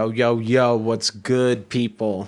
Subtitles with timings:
[0.00, 2.26] Yo, yo, yo, what's good, people?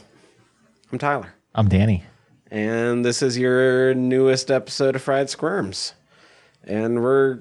[0.92, 2.04] I'm Tyler, I'm Danny.
[2.50, 5.94] and this is your newest episode of Fried Squirms.
[6.64, 7.40] And we're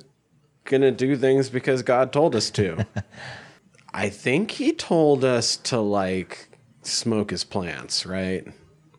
[0.64, 2.86] gonna do things because God told us to.
[3.93, 6.48] I think He told us to, like,
[6.82, 8.48] smoke His plants, right?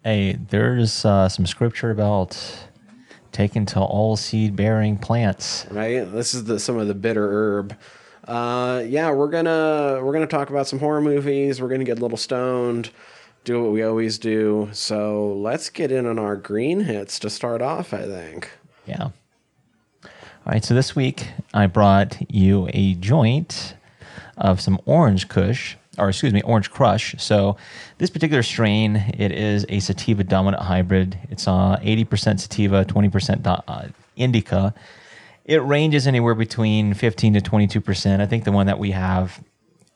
[0.04, 2.36] Hey, there's uh, some scripture about
[3.30, 5.64] taken to all seed bearing plants.
[5.70, 6.00] Right?
[6.00, 7.74] This is the, some of the bitter herb.
[8.26, 11.60] Uh, yeah, we're gonna we're gonna talk about some horror movies.
[11.60, 12.90] We're gonna get a little stoned,
[13.44, 14.68] do what we always do.
[14.72, 17.92] So let's get in on our green hits to start off.
[17.92, 18.50] I think.
[18.86, 19.10] Yeah.
[20.44, 23.76] All right, so this week I brought you a joint
[24.36, 27.14] of some orange kush, or excuse me, orange crush.
[27.18, 27.56] So
[27.98, 31.16] this particular strain, it is a sativa dominant hybrid.
[31.30, 34.74] It's uh, 80% sativa, 20% do- uh, indica.
[35.44, 38.20] It ranges anywhere between 15 to 22%.
[38.20, 39.42] I think the one that we have,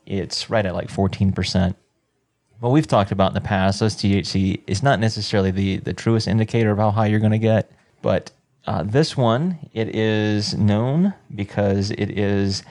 [0.04, 1.74] it's right at like 14%.
[2.60, 6.26] Well, we've talked about in the past, those THC is not necessarily the, the truest
[6.26, 7.70] indicator of how high you're going to get.
[8.02, 8.32] But
[8.66, 12.64] uh, this one, it is known because it is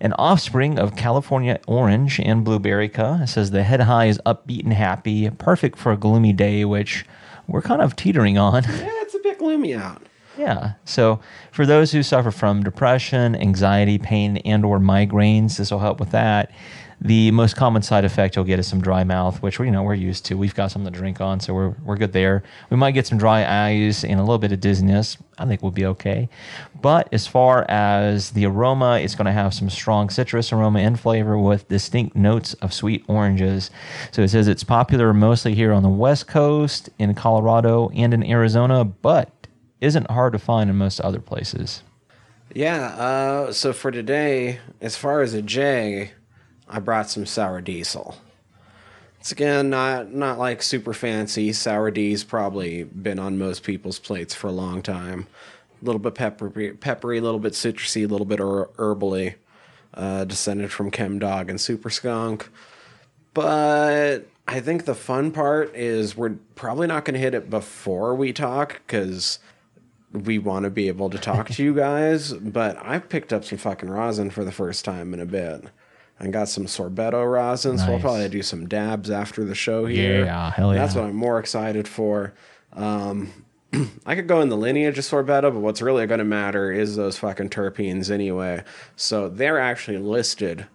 [0.00, 3.24] an offspring of California orange and blueberryca.
[3.24, 7.04] It says the head high is upbeat and happy, perfect for a gloomy day, which
[7.46, 8.62] we're kind of teetering on.
[8.64, 10.02] Yeah, it's a bit gloomy out.
[10.36, 10.72] Yeah.
[10.84, 11.20] So
[11.52, 16.10] for those who suffer from depression, anxiety, pain, and or migraines, this will help with
[16.10, 16.50] that.
[17.00, 19.82] The most common side effect you'll get is some dry mouth, which we you know
[19.82, 20.38] we're used to.
[20.38, 22.42] We've got something to drink on, so we're we're good there.
[22.70, 25.18] We might get some dry eyes and a little bit of dizziness.
[25.36, 26.28] I think we'll be okay.
[26.80, 30.98] But as far as the aroma, it's going to have some strong citrus aroma and
[30.98, 33.70] flavor with distinct notes of sweet oranges.
[34.12, 38.24] So it says it's popular mostly here on the West Coast, in Colorado, and in
[38.24, 39.33] Arizona, but
[39.84, 41.82] isn't hard to find in most other places.
[42.54, 42.86] Yeah.
[42.86, 46.12] Uh, so for today, as far as a J,
[46.68, 48.16] I brought some sour diesel.
[49.20, 51.52] It's again not not like super fancy.
[51.52, 55.26] Sour D's probably been on most people's plates for a long time.
[55.80, 59.34] A little bit peppery, peppery, a little bit citrusy, a little bit her- herbally.
[59.92, 62.50] Uh, descended from Chemdawg and Super Skunk.
[63.32, 68.14] But I think the fun part is we're probably not going to hit it before
[68.14, 69.38] we talk because
[70.14, 72.32] we want to be able to talk to you guys.
[72.32, 75.64] But I've picked up some fucking rosin for the first time in a bit.
[76.20, 80.24] I got some sorbetto rosin, so we'll probably do some dabs after the show here.
[80.24, 80.78] Yeah, hell yeah.
[80.78, 82.32] That's what I'm more excited for.
[82.72, 83.32] Um,
[84.06, 86.94] I could go in the lineage of sorbetto, but what's really going to matter is
[86.94, 88.62] those fucking terpenes anyway.
[88.94, 90.66] So they're actually listed,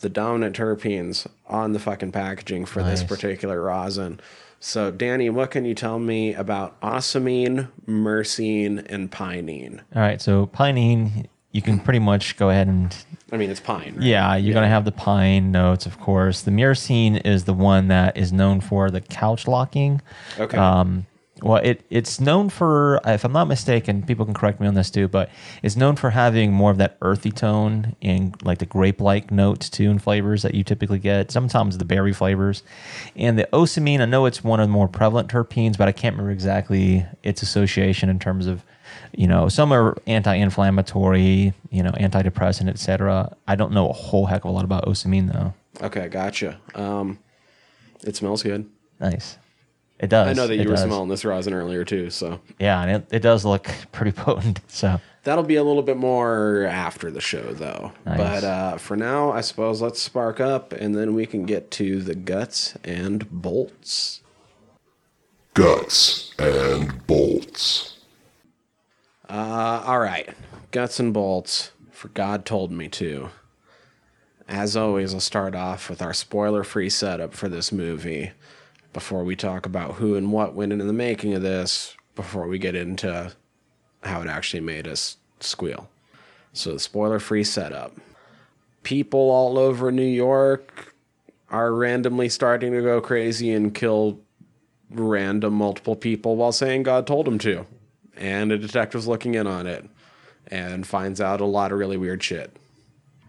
[0.00, 4.20] the dominant terpenes, on the fucking packaging for this particular rosin.
[4.60, 9.80] So, Danny, what can you tell me about ocimene, myrcene, and pinene?
[9.94, 12.96] All right, so pinene, you can pretty much go ahead and
[13.30, 13.94] I mean, it's pine.
[13.96, 14.04] Right?
[14.04, 16.42] yeah, you're gonna have the pine notes, of course.
[16.42, 20.00] The myrcene is the one that is known for the couch locking.
[20.38, 20.56] Okay.
[20.56, 21.06] Um,
[21.42, 24.90] well, it it's known for, if I'm not mistaken, people can correct me on this
[24.90, 25.30] too, but
[25.62, 29.90] it's known for having more of that earthy tone and like the grape-like notes too
[29.90, 31.30] and flavors that you typically get.
[31.30, 32.62] Sometimes the berry flavors,
[33.16, 34.00] and the ocimene.
[34.00, 37.42] I know it's one of the more prevalent terpenes, but I can't remember exactly its
[37.42, 38.64] association in terms of,
[39.12, 43.36] you know, some are anti-inflammatory, you know, antidepressant, etc.
[43.46, 45.54] I don't know a whole heck of a lot about ocimene though.
[45.86, 46.60] Okay, gotcha.
[46.74, 47.18] Um,
[48.04, 48.68] it smells good.
[49.00, 49.38] Nice.
[50.00, 50.28] It does.
[50.28, 50.84] I know that It you were does.
[50.84, 54.60] smelling this rosin earlier too, so Yeah, and it, it does look pretty potent.
[54.68, 57.92] So that'll be a little bit more after the show, though.
[58.06, 58.16] Nice.
[58.18, 62.00] But uh, for now, I suppose let's spark up, and then we can get to
[62.00, 64.22] the guts and bolts.
[65.54, 67.96] Guts and bolts.
[69.28, 70.28] Uh, all right,
[70.70, 71.72] guts and bolts.
[71.90, 73.30] For God told me to.
[74.46, 78.30] As always, I'll start off with our spoiler-free setup for this movie
[78.98, 81.96] before we talk about who and what went into the making of this.
[82.16, 83.30] Before we get into
[84.02, 85.88] how it actually made us squeal.
[86.52, 87.96] So the spoiler-free setup.
[88.82, 90.96] People all over New York
[91.48, 94.18] are randomly starting to go crazy and kill
[94.90, 97.66] random multiple people while saying God told them to.
[98.16, 99.88] And a detective's looking in on it
[100.48, 102.56] and finds out a lot of really weird shit.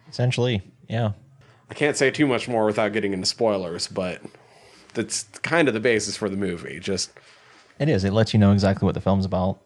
[0.10, 1.12] essentially, yeah.
[1.69, 4.22] I can't say too much more without getting into spoilers, but
[4.94, 6.80] that's kind of the basis for the movie.
[6.80, 7.12] Just
[7.80, 8.03] It is.
[8.03, 9.59] It lets you know exactly what the film's about.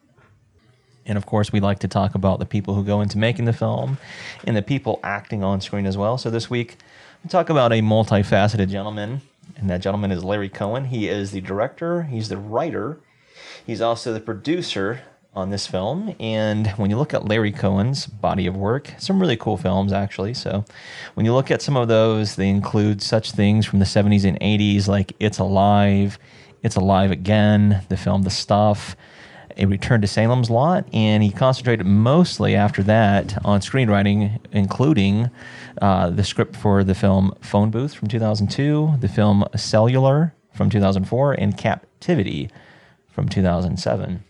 [1.06, 3.54] And of course, we like to talk about the people who go into making the
[3.54, 3.98] film
[4.46, 6.18] and the people acting on screen as well.
[6.18, 6.78] So this week,
[7.24, 9.22] we talk about a multifaceted gentleman,
[9.58, 10.86] and that gentleman is Larry Cohen.
[10.86, 13.00] He is the director, he's the writer,
[13.66, 15.02] he's also the producer
[15.36, 16.16] on this film.
[16.20, 20.34] And when you look at Larry Cohen's body of work, some really cool films, actually.
[20.34, 20.64] So
[21.16, 24.40] when you look at some of those, they include such things from the 70s and
[24.40, 26.20] 80s like It's Alive,
[26.62, 28.96] It's Alive Again, the film The Stuff,
[29.58, 30.88] A Return to Salem's Lot.
[30.94, 35.32] And he concentrated mostly after that on screenwriting, including
[35.82, 41.34] uh, the script for the film Phone Booth from 2002, the film Cellular from 2004,
[41.34, 42.52] and Captivity
[43.10, 44.24] from 2007.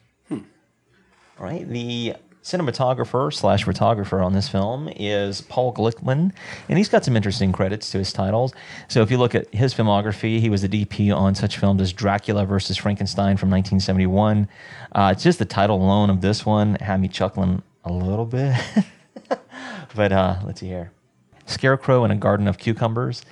[1.43, 1.67] Right.
[1.67, 6.31] The cinematographer slash photographer on this film is Paul Glickman,
[6.69, 8.53] and he's got some interesting credits to his titles.
[8.87, 11.91] So if you look at his filmography, he was the DP on such films as
[11.91, 14.47] Dracula versus Frankenstein from 1971.
[14.93, 18.55] Uh, it's just the title alone of this one had me chuckling a little bit.
[19.95, 20.92] but uh, let's see here.
[21.45, 23.23] Scarecrow in a Garden of Cucumbers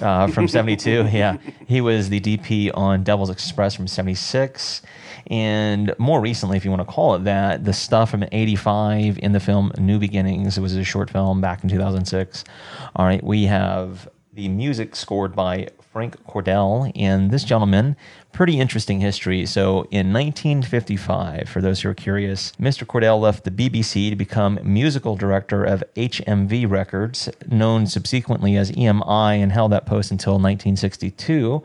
[0.00, 1.08] uh, from 72.
[1.12, 1.36] yeah.
[1.66, 4.82] He was the DP on Devil's Express from 76.
[5.30, 9.32] And more recently, if you want to call it that, the stuff from 85 in
[9.32, 10.56] the film New Beginnings.
[10.56, 12.44] It was a short film back in 2006.
[12.96, 13.22] All right.
[13.22, 16.92] We have the music scored by Frank Cordell.
[16.94, 17.96] And this gentleman,
[18.32, 19.46] pretty interesting history.
[19.46, 22.86] So in 1955, for those who are curious, Mr.
[22.86, 29.42] Cordell left the BBC to become musical director of HMV Records, known subsequently as EMI,
[29.42, 31.62] and held that post until 1962.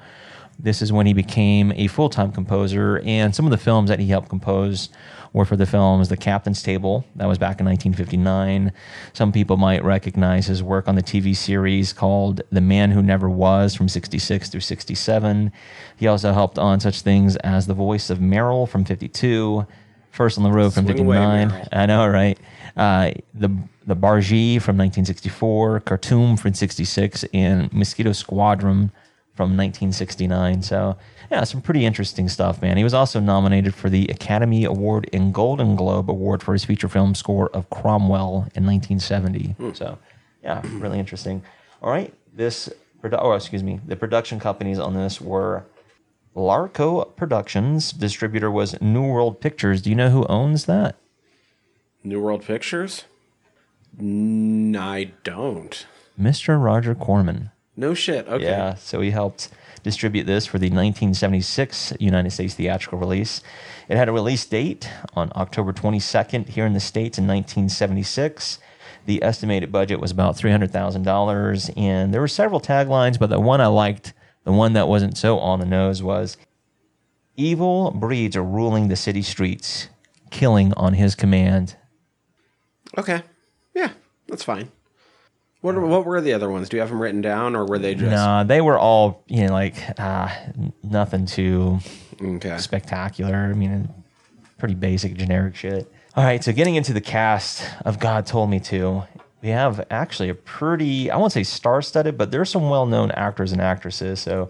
[0.59, 3.99] This is when he became a full time composer, and some of the films that
[3.99, 4.89] he helped compose
[5.33, 8.71] were for the films The Captain's Table, that was back in 1959.
[9.13, 13.29] Some people might recognize his work on the TV series called The Man Who Never
[13.29, 15.51] Was from 66 through 67.
[15.97, 19.65] He also helped on such things as the voice of Merrill from 52,
[20.11, 21.47] First on the Road from Swing 59.
[21.47, 21.67] Merrill.
[21.71, 22.37] I know, right?
[22.77, 23.49] Uh, the
[23.85, 28.91] the Bargee from 1964, Khartoum from 66, and Mosquito Squadron
[29.33, 30.61] from 1969.
[30.61, 30.97] So,
[31.31, 32.77] yeah, some pretty interesting stuff, man.
[32.77, 36.87] He was also nominated for the Academy Award and Golden Globe Award for his feature
[36.87, 39.55] film score of Cromwell in 1970.
[39.57, 39.71] Hmm.
[39.73, 39.97] So,
[40.43, 41.43] yeah, really interesting.
[41.81, 42.69] All right, this
[43.01, 45.65] produ- oh, excuse me, the production companies on this were
[46.35, 47.91] Larco Productions.
[47.91, 49.81] Distributor was New World Pictures.
[49.81, 50.95] Do you know who owns that?
[52.03, 53.05] New World Pictures?
[53.99, 55.85] N- I don't.
[56.19, 56.61] Mr.
[56.61, 57.51] Roger Corman.
[57.75, 58.27] No shit.
[58.27, 58.43] Okay.
[58.45, 59.49] Yeah, so he helped
[59.83, 63.41] distribute this for the 1976 United States theatrical release.
[63.89, 68.59] It had a release date on October 22nd here in the States in 1976.
[69.05, 73.67] The estimated budget was about $300,000, and there were several taglines, but the one I
[73.67, 74.13] liked,
[74.45, 76.37] the one that wasn't so on the nose, was
[77.35, 79.89] Evil breeds are ruling the city streets,
[80.29, 81.75] killing on his command.
[82.97, 83.23] Okay.
[83.73, 83.89] Yeah,
[84.27, 84.71] that's fine.
[85.63, 86.67] What, what were the other ones?
[86.67, 89.47] Do you have them written down, or were they just Nah, they were all, you
[89.47, 90.27] know, like uh,
[90.83, 91.79] nothing too
[92.21, 92.57] okay?
[92.57, 93.33] spectacular.
[93.33, 93.87] I mean,
[94.57, 95.89] pretty basic, generic shit.
[96.17, 99.03] All right, so getting into the cast of God Told Me To,
[99.41, 103.11] we have actually a pretty, I won't say star studded, but there's some well known
[103.11, 104.19] actors and actresses.
[104.19, 104.49] So,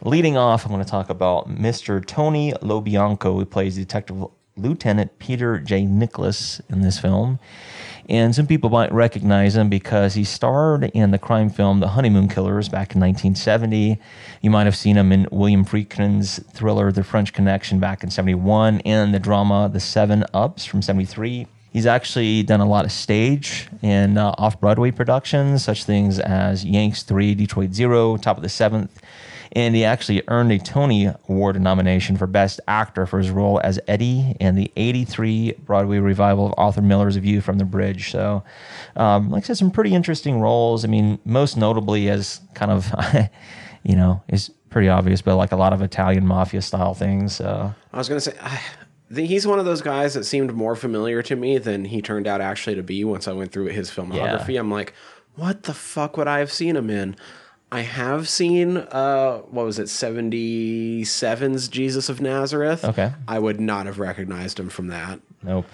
[0.00, 2.02] leading off, I'm going to talk about Mr.
[2.02, 4.24] Tony LoBianco, who plays Detective
[4.56, 5.84] Lieutenant Peter J.
[5.84, 7.38] Nicholas in this film.
[8.08, 12.28] And some people might recognize him because he starred in the crime film The Honeymoon
[12.28, 13.98] Killers back in 1970.
[14.42, 18.80] You might have seen him in William Friedkin's thriller The French Connection back in 71
[18.82, 21.48] and the drama The Seven Ups from 73.
[21.72, 26.64] He's actually done a lot of stage and uh, off Broadway productions, such things as
[26.64, 29.02] Yanks 3, Detroit Zero, Top of the Seventh.
[29.52, 33.78] And he actually earned a Tony Award nomination for Best Actor for his role as
[33.88, 38.10] Eddie in the 83 Broadway revival of Arthur Miller's View from the Bridge.
[38.10, 38.42] So,
[38.96, 40.84] um, like I said, some pretty interesting roles.
[40.84, 42.92] I mean, most notably as kind of,
[43.82, 47.34] you know, is pretty obvious, but like a lot of Italian mafia style things.
[47.36, 48.60] So, I was gonna say I,
[49.14, 52.40] he's one of those guys that seemed more familiar to me than he turned out
[52.40, 53.04] actually to be.
[53.04, 54.94] Once I went through his filmography, I'm like,
[55.36, 57.16] what the fuck would I have seen him in?
[57.72, 62.84] I have seen uh what was it 77's Jesus of Nazareth.
[62.84, 63.12] Okay.
[63.26, 65.20] I would not have recognized him from that.
[65.42, 65.66] nope.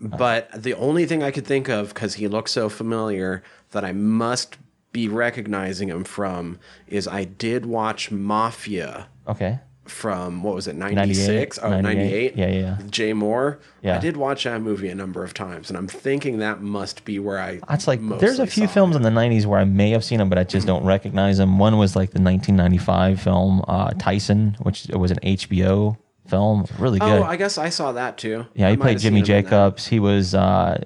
[0.00, 3.92] But the only thing I could think of cuz he looks so familiar that I
[3.92, 4.56] must
[4.92, 9.60] be recognizing him from is I did watch Mafia Okay.
[9.90, 11.82] From what was it 96 oh 98.
[11.82, 12.86] 98 Yeah, yeah, yeah.
[12.90, 13.96] Jay Mohr Yeah.
[13.96, 17.18] i did watch that movie a number of times and i'm thinking that must be
[17.18, 18.98] where i That's like there's a few films it.
[18.98, 21.58] in the '90s where I may have seen them, but I just don't recognize them.
[21.58, 25.96] One was like the 1995 film uh, Tyson, which was an HBO
[26.28, 27.08] film, really good.
[27.08, 29.42] oh i guess i saw that too yeah, I he played Jimmy him in that.
[29.44, 29.86] Jacobs.
[29.86, 30.84] He was uh,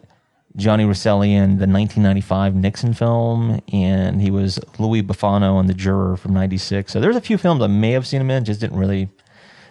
[0.56, 6.16] Johnny Rosselli in the 1995 Nixon film, and he was Louis Boffano in The Juror
[6.16, 6.92] from '96.
[6.92, 9.08] So there's a few films I may have seen him in, just didn't really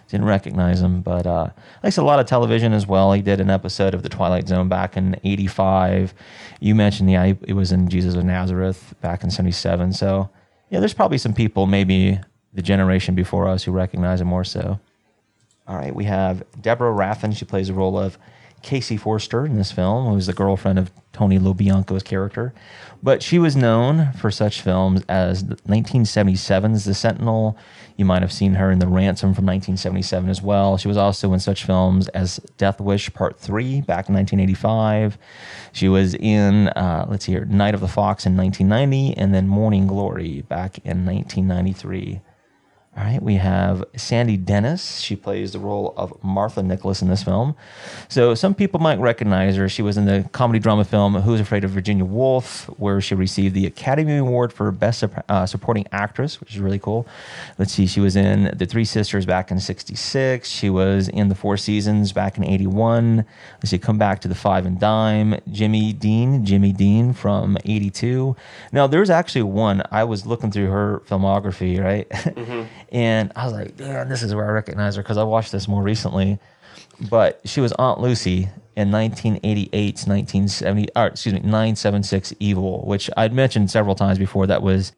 [0.08, 1.48] didn't recognize him, but uh,
[1.82, 3.12] likes a lot of television as well.
[3.12, 6.14] He did an episode of The Twilight Zone back in '85.
[6.60, 9.92] You mentioned, yeah, he was in Jesus of Nazareth back in '77.
[9.92, 10.30] So,
[10.68, 12.18] yeah, there's probably some people, maybe
[12.52, 14.80] the generation before us, who recognize him more so.
[15.68, 17.32] All right, we have Deborah Raffin.
[17.32, 18.18] She plays the role of
[18.62, 22.54] Casey Forster in this film, who's the girlfriend of Tony LoBianco's character.
[23.02, 27.56] But she was known for such films as 1977's The Sentinel.
[27.96, 30.76] You might have seen her in The Ransom from 1977 as well.
[30.78, 35.18] She was also in such films as Death Wish Part 3 back in 1985.
[35.72, 39.48] She was in, uh, let's see here, Night of the Fox in 1990, and then
[39.48, 42.20] Morning Glory back in 1993.
[42.94, 44.98] All right, we have Sandy Dennis.
[45.00, 47.56] She plays the role of Martha Nicholas in this film.
[48.10, 49.66] So some people might recognize her.
[49.66, 53.54] She was in the comedy drama film Who's Afraid of Virginia Woolf, where she received
[53.54, 57.06] the Academy Award for Best uh, Supporting Actress, which is really cool.
[57.56, 60.46] Let's see, she was in The Three Sisters back in 66.
[60.46, 63.24] She was in The Four Seasons back in 81.
[63.56, 65.40] Let's see, Come Back to the Five and Dime.
[65.50, 68.36] Jimmy Dean, Jimmy Dean from 82.
[68.70, 72.06] Now, there's actually one, I was looking through her filmography, right?
[72.92, 75.66] And I was like, damn, this is where I recognize her because I watched this
[75.66, 76.38] more recently.
[77.10, 83.32] But she was Aunt Lucy in 1988's 1970, or excuse me, 976 Evil, which I'd
[83.32, 84.46] mentioned several times before.
[84.46, 84.92] That was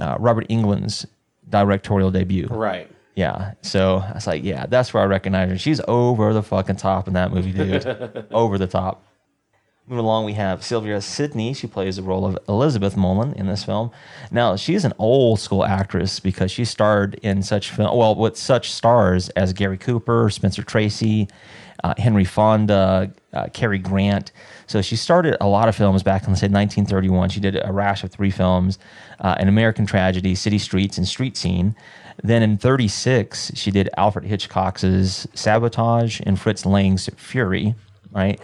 [0.00, 1.06] uh, Robert Englund's
[1.48, 2.48] directorial debut.
[2.48, 2.90] Right.
[3.14, 3.52] Yeah.
[3.62, 5.58] So I was like, yeah, that's where I recognize her.
[5.58, 8.26] She's over the fucking top in that movie, dude.
[8.30, 9.05] over the top.
[9.88, 11.54] Moving along, we have Sylvia Sidney.
[11.54, 13.92] She plays the role of Elizabeth Mullen in this film.
[14.32, 18.72] Now, she's an old school actress because she starred in such film, well, with such
[18.72, 21.28] stars as Gary Cooper, Spencer Tracy,
[21.84, 24.32] uh, Henry Fonda, uh, Cary Grant.
[24.66, 27.28] So she started a lot of films back in, say, 1931.
[27.28, 28.80] She did a rash of three films
[29.20, 31.76] uh, An American Tragedy, City Streets, and Street Scene.
[32.24, 37.76] Then in 36, she did Alfred Hitchcock's Sabotage and Fritz Lang's Fury,
[38.16, 38.40] right?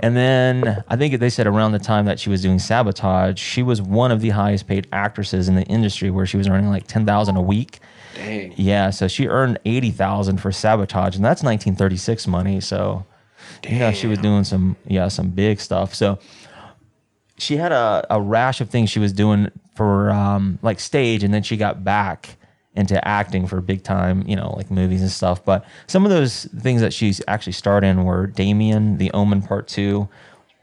[0.00, 3.62] And then I think they said around the time that she was doing Sabotage, she
[3.62, 6.86] was one of the highest paid actresses in the industry where she was earning like
[6.86, 7.80] 10,000 a week.
[8.14, 8.54] Dang.
[8.56, 13.04] Yeah, so she earned 80,000 for Sabotage and that's 1936 money, so
[13.68, 15.94] you know she was doing some yeah, some big stuff.
[15.94, 16.18] So
[17.38, 21.34] she had a, a rash of things she was doing for um, like stage, and
[21.34, 22.36] then she got back
[22.74, 25.44] into acting for big time, you know, like movies and stuff.
[25.44, 29.68] But some of those things that she's actually starred in were Damien, The Omen Part
[29.68, 30.08] Two,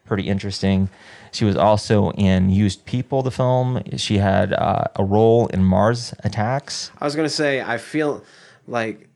[0.06, 0.90] pretty interesting.
[1.32, 3.82] She was also in Used People, the film.
[3.96, 6.92] She had uh, a role in Mars Attacks.
[7.00, 8.24] I was gonna say I feel
[8.68, 9.08] like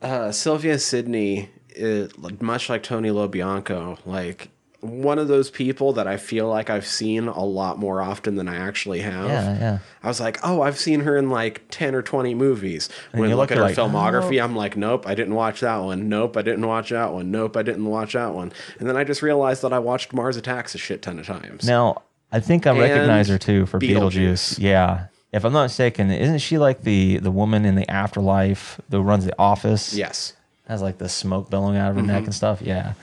[0.00, 4.50] uh, Sylvia Sidney, is, much like Tony LoBianco, like
[4.80, 8.48] one of those people that I feel like I've seen a lot more often than
[8.48, 9.28] I actually have.
[9.28, 9.78] Yeah, yeah.
[10.02, 12.88] I was like, oh, I've seen her in like ten or twenty movies.
[13.12, 15.76] When you look look at her like, filmography, I'm like, nope, I didn't watch that
[15.78, 16.08] one.
[16.08, 17.30] Nope, I didn't watch that one.
[17.30, 18.52] Nope, I didn't watch that one.
[18.78, 21.66] And then I just realized that I watched Mars Attacks a shit ton of times.
[21.66, 24.12] Now, I think I recognize her too for Beetlejuice.
[24.14, 24.58] Beetlejuice.
[24.60, 25.06] Yeah.
[25.32, 29.24] If I'm not mistaken, isn't she like the the woman in the afterlife that runs
[29.26, 29.94] the office?
[29.94, 30.32] Yes.
[30.66, 32.10] has like the smoke billowing out of her Mm-hmm.
[32.10, 32.62] neck and stuff.
[32.62, 32.94] Yeah,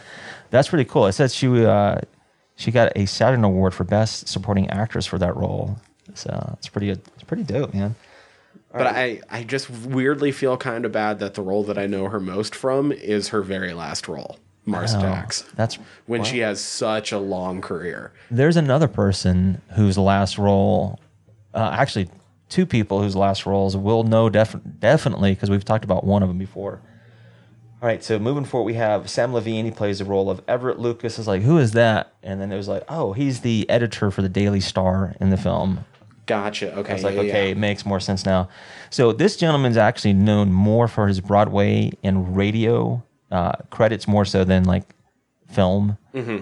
[0.50, 1.08] that's pretty cool.
[1.08, 2.00] It says she uh,
[2.56, 5.78] she got a Saturn Award for Best Supporting Actress for that role.
[6.14, 7.96] So it's pretty it's pretty dope, man.
[8.72, 12.10] But I, I just weirdly feel kind of bad that the role that I know
[12.10, 15.44] her most from is her very last role, Mars Oh, Attacks.
[15.56, 16.26] that's when wow.
[16.26, 18.12] she has such a long career.
[18.30, 21.00] There's another person whose last role,
[21.56, 22.10] uh, actually,
[22.50, 26.28] two people whose last roles we'll know def- definitely because we've talked about one of
[26.30, 26.80] them before.
[27.80, 29.66] All right, so moving forward, we have Sam Levene.
[29.66, 31.20] He plays the role of Everett Lucas.
[31.20, 32.14] Is like, who is that?
[32.24, 35.38] And then it was like, oh, he's the editor for the Daily Star in the
[35.38, 35.86] film.
[36.26, 36.76] Gotcha.
[36.76, 36.90] Okay.
[36.90, 37.52] I was like, yeah, okay, yeah.
[37.52, 38.50] it makes more sense now.
[38.90, 44.44] So this gentleman's actually known more for his Broadway and radio uh, credits more so
[44.44, 44.84] than like
[45.48, 45.98] film.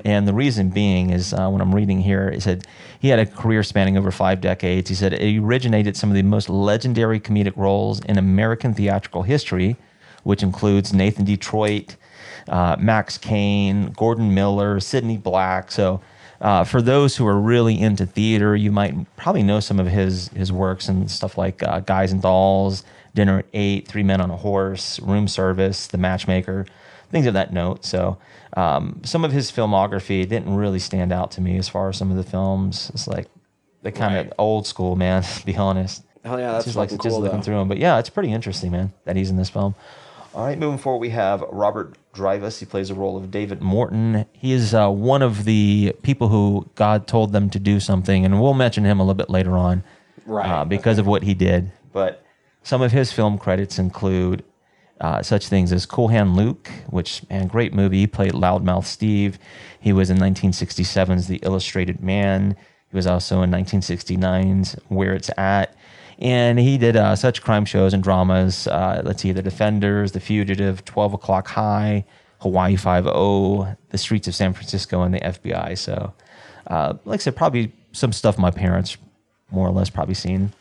[0.05, 2.65] And the reason being is uh, when I'm reading here, it said
[2.99, 4.87] he had a career spanning over five decades.
[4.87, 9.75] He said he originated some of the most legendary comedic roles in American theatrical history,
[10.25, 11.95] which includes Nathan Detroit,
[12.49, 15.71] uh, Max Kane, Gordon Miller, Sidney Black.
[15.71, 16.01] So
[16.41, 20.29] uh, for those who are really into theater, you might probably know some of his
[20.29, 24.31] his works and stuff like uh, Guys and Dolls, Dinner at Eight, Three Men on
[24.31, 26.65] a Horse, Room Service, The Matchmaker,
[27.11, 27.85] things of that note.
[27.85, 28.17] So
[28.57, 32.09] um, some of his filmography didn't really stand out to me as far as some
[32.09, 32.89] of the films.
[32.93, 33.27] It's like
[33.83, 35.23] they kind of old school, man.
[35.39, 36.03] To be honest.
[36.23, 37.67] Hell yeah, that's just like fucking just cool, looking through them.
[37.67, 39.75] But yeah, it's pretty interesting, man, that he's in this film.
[40.35, 42.59] All right, moving forward, we have Robert Drivas.
[42.59, 44.25] He plays the role of David Morton.
[44.33, 48.41] He is uh, one of the people who God told them to do something, and
[48.41, 49.81] we'll mention him a little bit later on,
[50.25, 51.71] Right, Uh, because of what he did.
[51.93, 52.21] But
[52.63, 54.43] some of his film credits include
[54.99, 57.99] uh, such things as Cool Hand Luke, which man, great movie.
[57.99, 59.39] He played Loudmouth Steve.
[59.79, 62.57] He was in 1967's The Illustrated Man.
[62.91, 65.73] He was also in 1969's Where It's At.
[66.19, 68.67] And he did uh, such crime shows and dramas.
[68.67, 72.05] Uh, let's see, The Defenders, The Fugitive, 12 O'Clock High,
[72.39, 75.77] Hawaii Five O, The Streets of San Francisco, and the FBI.
[75.77, 76.13] So,
[76.67, 78.97] uh, like I said, probably some stuff my parents
[79.51, 80.53] more or less probably seen.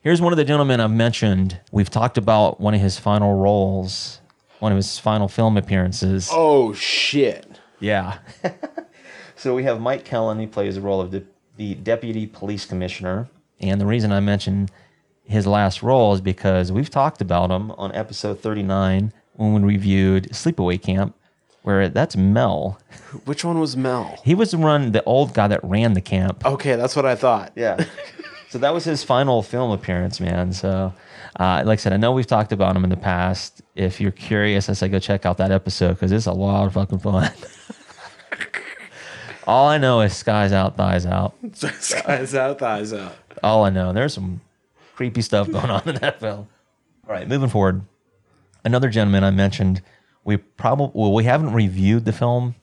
[0.00, 1.60] Here's one of the gentlemen I've mentioned.
[1.72, 4.20] We've talked about one of his final roles,
[4.60, 6.28] one of his final film appearances.
[6.32, 7.58] Oh shit.
[7.80, 8.18] Yeah.
[9.36, 10.38] so we have Mike Kellin.
[10.38, 11.24] He plays the role of the,
[11.56, 13.28] the deputy police commissioner.
[13.60, 14.68] And the reason I mention
[15.28, 20.30] his last role is because we've talked about him on episode 39 when we reviewed
[20.30, 21.14] Sleepaway Camp,
[21.62, 22.80] where that's Mel.
[23.26, 24.18] Which one was Mel?
[24.24, 26.46] He was the run the old guy that ran the camp.
[26.46, 27.52] Okay, that's what I thought.
[27.54, 27.84] Yeah.
[28.48, 30.54] so that was his final film appearance, man.
[30.54, 30.94] So,
[31.38, 33.60] uh, like I said, I know we've talked about him in the past.
[33.76, 36.72] If you're curious, I say go check out that episode because it's a lot of
[36.72, 37.30] fucking fun.
[39.46, 41.34] All I know is skies out, thighs out.
[41.54, 43.14] Skies out, thighs out.
[43.42, 43.94] All I know.
[43.94, 44.42] There's some
[44.98, 46.48] creepy stuff going on in that film.
[47.06, 47.82] All right, moving forward.
[48.64, 49.80] Another gentleman I mentioned,
[50.24, 52.56] we probably well, we haven't reviewed the film,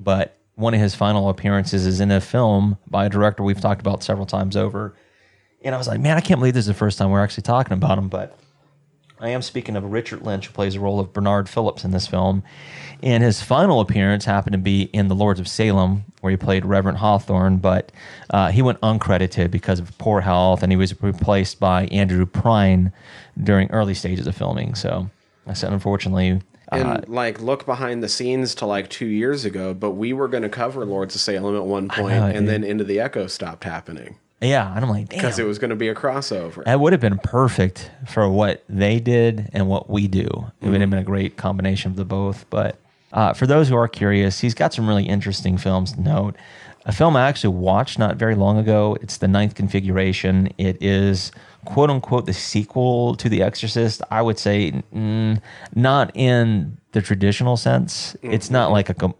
[0.00, 3.82] but one of his final appearances is in a film by a director we've talked
[3.82, 4.94] about several times over.
[5.62, 7.42] And I was like, man, I can't believe this is the first time we're actually
[7.42, 8.08] talking about him.
[8.08, 8.38] But
[9.20, 12.06] I am speaking of Richard Lynch, who plays the role of Bernard Phillips in this
[12.06, 12.42] film.
[13.04, 16.64] And his final appearance happened to be in The Lords of Salem, where he played
[16.64, 17.92] Reverend Hawthorne, but
[18.30, 22.92] uh, he went uncredited because of poor health, and he was replaced by Andrew Prine
[23.42, 24.74] during early stages of filming.
[24.74, 25.10] So
[25.46, 26.40] I said, unfortunately,
[26.72, 30.26] And uh, like look behind the scenes to like two years ago, but we were
[30.26, 32.48] going to cover Lords of Salem at one point, know, and dude.
[32.48, 35.18] then Into the Echo stopped happening yeah, and I'm like, damn.
[35.18, 36.64] because it was going to be a crossover.
[36.64, 40.26] That would have been perfect for what they did and what we do.
[40.60, 42.48] It would have been a great combination of the both.
[42.50, 42.78] But
[43.14, 46.36] uh, for those who are curious, he's got some really interesting films to note.
[46.84, 48.98] A film I actually watched not very long ago.
[49.00, 50.50] It's The Ninth Configuration.
[50.58, 51.32] It is
[51.64, 54.02] quote unquote the sequel to The Exorcist.
[54.10, 55.40] I would say mm,
[55.74, 58.14] not in the traditional sense.
[58.20, 59.14] It's not like a com-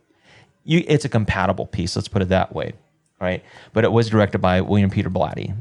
[0.64, 0.84] you.
[0.86, 1.96] It's a compatible piece.
[1.96, 2.74] Let's put it that way
[3.20, 3.42] right?
[3.72, 5.54] But it was directed by William Peter Blatty,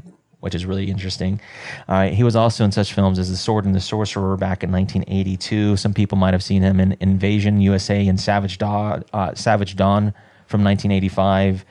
[0.44, 1.40] which is really interesting.
[1.88, 4.70] Uh, he was also in such films as The Sword and the Sorcerer back in
[4.70, 5.78] 1982.
[5.78, 10.12] Some people might have seen him in Invasion USA and Savage Dawn, uh, Savage Dawn
[10.46, 11.64] from 1985.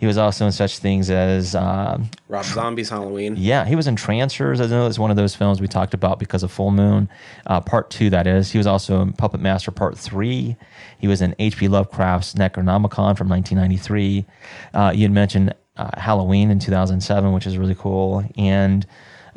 [0.00, 3.36] He was also in such things as uh, Rob Zombie's Halloween.
[3.36, 4.60] yeah, he was in Trancers.
[4.60, 7.08] I know it's one of those films we talked about because of Full Moon,
[7.46, 8.10] uh, Part Two.
[8.10, 8.50] That is.
[8.50, 10.56] He was also in Puppet Master Part Three.
[10.98, 11.68] He was in H.P.
[11.68, 14.26] Lovecraft's Necronomicon from 1993.
[14.74, 18.24] Uh, you had mentioned uh, Halloween in 2007, which is really cool.
[18.36, 18.86] And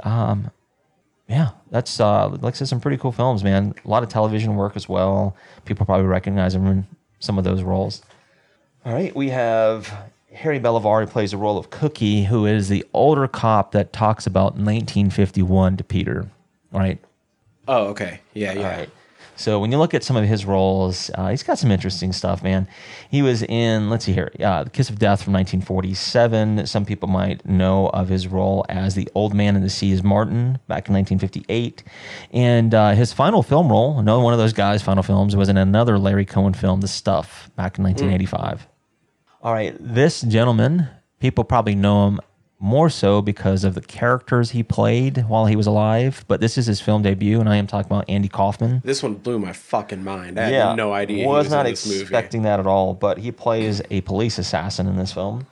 [0.04, 0.52] um,
[1.28, 3.74] yeah, that's uh, like I said, some pretty cool films, man.
[3.86, 5.36] A lot of television work as well.
[5.66, 6.88] People probably recognize him in
[7.20, 8.02] some of those roles.
[8.86, 9.94] All right, we have
[10.34, 14.26] Harry Bellaver who plays the role of Cookie, who is the older cop that talks
[14.26, 16.30] about 1951 to Peter.
[16.72, 17.00] Right.
[17.68, 18.22] Oh, okay.
[18.34, 18.60] Yeah, yeah.
[18.60, 18.90] All right.
[19.36, 22.44] So when you look at some of his roles, uh, he's got some interesting stuff,
[22.44, 22.68] man.
[23.10, 26.68] He was in, let's see here, uh, The Kiss of Death from 1947.
[26.68, 30.04] Some people might know of his role as the old man in the Sea is
[30.04, 31.84] Martin, back in 1958.
[32.32, 35.58] And uh, his final film role, another one of those guys' final films, was in
[35.58, 38.68] another Larry Cohen film, The Stuff, back in 1985.
[39.42, 40.88] All right, this gentleman,
[41.20, 42.20] people probably know him
[42.62, 46.68] more so because of the characters he played while he was alive, but this is
[46.68, 48.82] his film debut, and I am talking about Andy Kaufman.
[48.86, 50.40] This one blew my fucking mind.
[50.40, 52.02] I had no idea Was, he was not in this movie.
[52.02, 55.48] expecting that at all, but he plays a police assassin in this film.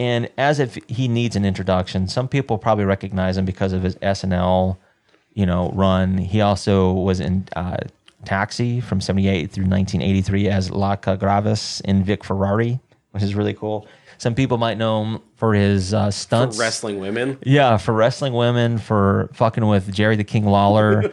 [0.00, 3.94] And as if he needs an introduction, some people probably recognize him because of his
[3.96, 4.76] SNL,
[5.34, 6.18] you know, run.
[6.18, 7.76] He also was in uh,
[8.24, 12.80] Taxi from 78 through 1983 as Latka Gravas in Vic Ferrari,
[13.12, 13.86] which is really cool.
[14.20, 16.58] Some people might know him for his uh, For stunts.
[16.58, 17.38] wrestling women.
[17.42, 21.10] Yeah, for wrestling women, for fucking with Jerry the King Lawler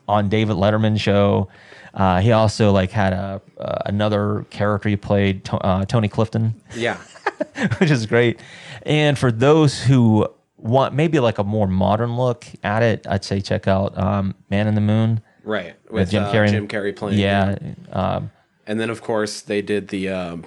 [0.08, 1.48] on David Letterman show.
[1.94, 6.54] Uh, he also like had a uh, another character he played, to, uh, Tony Clifton,
[6.76, 6.98] Yeah.
[7.78, 8.38] which is great.
[8.82, 13.40] And for those who want maybe like a more modern look at it, I'd say
[13.40, 15.76] check out um, Man in the Moon Right.
[15.84, 16.50] With with Jim uh, Carrey.
[16.50, 17.18] Jim Carrey playing.
[17.18, 17.56] Yeah,
[17.90, 18.30] um,
[18.66, 20.44] And then of course they did the um,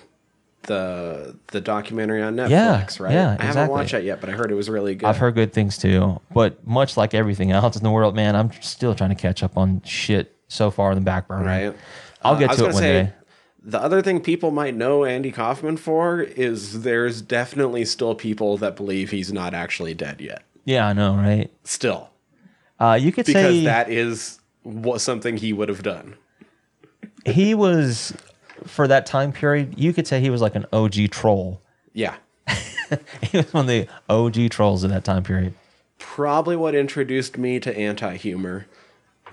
[0.64, 2.50] the the documentary on Netflix,
[3.00, 3.14] Yeah, right?
[3.14, 5.06] yeah, I haven't watched that yet, but I heard it was really good.
[5.08, 6.20] I've heard good things too.
[6.34, 9.58] But much like everything else in the world, man, I'm still trying to catch up
[9.58, 11.46] on shit so far in the back burner.
[11.46, 11.76] right.
[12.24, 13.14] I'll Uh, get I was to it one say, day.
[13.66, 18.76] The other thing people might know Andy Kaufman for is there's definitely still people that
[18.76, 20.44] believe he's not actually dead yet.
[20.66, 21.50] Yeah, I know, right?
[21.64, 22.10] Still.
[22.80, 26.16] Uh, you could Because say that is what something he would have done.
[27.26, 28.14] he was
[28.66, 29.76] for that time period.
[29.78, 31.62] You could say he was like an OG troll.
[31.94, 32.16] Yeah.
[33.24, 35.56] He was one of the OG trolls of that time period.
[35.98, 38.68] Probably what introduced me to anti humor.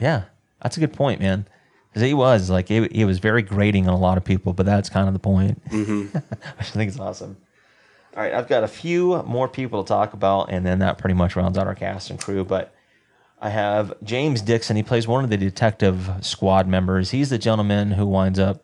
[0.01, 0.25] Yeah,
[0.63, 1.47] that's a good point, man.
[1.89, 4.65] Because he was like he, he was very grating on a lot of people, but
[4.65, 5.63] that's kind of the point.
[5.69, 6.17] Mm-hmm.
[6.59, 7.37] I think it's awesome.
[8.17, 11.15] All right, I've got a few more people to talk about, and then that pretty
[11.15, 12.45] much rounds out our cast and crew.
[12.45, 12.73] But
[13.41, 14.77] I have James Dixon.
[14.77, 17.11] He plays one of the detective squad members.
[17.11, 18.63] He's the gentleman who winds up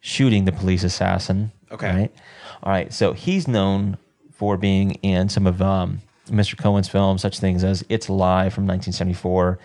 [0.00, 1.52] shooting the police assassin.
[1.70, 1.90] Okay.
[1.92, 2.14] Right?
[2.62, 2.92] All right.
[2.92, 3.98] So he's known
[4.32, 6.56] for being in some of um, Mr.
[6.56, 9.58] Cohen's films, such things as It's Alive from 1974,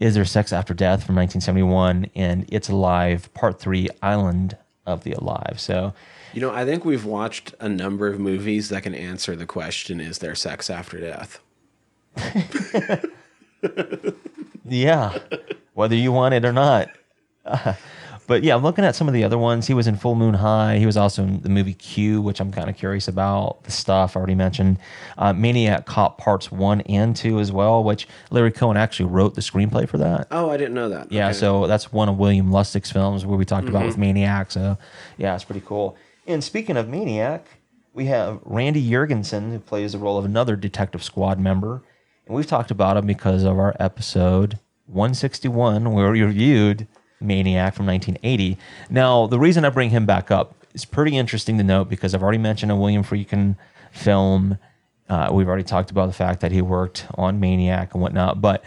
[0.00, 5.12] Is There Sex After Death from 1971, and It's Alive Part 3 Island of the
[5.12, 5.56] Alive.
[5.58, 5.92] So
[6.32, 10.00] You know, I think we've watched a number of movies that can answer the question
[10.00, 11.40] is there sex after death?
[14.66, 15.18] Yeah,
[15.74, 16.88] whether you want it or not.
[18.26, 19.66] but yeah, I'm looking at some of the other ones.
[19.66, 20.78] He was in Full Moon High.
[20.78, 23.62] He was also in the movie Q, which I'm kind of curious about.
[23.64, 24.78] The stuff I already mentioned.
[25.18, 29.40] Uh, Maniac Cop Parts 1 and 2 as well, which Larry Cohen actually wrote the
[29.40, 30.26] screenplay for that.
[30.30, 31.10] Oh, I didn't know that.
[31.12, 31.34] Yeah, Okay.
[31.38, 34.50] so that's one of William Lustig's films where we talked about with Maniac.
[34.52, 34.78] So
[35.18, 35.96] yeah, it's pretty cool.
[36.26, 37.46] And speaking of Maniac,
[37.92, 41.82] we have Randy Jurgensen who plays the role of another Detective Squad member,
[42.26, 46.86] and we've talked about him because of our episode 161 where we reviewed
[47.20, 48.58] Maniac from 1980.
[48.90, 52.22] Now, the reason I bring him back up is pretty interesting to note because I've
[52.22, 53.56] already mentioned a William Friedkin
[53.92, 54.58] film.
[55.08, 58.64] Uh, we've already talked about the fact that he worked on Maniac and whatnot, but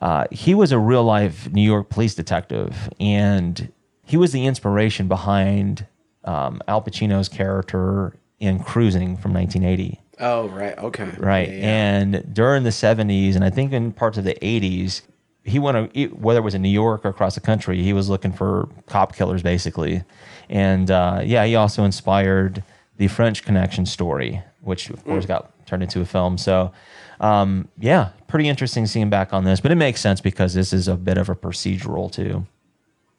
[0.00, 3.72] uh, he was a real life New York police detective, and
[4.04, 5.86] he was the inspiration behind
[6.24, 10.76] um, Al Pacino's character in Cruising from 1980 Oh, right.
[10.78, 11.10] Okay.
[11.18, 11.48] right?
[11.48, 11.64] Yeah, yeah.
[11.64, 15.02] And during the 70s, and I think in parts of the 80s,
[15.48, 18.08] he went to, whether it was in New York or across the country, he was
[18.08, 20.04] looking for cop killers basically.
[20.48, 22.62] And uh, yeah, he also inspired
[22.96, 26.38] the French Connection story, which of course got turned into a film.
[26.38, 26.72] So
[27.20, 30.88] um, yeah, pretty interesting seeing back on this, but it makes sense because this is
[30.88, 32.46] a bit of a procedural too.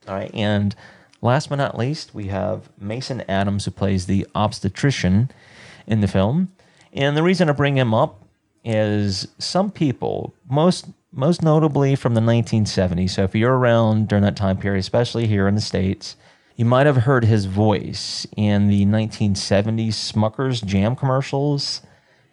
[0.07, 0.75] All right, and
[1.21, 5.29] last but not least, we have Mason Adams who plays the obstetrician
[5.85, 6.51] in the film.
[6.93, 8.23] And the reason I bring him up
[8.63, 13.11] is some people, most most notably from the 1970s.
[13.11, 16.15] So if you're around during that time period, especially here in the states,
[16.55, 21.81] you might have heard his voice in the 1970s Smuckers jam commercials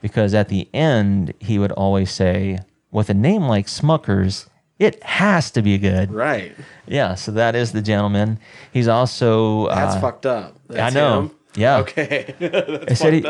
[0.03, 2.59] because at the end he would always say,
[2.91, 6.53] "With a name like Smuckers, it has to be good." Right.
[6.87, 8.39] Yeah, so that is the gentleman.
[8.73, 10.59] He's also That's uh, fucked up.
[10.69, 11.21] That's know.
[11.21, 11.31] him?
[11.57, 11.79] Yeah.
[11.79, 12.35] Okay.
[12.89, 13.25] I said he,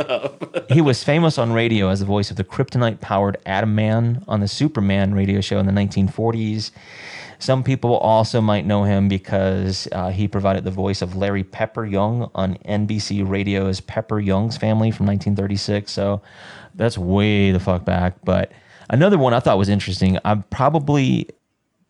[0.75, 4.41] he was famous on radio as the voice of the kryptonite powered Atom Man on
[4.41, 6.73] the Superman radio show in the 1940s.
[7.39, 11.85] Some people also might know him because uh, he provided the voice of Larry Pepper
[11.85, 15.93] Young on NBC Radio's Pepper Young's Family from 1936.
[15.93, 16.23] So
[16.75, 18.17] that's way the fuck back.
[18.25, 18.53] But
[18.89, 20.19] another one I thought was interesting.
[20.25, 21.29] I probably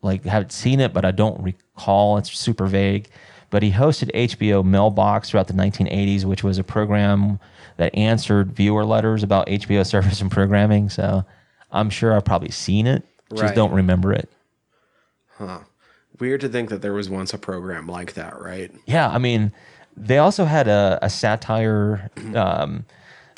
[0.01, 2.17] like haven't seen it, but I don't recall.
[2.17, 3.09] It's super vague.
[3.49, 7.39] But he hosted HBO Mailbox throughout the 1980s, which was a program
[7.77, 10.89] that answered viewer letters about HBO service and programming.
[10.89, 11.23] So
[11.71, 13.55] I'm sure I've probably seen it, just Right.
[13.55, 14.29] don't remember it.
[15.37, 15.59] Huh.
[16.19, 18.71] Weird to think that there was once a program like that, right?
[18.85, 19.51] Yeah, I mean,
[19.95, 22.85] they also had a, a satire um,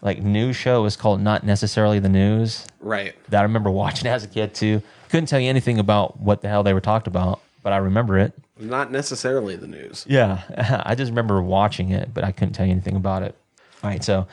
[0.02, 0.80] like news show.
[0.80, 2.66] It was called Not Necessarily the News.
[2.80, 3.14] Right.
[3.30, 4.82] That I remember watching as a kid too.
[5.10, 8.18] Couldn't tell you anything about what the hell they were talked about, but I remember
[8.18, 8.34] it.
[8.60, 10.06] Not necessarily the news.
[10.08, 10.42] Yeah,
[10.86, 13.36] I just remember watching it, but I couldn't tell you anything about it.
[13.84, 14.28] All right, so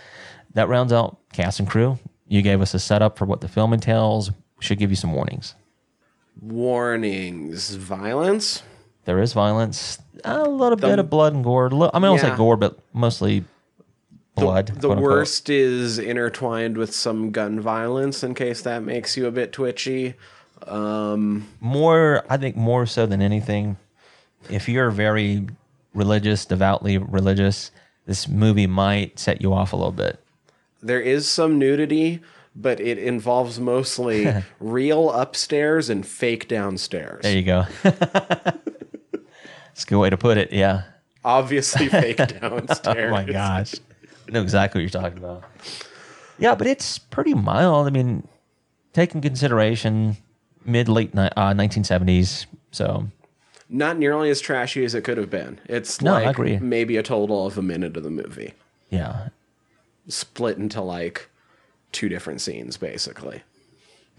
[0.55, 1.99] that rounds out cast and crew.
[2.27, 4.33] You gave us a setup for what the film entails.
[4.59, 5.55] Should give you some warnings.
[6.41, 7.75] Warnings.
[7.77, 8.63] Violence.
[9.05, 11.71] There is violence, a little bit of blood and gore.
[11.71, 13.45] Little- I mean, I won't say gore, but mostly
[14.35, 14.67] blood.
[14.67, 15.03] The quote unquote.
[15.03, 20.15] worst is intertwined with some gun violence in case that makes you a bit twitchy.
[20.67, 23.77] Um, more i think more so than anything
[24.51, 25.47] if you're very
[25.95, 27.71] religious devoutly religious
[28.07, 30.21] this movie might set you off a little bit.
[30.81, 32.21] There is some nudity,
[32.55, 37.23] but it involves mostly real upstairs and fake downstairs.
[37.23, 37.65] there you go.
[39.73, 40.85] It's a good way to put it yeah.
[41.23, 43.09] Obviously fake downstairs.
[43.09, 43.75] oh my gosh.
[44.27, 45.45] I know exactly what you're talking about.
[46.39, 47.87] Yeah but it's pretty mild.
[47.87, 48.27] I mean
[48.95, 50.17] take in consideration
[50.65, 53.07] mid late ni- uh, 1970s so
[53.69, 55.61] Not nearly as trashy as it could have been.
[55.67, 56.59] It's No, I like agree.
[56.59, 58.55] maybe a total of a minute of the movie,
[58.91, 59.29] yeah
[60.09, 61.29] split into like
[61.91, 63.43] two different scenes, basically.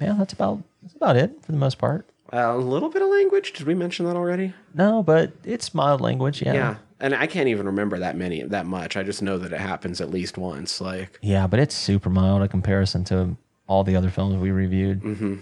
[0.02, 3.54] yeah that's about that's about it for the most part a little bit of language.
[3.54, 4.54] Did we mention that already?
[4.74, 6.42] No, but it's mild language.
[6.42, 6.54] Yeah.
[6.54, 6.76] Yeah.
[7.00, 8.98] And I can't even remember that many, that much.
[8.98, 10.82] I just know that it happens at least once.
[10.82, 15.02] Like, Yeah, but it's super mild in comparison to all the other films we reviewed.
[15.04, 15.36] Mm-hmm.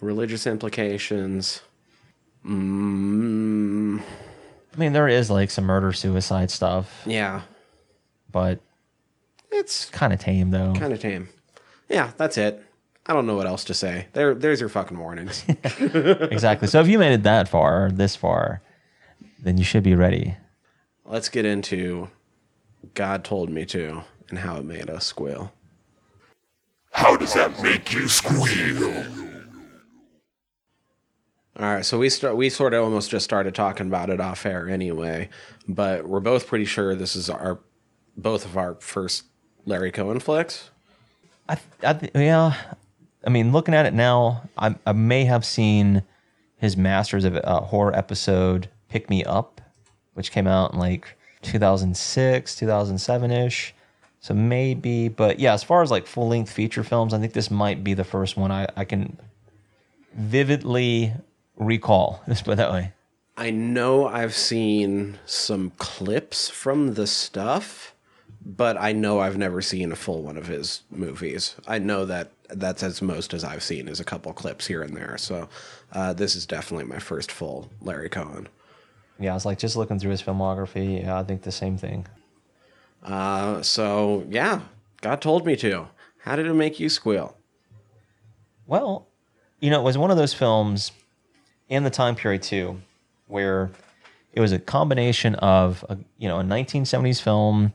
[0.00, 1.60] religious implications.
[2.46, 4.00] Mm,
[4.74, 7.42] I mean, there is like some murder suicide stuff, yeah.
[8.30, 8.60] but
[9.50, 10.74] It's kind of tame though.
[10.74, 11.28] kind of tame.
[11.88, 12.62] Yeah, that's it.
[13.06, 14.06] I don't know what else to say.
[14.14, 15.44] There, there's your fucking warnings.
[15.48, 16.68] exactly.
[16.68, 18.62] So if you made it that far, this far,
[19.42, 20.36] then you should be ready.
[21.04, 22.08] Let's get into
[22.94, 25.52] God told me to and how it made us squeal.
[26.92, 29.04] How does that make you squeal?
[31.56, 32.36] All right, so we start.
[32.36, 35.28] We sort of almost just started talking about it off air anyway,
[35.68, 37.60] but we're both pretty sure this is our
[38.16, 39.24] both of our first
[39.64, 40.70] Larry Cohen flicks.
[41.48, 42.54] I, I yeah.
[43.24, 46.02] I mean, looking at it now, I, I may have seen
[46.56, 49.60] his Masters of uh, Horror episode "Pick Me Up,"
[50.14, 53.74] which came out in like 2006, 2007 ish.
[54.18, 57.50] So maybe, but yeah, as far as like full length feature films, I think this
[57.50, 59.18] might be the first one I, I can
[60.14, 61.12] vividly
[61.56, 62.22] recall.
[62.28, 62.92] Let's put it that way.
[63.36, 67.94] I know I've seen some clips from the stuff,
[68.44, 71.56] but I know I've never seen a full one of his movies.
[71.66, 74.96] I know that that's as most as I've seen is a couple clips here and
[74.96, 75.16] there.
[75.18, 75.48] So
[75.92, 78.48] uh, this is definitely my first full Larry Cohen.
[79.18, 81.02] Yeah, I was like just looking through his filmography.
[81.02, 82.06] Yeah, I think the same thing.
[83.02, 84.60] Uh, so yeah,
[85.00, 85.88] God told me to.
[86.18, 87.36] How did it make you squeal?
[88.66, 89.08] Well,
[89.60, 90.92] you know, it was one of those films
[91.68, 92.80] in the time period too,
[93.26, 93.70] where
[94.32, 97.72] it was a combination of a, you know a 1970s film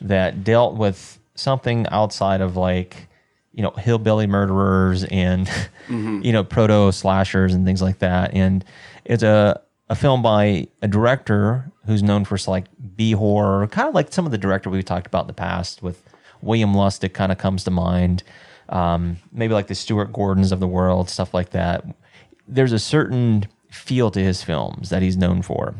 [0.00, 3.08] that dealt with something outside of like
[3.52, 5.50] you know hillbilly murderers and
[5.88, 8.64] you know proto slashers and things like that, and
[9.04, 12.64] it's a a film by a director who's known for like
[12.96, 15.82] B horror, kind of like some of the director we've talked about in the past
[15.82, 16.02] with
[16.40, 18.22] William Lustig kind of comes to mind.
[18.68, 21.84] Um, maybe like the Stuart Gordons of the world, stuff like that.
[22.54, 25.74] There's a certain feel to his films that he's known for.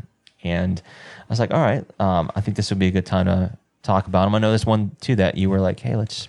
[0.45, 0.81] And
[1.21, 3.57] I was like, all right, um, I think this would be a good time to
[3.83, 4.35] talk about him.
[4.35, 6.29] I know this one too that you were like, hey, let's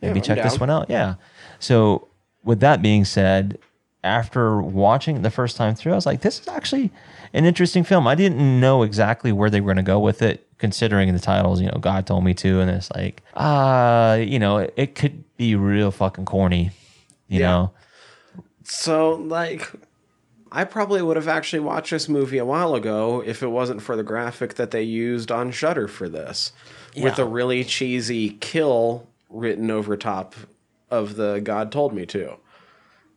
[0.00, 0.88] maybe I'm check this one out.
[0.90, 1.14] Yeah.
[1.58, 2.08] So
[2.44, 3.58] with that being said,
[4.04, 6.90] after watching it the first time through, I was like, this is actually
[7.34, 8.06] an interesting film.
[8.08, 11.60] I didn't know exactly where they were going to go with it, considering the titles,
[11.60, 15.22] you know, God told me to, and it's like, uh, you know, it, it could
[15.36, 16.70] be real fucking corny,
[17.28, 17.46] you Yeah.
[17.48, 17.70] know?
[18.74, 19.70] So like,
[20.50, 23.96] I probably would have actually watched this movie a while ago if it wasn't for
[23.96, 26.52] the graphic that they used on Shudder for this,
[26.96, 30.34] with a really cheesy kill written over top
[30.90, 32.36] of the God told me to,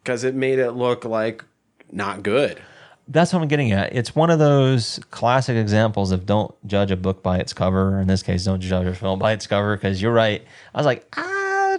[0.03, 1.43] because it made it look like
[1.91, 2.61] not good.
[3.07, 3.95] That's what I'm getting at.
[3.95, 7.99] It's one of those classic examples of don't judge a book by its cover.
[7.99, 10.43] In this case, don't judge a film by its cover because you're right.
[10.73, 11.77] I was like, ah,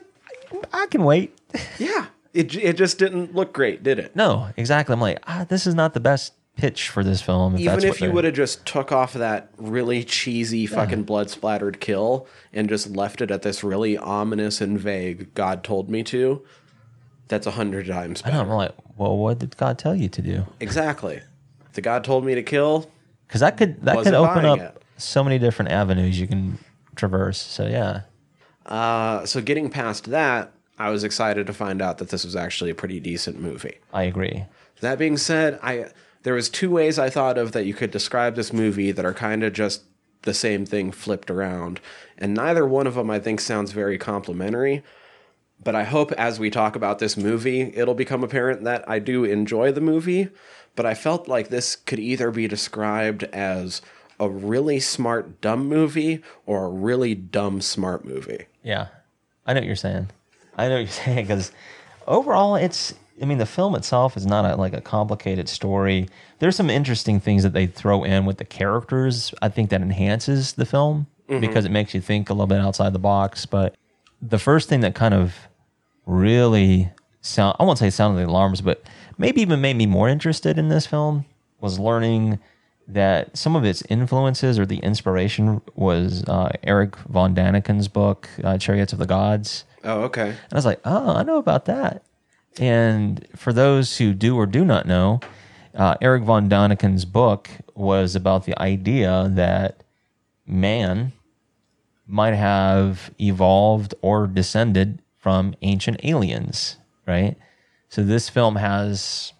[0.72, 1.36] I can wait.
[1.78, 4.14] Yeah, it it just didn't look great, did it?
[4.14, 4.92] No, exactly.
[4.92, 7.54] I'm like, ah, this is not the best pitch for this film.
[7.54, 11.80] If Even if you would have just took off that really cheesy fucking blood splattered
[11.80, 16.42] kill and just left it at this really ominous and vague God told me to,
[17.28, 18.50] that's a hundred times I know, better.
[18.50, 20.46] I'm like, well, what did God tell you to do?
[20.60, 21.20] Exactly.
[21.74, 22.90] The God told me to kill.
[23.26, 24.82] Because that could that could open up it.
[24.96, 26.58] so many different avenues you can
[26.94, 27.38] traverse.
[27.42, 28.02] So yeah,
[28.64, 32.70] Uh, so getting past that, I was excited to find out that this was actually
[32.70, 33.78] a pretty decent movie.
[33.92, 34.44] I agree.
[34.80, 35.90] That being said, I
[36.22, 39.14] there was two ways I thought of that you could describe this movie that are
[39.14, 39.84] kind of just
[40.22, 41.80] the same thing flipped around,
[42.18, 44.82] and neither one of them I think sounds very complimentary.
[45.62, 49.24] But I hope as we talk about this movie, it'll become apparent that I do
[49.24, 50.28] enjoy the movie,
[50.74, 53.80] but I felt like this could either be described as
[54.20, 58.46] a really smart dumb movie or a really dumb smart movie.
[58.62, 58.88] Yeah,
[59.46, 60.08] I know what you're saying.
[60.56, 61.52] I know what you're saying because
[62.06, 62.94] overall, it's.
[63.20, 66.06] I mean, the film itself is not a, like a complicated story.
[66.38, 69.32] There's some interesting things that they throw in with the characters.
[69.40, 71.06] I think that enhances the film
[71.40, 73.46] because it makes you think a little bit outside the box.
[73.46, 73.74] But
[74.20, 75.34] the first thing that kind of
[76.04, 76.90] really
[77.20, 78.82] sound I won't say sounded the alarms, but
[79.18, 81.24] maybe even made me more interested in this film
[81.60, 82.38] was learning
[82.88, 88.56] that some of its influences or the inspiration was uh, Erich von Däniken's book, uh,
[88.58, 89.64] Chariots of the Gods.
[89.86, 90.30] Oh, okay.
[90.30, 92.02] And I was like, oh, I know about that.
[92.58, 95.20] And for those who do or do not know,
[95.74, 99.84] uh, Erich von Däniken's book was about the idea that
[100.46, 101.12] man
[102.06, 107.36] might have evolved or descended from ancient aliens, right?
[107.88, 109.32] So this film has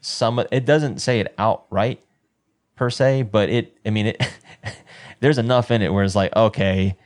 [0.00, 0.44] some.
[0.52, 2.00] It doesn't say it outright
[2.76, 3.76] per se, but it.
[3.84, 4.22] I mean, it.
[5.20, 6.96] there's enough in it where it's like, okay,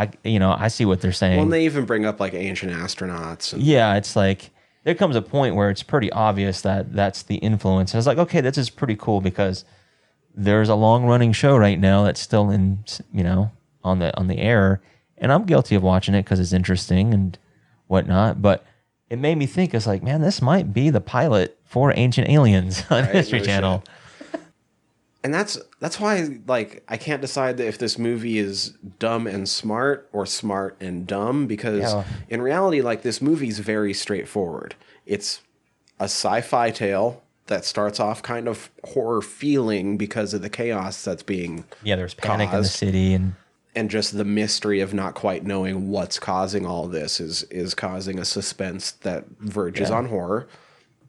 [0.00, 1.36] I you know I see what they're saying.
[1.36, 3.52] Well, and they even bring up like ancient astronauts.
[3.52, 4.50] And, yeah, it's like
[4.84, 7.92] there comes a point where it's pretty obvious that that's the influence.
[7.92, 9.64] And was like, okay, this is pretty cool because
[10.34, 13.50] there's a long running show right now that's still in, you know,
[13.84, 14.80] on the on the air,
[15.18, 17.38] and I'm guilty of watching it because it's interesting and
[17.88, 18.40] whatnot.
[18.40, 18.64] But
[19.10, 22.84] it made me think, it's like, man, this might be the pilot for Ancient Aliens
[22.90, 23.84] on Right, History no Channel.
[25.22, 30.08] And that's that's why like I can't decide if this movie is dumb and smart
[30.12, 32.04] or smart and dumb because Yeah.
[32.28, 34.74] in reality, like this movie's very straightforward.
[35.06, 35.40] It's
[35.98, 41.22] a sci-fi tale that starts off kind of horror feeling because of the chaos that's
[41.22, 43.34] being Yeah, there's panic in the city, and
[43.76, 48.18] and just the mystery of not quite knowing what's causing all this is is causing
[48.18, 49.96] a suspense that verges Yeah.
[49.96, 50.48] on horror.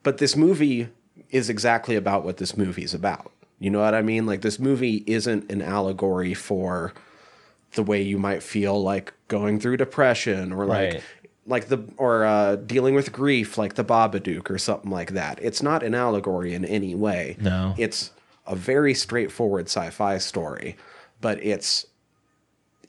[0.03, 0.89] But this movie
[1.29, 3.31] is exactly about what this movie's about.
[3.61, 4.25] You know what I mean?
[4.25, 6.93] Like this movie isn't an allegory for
[7.73, 11.03] the way you might feel like going through depression or like Right.
[11.45, 15.37] like the or uh, dealing with grief like the Babadook or something like that.
[15.43, 17.37] It's not an allegory in any way.
[17.39, 17.75] No.
[17.77, 18.09] It's
[18.47, 20.75] a very straightforward sci-fi story,
[21.21, 21.85] but it's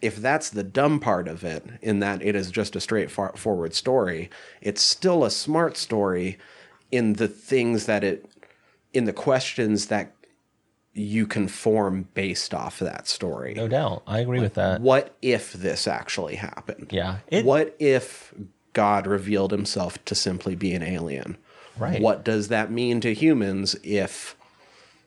[0.00, 4.30] if that's the dumb part of it, in that it is just a straightforward story,
[4.62, 6.38] it's still a smart story
[6.90, 8.26] in the things that it,
[8.94, 10.12] in the questions that
[10.94, 13.54] you can form based off that story.
[13.54, 14.80] no doubt, I agree with that.
[14.80, 16.88] What if this actually happened?
[16.90, 17.18] Yeah.
[17.28, 18.34] It- what if
[18.74, 21.38] God revealed himself to simply be an alien?
[21.78, 22.00] Right.
[22.02, 24.36] What does that mean to humans if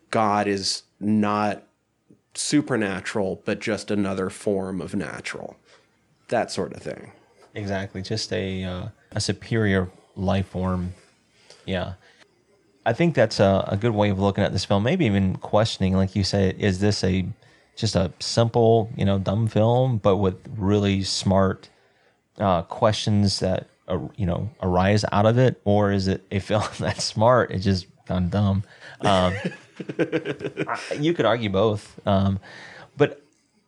[0.10, 1.63] God is not
[2.34, 5.56] supernatural, but just another form of natural?
[6.30, 7.12] That sort of thing.
[7.54, 10.93] Exactly, just a uh, a superior life form.
[11.65, 11.93] Yeah,
[12.86, 14.84] I think that's a, a good way of looking at this film.
[14.84, 17.26] Maybe even questioning, like you said, is this a
[17.76, 21.69] just a simple, you know, dumb film, but with really smart
[22.38, 26.63] uh, questions that uh, you know arise out of it, or is it a film
[26.80, 27.52] that's smart?
[27.52, 28.63] It's just gone dumb.
[29.02, 29.34] Um,
[31.00, 32.39] you could argue both, um,
[32.98, 33.21] but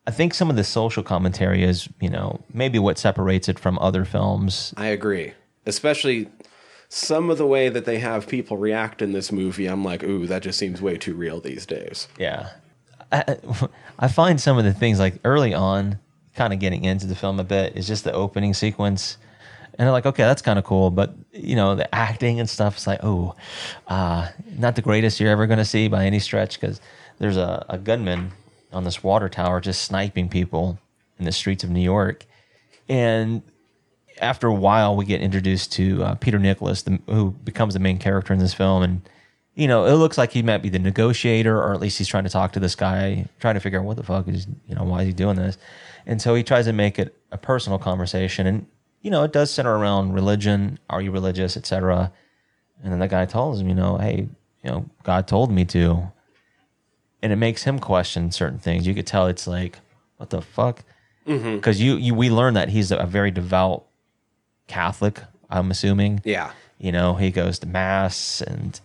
[0.08, 3.78] I think some of the social commentary is, you know, maybe what separates it from
[3.80, 4.74] other films.
[4.78, 5.34] I agree.
[5.66, 6.30] Especially
[6.90, 9.68] some of the way that they have people react in this movie.
[9.68, 12.08] I'm like, ooh, that just seems way too real these days.
[12.18, 12.50] Yeah.
[13.12, 13.38] I,
[14.00, 16.00] I find some of the things like early on,
[16.36, 19.18] kind of getting into the film a bit, is just the opening sequence.
[19.78, 20.90] And I'm like, okay, that's kind of cool.
[20.90, 23.36] But, you know, the acting and stuff is like, oh,
[23.88, 26.82] uh, not the greatest you're ever going to see by any stretch because
[27.20, 28.32] there's a, a gunman
[28.74, 30.80] on this water tower just sniping people
[31.20, 32.26] in the streets of New York.
[32.90, 33.42] And
[34.20, 37.98] after a while, we get introduced to uh, Peter Nicholas, the, who becomes the main
[37.98, 39.10] character in this film, and
[39.56, 42.26] you know, it looks like he might be the negotiator, or at least he's trying
[42.26, 44.84] to talk to this guy, trying to figure out what the fuck is, you know,
[44.84, 45.58] why is he doing this?
[46.06, 48.68] And so he tries to make it a personal conversation, and
[49.02, 50.80] you know, it does center around religion.
[50.90, 52.12] Are you religious, etc.
[52.84, 54.28] And then the guy tells him, you know, hey,
[54.64, 56.12] you know, God told me to,
[57.22, 58.86] and it makes him question certain things.
[58.86, 59.80] You could tell it's like,
[60.18, 60.84] what the fuck?
[61.56, 63.86] Because you, you, we learn that he's a very devout
[64.68, 65.22] Catholic.
[65.50, 66.22] I'm assuming.
[66.24, 66.52] Yeah.
[66.78, 68.80] You know, he goes to mass and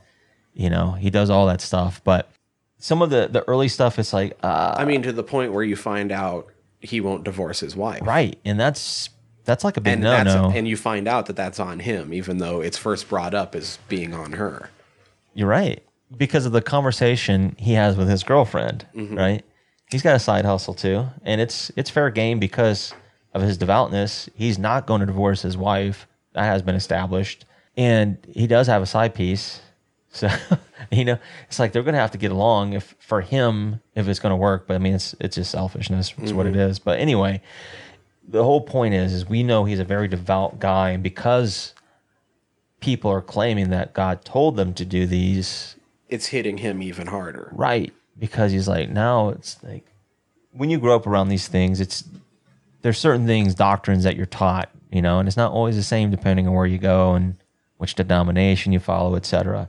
[0.55, 2.01] you know he does all that stuff.
[2.05, 2.31] But
[2.79, 5.65] some of the the early stuff is like, uh, I mean, to the point where
[5.65, 6.49] you find out
[6.81, 8.01] he won't divorce his wife.
[8.05, 9.11] right, and that's
[9.45, 10.51] that's like a big And no that's no.
[10.51, 13.79] and you find out that that's on him, even though it's first brought up as
[13.89, 14.71] being on her.
[15.35, 15.83] You're right
[16.17, 18.87] because of the conversation he has with his girlfriend.
[18.95, 19.45] Right,
[19.91, 22.95] he's got a side hustle too, and it's it's fair game because
[23.35, 24.29] of his devoutness.
[24.35, 26.07] He's not going to divorce his wife.
[26.35, 27.45] That has been established,
[27.77, 29.61] and he does have a side piece.
[30.15, 30.29] So
[30.91, 31.19] you know,
[31.49, 34.33] it's like they're going to have to get along if for him if it's going
[34.33, 34.67] to work.
[34.67, 36.13] But I mean, it's it's just selfishness.
[36.19, 36.61] It's what it mm-hmm.
[36.61, 36.79] is.
[36.79, 37.41] But anyway,
[38.29, 41.73] the whole point is is we know he's a very devout guy, and because
[42.81, 45.77] people are claiming that God told them to do these,
[46.11, 47.51] It's hitting him even harder.
[47.53, 47.91] right?
[48.19, 49.87] Because he's like, now it's like
[50.51, 52.05] when you grow up around these things, it's
[52.83, 56.11] there's certain things, doctrines that you're taught, you know, and it's not always the same
[56.11, 57.37] depending on where you go and
[57.79, 59.69] which denomination you follow, etc.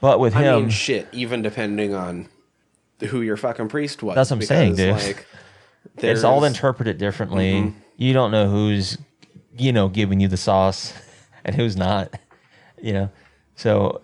[0.00, 1.08] But with I him, mean, shit.
[1.12, 2.28] Even depending on
[3.00, 4.14] who your fucking priest was.
[4.14, 4.94] That's what I'm saying, dude.
[4.94, 5.26] Like,
[5.98, 7.54] it's all interpreted differently.
[7.54, 7.78] Mm-hmm.
[7.96, 8.98] You don't know who's,
[9.56, 10.92] you know, giving you the sauce
[11.44, 12.14] and who's not,
[12.80, 13.10] you know.
[13.54, 14.02] So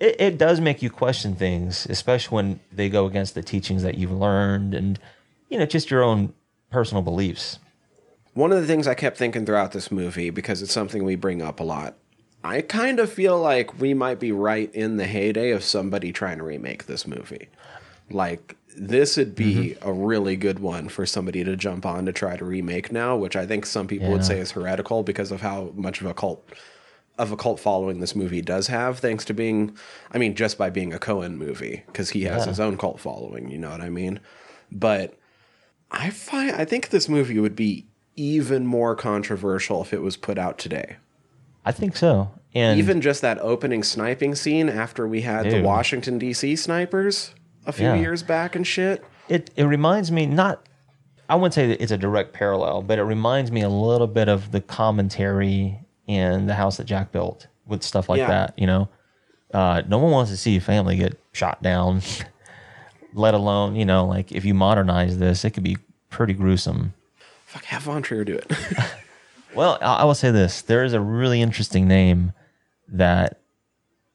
[0.00, 3.96] it, it does make you question things, especially when they go against the teachings that
[3.96, 4.98] you've learned and,
[5.48, 6.32] you know, just your own
[6.70, 7.58] personal beliefs.
[8.34, 11.42] One of the things I kept thinking throughout this movie, because it's something we bring
[11.42, 11.96] up a lot,
[12.44, 16.38] I kind of feel like we might be right in the heyday of somebody trying
[16.38, 17.48] to remake this movie.
[18.10, 19.88] Like this would be mm-hmm.
[19.88, 23.34] a really good one for somebody to jump on to try to remake now, which
[23.34, 26.48] I think some people would say is heretical because of how much of a cult
[27.18, 29.76] of a cult following this movie does have, thanks to being,
[30.12, 32.50] I mean, just by being a Cohen movie, because he has Yeah.
[32.50, 33.50] his own cult following.
[33.50, 34.20] You know what I mean?
[34.70, 35.17] But
[35.90, 37.86] I find I think this movie would be
[38.16, 40.96] even more controversial if it was put out today.
[41.64, 42.30] I think so.
[42.54, 46.56] And Even just that opening sniping scene after we had the Washington D.C.
[46.56, 47.34] snipers
[47.66, 47.94] a few Yeah.
[47.96, 49.04] years back and shit.
[49.28, 50.66] it it reminds me not
[51.28, 54.28] I wouldn't say that it's a direct parallel, but it reminds me a little bit
[54.30, 58.28] of the commentary in the house that Jack built with stuff like Yeah.
[58.28, 58.88] that, you know.
[59.52, 62.00] Uh, no one wants to see a family get shot down,
[63.12, 65.76] let alone, you know, like if you modernize this, it could be
[66.10, 66.94] pretty gruesome.
[67.46, 68.52] Fuck, have Von Trier do it.
[69.54, 72.32] Well, I I will say this: there is a really interesting name
[72.88, 73.40] that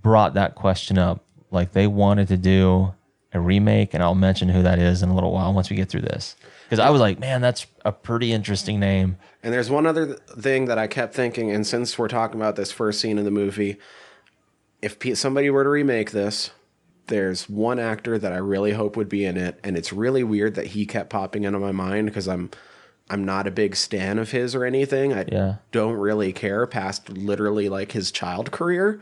[0.02, 1.24] brought that question up.
[1.52, 2.94] Like they wanted to do
[3.34, 5.90] a remake, and I'll mention who that is in a little while once we get
[5.90, 6.36] through this.
[6.64, 9.18] Because I was like, man, that's a pretty interesting name.
[9.42, 12.72] And there's one other thing that I kept thinking, and since we're talking about this
[12.72, 13.78] first scene in the movie,
[14.82, 16.52] if somebody were to remake this,
[17.08, 20.56] there's one actor that I really hope would be in it, and it's really weird
[20.56, 22.50] that he kept popping into my mind because I'm
[23.10, 25.14] I'm not a big stan of his or anything.
[25.14, 25.56] I Yeah.
[25.74, 29.02] don't really care past literally like his child career.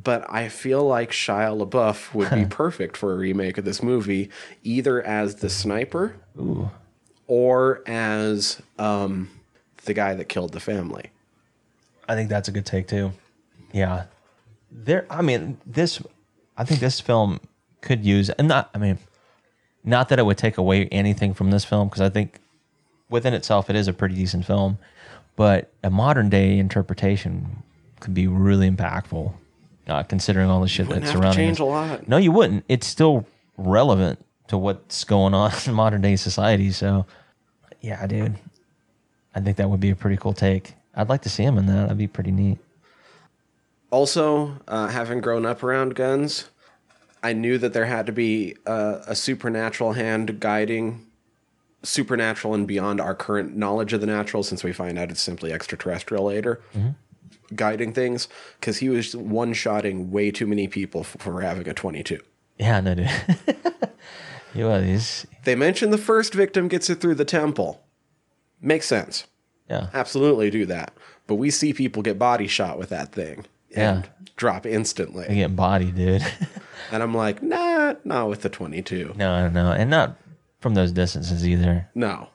[0.00, 4.30] But I feel like Shia LaBeouf would be perfect for a remake of this movie,
[4.62, 6.70] either as the sniper Ooh,
[7.26, 9.30] or as um,
[9.86, 11.10] the guy that killed the family.
[12.08, 13.12] I think that's a good take too.
[13.72, 14.04] Yeah,
[14.70, 15.06] there.
[15.10, 16.00] I mean, this.
[16.56, 17.40] I think this film
[17.80, 18.70] could use, and not.
[18.74, 18.98] I mean,
[19.84, 22.40] not that it would take away anything from this film because I think
[23.08, 24.78] within itself it is a pretty decent film,
[25.36, 27.62] but a modern day interpretation
[28.00, 29.32] could be really impactful,
[29.86, 31.60] uh, considering all the shit that's have to change us.
[31.60, 32.08] a lot.
[32.08, 32.64] No, you wouldn't.
[32.68, 33.26] It's still
[33.56, 36.70] relevant to what's going on in modern day society.
[36.72, 37.06] So,
[37.80, 38.36] yeah, dude,
[39.34, 40.74] I think that would be a pretty cool take.
[40.94, 41.82] I'd like to see him in that.
[41.82, 42.58] That'd be pretty neat.
[43.90, 46.46] Also, uh, having grown up around guns,
[47.22, 51.06] I knew that there had to be a, a supernatural hand guiding
[51.82, 55.52] supernatural and beyond our current knowledge of the natural, since we find out it's simply
[55.52, 56.60] extraterrestrial later.
[57.54, 58.28] Guiding things
[58.58, 62.18] because he was one shotting way too many people for having a 22.
[62.58, 63.10] Yeah, no, dude.
[64.54, 64.84] he was.
[64.84, 67.82] He's, They mentioned the first victim gets it through the temple.
[68.60, 69.26] Makes sense.
[69.70, 69.88] yeah.
[69.94, 70.92] absolutely do that.
[71.28, 73.46] But we see people get body shot with that thing
[73.76, 74.10] and Yeah.
[74.36, 75.26] drop instantly.
[75.28, 76.22] I get body, dude.
[76.92, 79.14] And I'm like, nah, not with the 22.
[79.16, 80.16] no, no, and not
[80.60, 81.88] from those distances either.
[81.96, 82.28] No.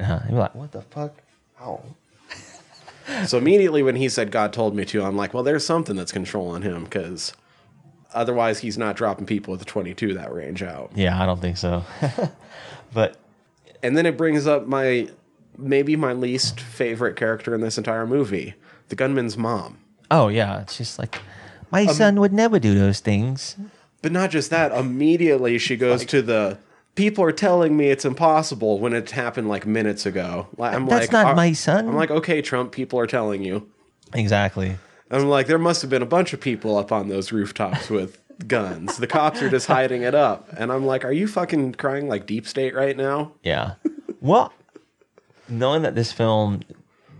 [0.00, 1.12] Uh, you're like, what the fuck?
[1.60, 1.80] Oh,
[3.26, 6.10] So immediately when he said God told me to, I'm like, well, there's something that's
[6.10, 7.32] controlling him because
[8.12, 10.90] otherwise he's not dropping people with the 22 that range out.
[10.96, 11.84] yeah, I don't think so.
[12.92, 13.16] but
[13.82, 15.08] And then it brings up my
[15.56, 18.54] maybe my least favorite character in this entire movie,
[18.88, 19.78] the gunman's mom.
[20.10, 21.20] Oh yeah, it's just like
[21.70, 23.56] my Um, son would never do those things.
[24.02, 26.58] But not just that, immediately she goes to the
[26.94, 30.48] people are telling me it's impossible when it happened like minutes ago.
[30.60, 31.88] I'm That's like, not my son.
[31.88, 33.68] I'm like, okay, Trump, people are telling you.
[34.14, 34.76] Exactly.
[35.10, 38.20] I'm like, there must have been a bunch of people up on those rooftops with
[38.46, 38.98] guns.
[38.98, 40.48] The cops are just hiding it up.
[40.56, 43.32] And I'm like, are you fucking crying like deep state right now?
[43.42, 43.74] Yeah.
[44.20, 44.52] well,
[45.48, 46.62] knowing that this film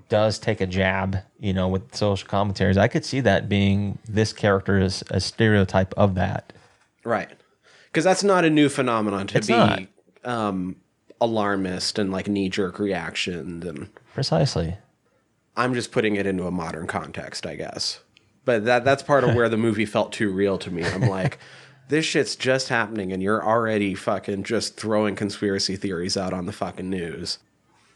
[0.09, 4.33] does take a jab, you know, with social commentaries, I could see that being this
[4.33, 6.53] character is a stereotype of that.
[7.05, 7.31] Right.
[7.87, 9.89] Because that's not a new phenomenon to It's be
[10.25, 10.77] um,
[11.21, 13.65] alarmist and like knee jerk reactions.
[13.65, 14.77] And Precisely.
[15.57, 18.01] I'm just putting it into a modern context, I guess.
[18.45, 20.83] But that that's part of where the movie felt too real to me.
[20.83, 21.39] I'm like,
[21.89, 26.53] this shit's just happening, and you're already fucking just throwing conspiracy theories out on the
[26.53, 27.39] fucking news.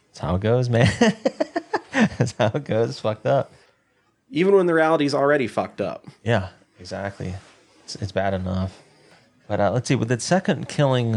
[0.09, 0.93] That's how it goes, man.
[2.19, 2.91] That's how it goes.
[2.91, 3.53] It's fucked up.
[4.31, 6.07] Even when the reality's already fucked up.
[6.25, 6.49] Yeah,
[6.81, 7.35] exactly.
[7.85, 8.81] It's, it's bad enough.
[9.47, 9.95] But uh, let's see.
[9.95, 11.13] With the second killing,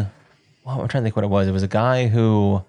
[0.65, 1.47] well, I'm trying to think what it was.
[1.47, 2.61] It was a guy who,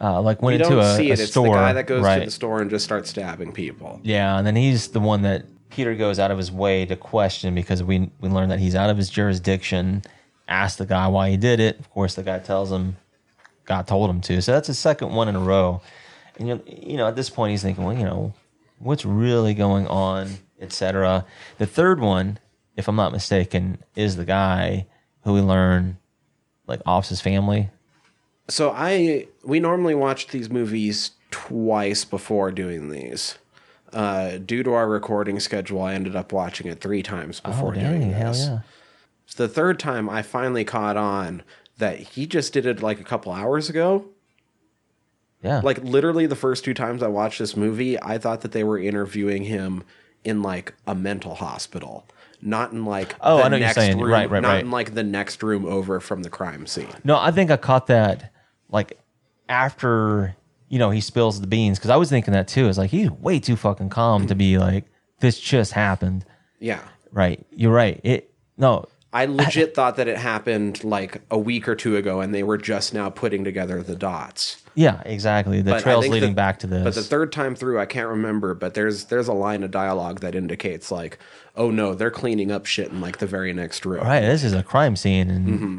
[0.00, 1.20] uh, like, went You into don't a, see a it.
[1.20, 1.48] It's store.
[1.48, 2.20] the guy that goes right.
[2.20, 4.00] to the store and just starts stabbing people.
[4.02, 7.54] Yeah, and then he's the one that Peter goes out of his way to question
[7.54, 10.02] because we we learn that he's out of his jurisdiction.
[10.48, 11.78] Ask the guy why he did it.
[11.78, 12.96] Of course, the guy tells him
[13.66, 14.40] God told him to.
[14.40, 15.82] So that's the second one in a row.
[16.38, 18.32] And you you know at this point he's thinking, well, you know,
[18.78, 21.24] what's really going on, etc.
[21.58, 22.38] The third one,
[22.76, 24.86] if I'm not mistaken, is the guy
[25.24, 25.98] who we learn
[26.66, 27.70] like offs his family.
[28.48, 33.38] So I we normally watch these movies twice before doing these.
[33.92, 37.72] Uh, due to our recording schedule, I ended up watching it three times Oh, before
[37.74, 38.46] dang, doing this.
[38.46, 38.60] yeah.
[39.36, 41.42] The third time, I finally caught on
[41.78, 44.06] that he just did it like a couple hours ago.
[45.46, 45.60] Yeah.
[45.64, 48.78] Like literally, the first two times I watched this movie, I thought that they were
[48.78, 49.84] interviewing him
[50.24, 52.06] in like a mental hospital,
[52.42, 53.98] not in like Oh, the I know you're saying.
[54.00, 54.64] room, Right, right, not right.
[54.64, 56.88] in like the next room over from the crime scene.
[57.04, 58.32] No, I think I caught that
[58.70, 58.98] like
[59.48, 60.34] after
[60.68, 62.68] you know he spills the beans because I was thinking that too.
[62.68, 64.84] It's like he's way too fucking calm to be like
[65.20, 66.24] this just happened.
[66.58, 66.80] Yeah,
[67.12, 68.00] Right, you're right.
[68.02, 68.86] It no,
[69.22, 72.58] I legit thought that it happened like a week or two ago, and they were
[72.58, 74.62] just now putting together the dots.
[74.74, 75.62] yeah, exactly.
[75.62, 76.84] The But trails leading the- back to this.
[76.84, 78.54] But the third time through, I can't remember.
[78.54, 81.18] But there's there's a line of dialogue that indicates like,
[81.56, 84.04] oh no, they're cleaning up shit in like the very next room.
[84.04, 85.78] right, this is a crime scene and Mm-hmm.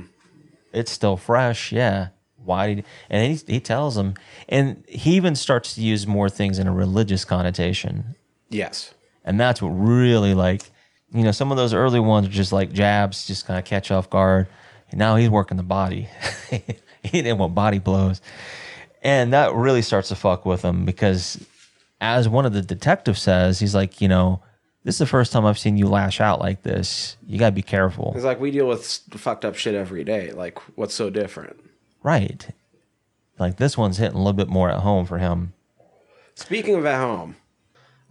[0.74, 1.72] it's still fresh.
[1.72, 2.08] Yeah.
[2.44, 4.14] Why did and he he tells him,
[4.48, 8.16] and he even starts to use more things in a religious connotation.
[8.50, 8.94] Yes.
[9.26, 10.72] And that's what really like,
[11.12, 13.91] you know, some of those early ones are just like jabs, just kind of catch
[13.91, 14.47] off guard.
[14.89, 16.10] And now he's working the body.
[16.49, 16.62] he
[17.22, 18.22] didn't want body blows.
[19.01, 21.43] And that really starts to fuck with him because
[22.01, 24.41] as one of the detectives says, he's like, you know,
[24.84, 27.18] this is the first time I've seen you lash out like this.
[27.26, 28.14] You got to be careful.
[28.16, 30.32] It's like we deal with fucked up shit every day.
[30.32, 31.60] Like, what's so different?
[32.03, 32.47] Right.
[33.39, 35.53] Like this one's hitting a little bit more at home for him.
[36.36, 37.36] Speaking of at home,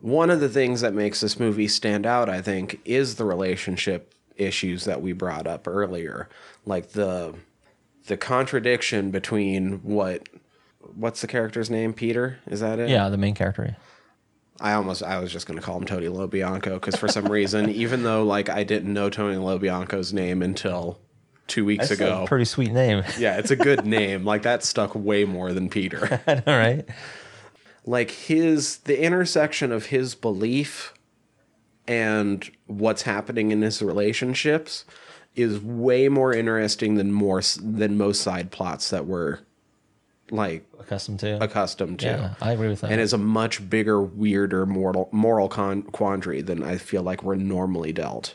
[0.06, 4.14] one of the things that makes this movie stand out, I think, is the relationship
[4.36, 6.28] issues that we brought up earlier,
[6.64, 7.34] like the
[8.06, 10.28] the contradiction between what
[10.94, 11.92] what's the character's name?
[11.92, 12.88] Peter, is that it?
[12.88, 13.76] Yeah, the main character.
[14.60, 17.68] I almost I was just going to call him Tony LoBianco because for some reason,
[17.84, 21.00] even though like I didn't know Tony LoBianco's name until
[21.48, 22.22] two weeks That's ago.
[22.22, 23.02] a pretty sweet name.
[23.18, 24.24] yeah, it's a good name.
[24.24, 26.20] Like that stuck way more than Peter.
[26.28, 26.84] All right.
[27.86, 30.92] Like his the intersection of his belief
[31.86, 34.84] and what's happening in his relationships
[35.36, 39.38] is way more interesting than more than most side plots that we're
[40.30, 41.42] like Accustomed to.
[41.42, 42.06] accustomed to.
[42.06, 42.90] Yeah, I agree with that.
[42.90, 47.36] And is a much bigger, weirder moral moral con- quandary than I feel like we're
[47.36, 48.34] normally dealt.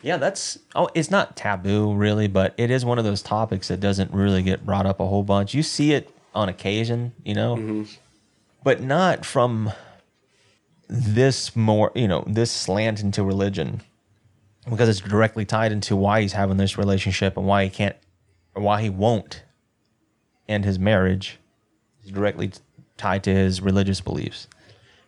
[0.00, 3.80] Yeah, that's oh, it's not taboo really, but it is one of those topics that
[3.80, 5.54] doesn't really get brought up a whole bunch.
[5.54, 7.82] You see it on occasion, you know, mm-hmm.
[8.64, 9.72] But not from
[10.88, 13.80] this more, you know, this slant into religion
[14.68, 17.96] because it's directly tied into why he's having this relationship and why he can't
[18.54, 19.42] or why he won't
[20.48, 21.38] end his marriage
[22.04, 22.60] is directly t-
[22.96, 24.48] tied to his religious beliefs.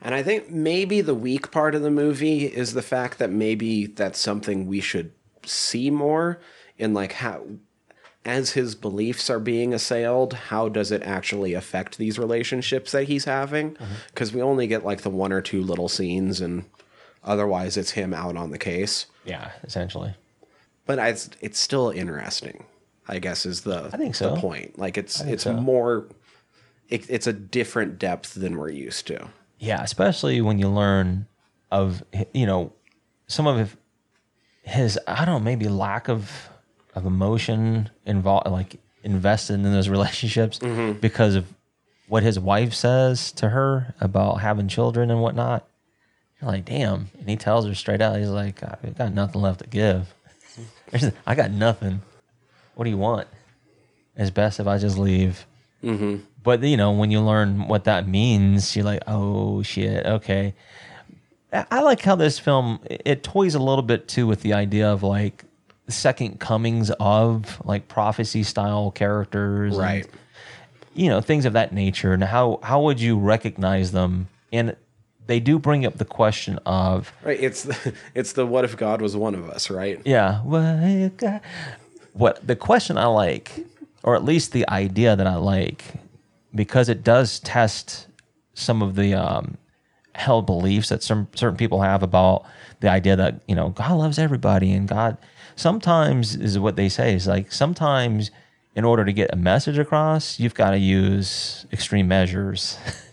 [0.00, 3.86] And I think maybe the weak part of the movie is the fact that maybe
[3.86, 5.12] that's something we should
[5.44, 6.40] see more
[6.78, 7.44] in like how
[8.24, 13.24] as his beliefs are being assailed, how does it actually affect these relationships that he's
[13.24, 13.76] having?
[13.76, 13.94] Uh-huh.
[14.08, 16.64] Because we only get like the one or two little scenes, and
[17.22, 19.06] otherwise it's him out on the case.
[19.24, 20.14] Yeah, essentially.
[20.86, 22.64] But it's it's still interesting.
[23.06, 24.34] I guess is the I think so.
[24.34, 24.78] the point.
[24.78, 25.54] Like it's it's so.
[25.54, 26.06] more.
[26.88, 29.28] It, it's a different depth than we're used to.
[29.58, 31.26] Yeah, especially when you learn
[31.70, 32.02] of
[32.32, 32.72] you know
[33.26, 33.76] some of
[34.62, 36.48] his I don't know maybe lack of
[36.94, 40.98] of emotion involved like invested in those relationships mm-hmm.
[41.00, 41.46] because of
[42.08, 45.66] what his wife says to her about having children and whatnot.
[46.40, 48.18] You're like, damn, and he tells her straight out.
[48.18, 50.12] He's like, I got nothing left to give.
[51.26, 52.02] I got nothing.
[52.74, 53.28] What do you want?
[54.16, 55.46] It's best if I just leave.
[55.82, 56.16] Mm-hmm.
[56.42, 60.54] But you know, when you learn what that means, you're like, oh shit, okay.
[61.52, 65.02] I like how this film it toys a little bit too with the idea of
[65.02, 65.44] like
[65.88, 70.06] second comings of like prophecy style characters, and, Right.
[70.94, 72.12] you know, things of that nature.
[72.12, 74.28] And how how would you recognize them?
[74.52, 74.76] And
[75.26, 77.40] they do bring up the question of Right.
[77.40, 80.00] It's the, it's the what if God was one of us, right?
[80.04, 80.40] yeah.
[80.42, 81.40] What, God-
[82.12, 83.66] what the question I like,
[84.02, 85.82] or at least the idea that I like,
[86.54, 88.06] because it does test
[88.54, 89.56] some of the um,
[90.14, 92.44] held beliefs that some certain people have about
[92.80, 95.16] the idea that you know God loves everybody and God.
[95.56, 98.30] Sometimes is what they say is like sometimes
[98.74, 102.76] in order to get a message across, you've got to use extreme measures.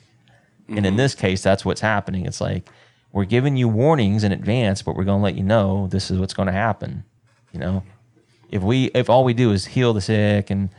[0.76, 2.26] And in this case, that's what's happening.
[2.26, 2.70] It's like
[3.12, 6.18] we're giving you warnings in advance, but we're going to let you know this is
[6.18, 7.04] what's going to happen.
[7.52, 7.84] You know,
[8.50, 10.70] if we if all we do is heal the sick, and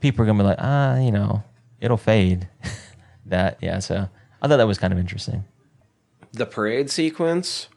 [0.00, 1.44] people are going to be like, ah, you know,
[1.80, 2.48] it'll fade.
[3.26, 3.78] that yeah.
[3.78, 4.08] So
[4.42, 5.44] I thought that was kind of interesting.
[6.32, 7.68] The parade sequence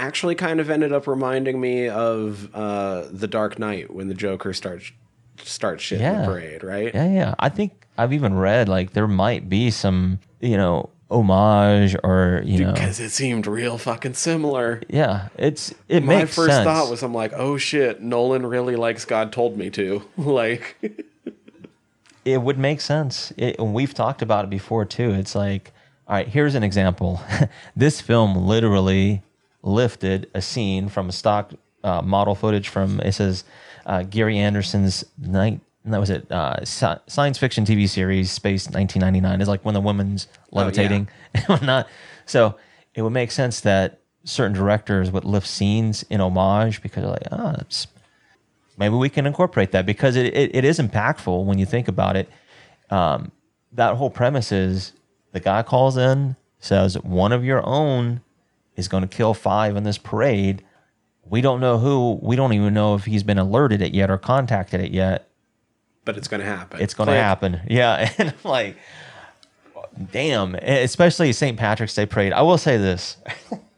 [0.00, 4.52] actually kind of ended up reminding me of uh, the Dark Knight when the Joker
[4.52, 4.92] starts
[5.38, 6.94] starts shit in the parade, right?
[6.94, 7.34] Yeah, yeah.
[7.38, 12.64] I think I've even read like there might be some, you know, homage or you
[12.64, 14.80] know because it seemed real fucking similar.
[14.88, 16.64] yeah it's it My makes first sense.
[16.64, 20.02] thought was, I'm like, oh shit, Nolan really likes God told me to.
[20.16, 20.76] like,
[22.24, 23.32] it would make sense.
[23.36, 25.10] It, and we've talked about it before too.
[25.10, 25.72] It's like,
[26.06, 27.20] all right, here's an example.
[27.76, 29.22] this film literally
[29.62, 31.52] lifted a scene from a stock
[31.84, 33.44] uh, model footage from it says
[33.86, 35.60] uh, Gerry Anderson's night.
[35.84, 36.30] That was it.
[36.30, 41.44] Uh, sci- science fiction TV series Space 1999 is like when the woman's levitating and
[41.44, 41.88] whatnot.
[42.26, 42.56] So
[42.94, 47.26] it would make sense that certain directors would lift scenes in homage because they're like,
[47.32, 47.86] ah, it's
[48.76, 52.16] maybe we can incorporate that because it, it, it is impactful when you think about
[52.16, 52.28] it.
[52.90, 53.32] Um,
[53.72, 54.92] that whole premise is
[55.32, 58.20] the guy calls in, says one of your own
[58.80, 60.64] is going to kill five in this parade.
[61.24, 62.18] We don't know who.
[62.20, 65.28] We don't even know if he's been alerted it yet or contacted it yet.
[66.04, 66.80] but it's gonna happen.
[66.80, 67.60] It's going to happen.
[67.68, 68.76] Yeah, and I'm like,
[70.10, 70.54] damn.
[70.56, 71.56] Especially St.
[71.56, 72.32] Patrick's Day parade.
[72.32, 73.16] I will say this: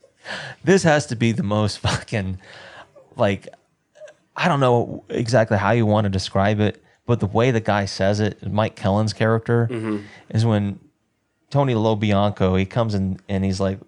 [0.64, 2.38] this has to be the most fucking
[3.16, 3.48] like
[4.36, 7.84] I don't know exactly how you want to describe it, but the way the guy
[7.84, 9.98] says it, Mike Kellin's character, mm-hmm.
[10.30, 10.80] is when
[11.50, 13.78] Tony LoBianco he comes in and he's like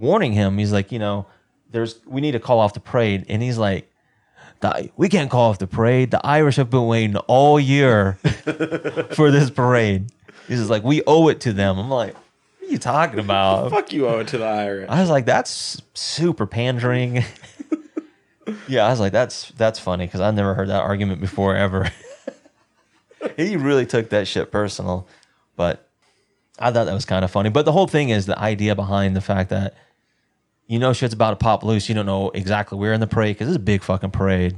[0.00, 0.58] warning him.
[0.58, 1.26] He's like, you know,
[1.70, 3.86] there's we need to call off the parade, and he's like.
[4.60, 6.10] "The- We can't call off the parade.
[6.10, 8.14] The Irish have been waiting all year
[9.14, 10.10] for this parade.
[10.48, 11.78] He's just like, we owe it to them.
[11.78, 12.14] I'm like,
[12.58, 13.70] what are you talking about?
[13.76, 14.88] Fuck you owe it to the Irish.
[14.90, 17.24] I was like, that's super pandering.
[18.68, 21.90] yeah, I was like, that's that's funny because I've never heard that argument before ever.
[23.36, 25.06] he really took that shit personal,
[25.56, 25.88] but
[26.58, 27.48] I thought that was kind of funny.
[27.50, 29.74] But the whole thing is the idea behind the fact that
[30.70, 31.88] you know shit's about to pop loose.
[31.88, 34.54] You don't know exactly where in the parade because it's a big fucking parade.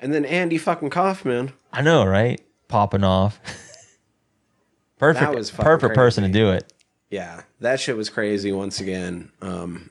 [0.00, 1.52] And then Andy fucking Kaufman.
[1.72, 2.40] I know, right?
[2.66, 3.38] Popping off.
[4.98, 6.72] perfect, That was perfect person to do it.
[7.08, 9.30] Yeah, that shit was crazy once again.
[9.40, 9.90] Um,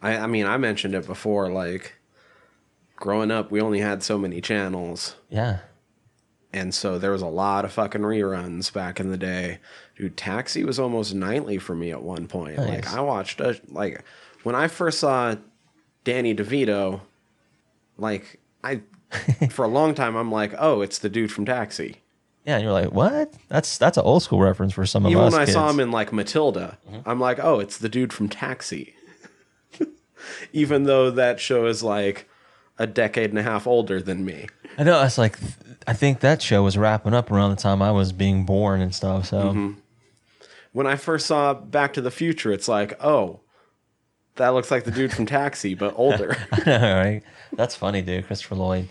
[0.00, 1.50] I, I mean, I mentioned it before.
[1.50, 1.94] Like,
[2.94, 5.16] growing up, we only had so many channels.
[5.28, 5.58] Yeah.
[6.52, 9.58] And so there was a lot of fucking reruns back in the day.
[9.96, 12.58] Dude, Taxi was almost nightly for me at one point.
[12.58, 14.04] Like I watched a, like
[14.42, 15.36] when I first saw
[16.04, 17.00] Danny DeVito,
[17.98, 18.80] like I
[19.50, 21.98] for a long time I'm like, "Oh, it's the dude from Taxi."
[22.44, 23.32] Yeah, and you're like, what?
[23.48, 25.28] That's that's an old school reference for some of Even us.
[25.32, 28.28] Even when I saw him in like Matilda, I'm like, "Oh, it's the dude from
[28.28, 28.94] Taxi."
[30.52, 32.28] Even though that show is like
[32.78, 34.46] a decade and a half older than me.
[34.78, 35.02] I know.
[35.02, 35.38] It's like
[35.86, 38.94] I think that show was wrapping up around the time I was being born and
[38.94, 39.26] stuff.
[39.26, 39.72] So Mm-hmm.
[40.72, 43.40] when I first saw Back to the Future, it's like, oh,
[44.36, 46.36] that looks like the dude from Taxi, but older.
[46.52, 47.22] I know, right?
[47.54, 48.26] That's funny, dude.
[48.26, 48.88] Christopher Lloyd.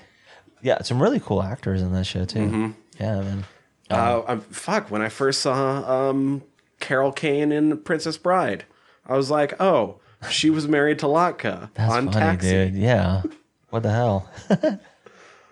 [0.62, 2.40] Yeah, some really cool actors in that show too.
[2.40, 2.72] Mm-hmm.
[3.00, 3.44] Yeah, man.
[3.90, 6.44] uh, um, fuck, when I first saw um,
[6.80, 8.66] Carol Kane in Princess Bride,
[9.08, 12.50] I was like, oh, she was married to Latka That's on funny, Taxi.
[12.50, 12.76] dude.
[12.76, 13.24] Yeah.
[13.72, 14.30] What the hell?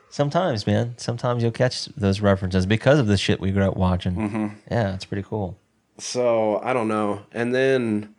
[0.10, 0.96] Sometimes, man.
[0.98, 4.16] Sometimes you'll catch those references because of the shit we grew up watching.
[4.16, 4.48] Mm-hmm.
[4.70, 5.58] Yeah, it's pretty cool.
[5.98, 7.24] So I don't know.
[7.32, 8.16] And then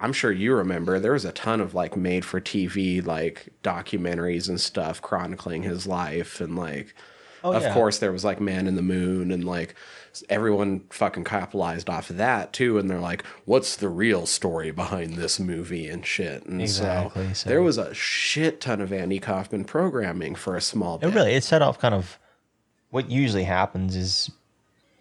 [0.00, 4.48] I'm sure you remember there was a ton of like made for TV like documentaries
[4.48, 6.94] and stuff chronicling his life and like
[7.42, 7.72] Oh, of yeah.
[7.72, 9.74] course there was like Man in the Moon and like
[10.28, 15.14] everyone fucking capitalized off of that too and they're like what's the real story behind
[15.14, 19.18] this movie and shit and Exactly, so, so- there was a shit ton of Andy
[19.20, 22.18] Kaufman programming for a small It really it set off kind of
[22.90, 24.30] what usually happens is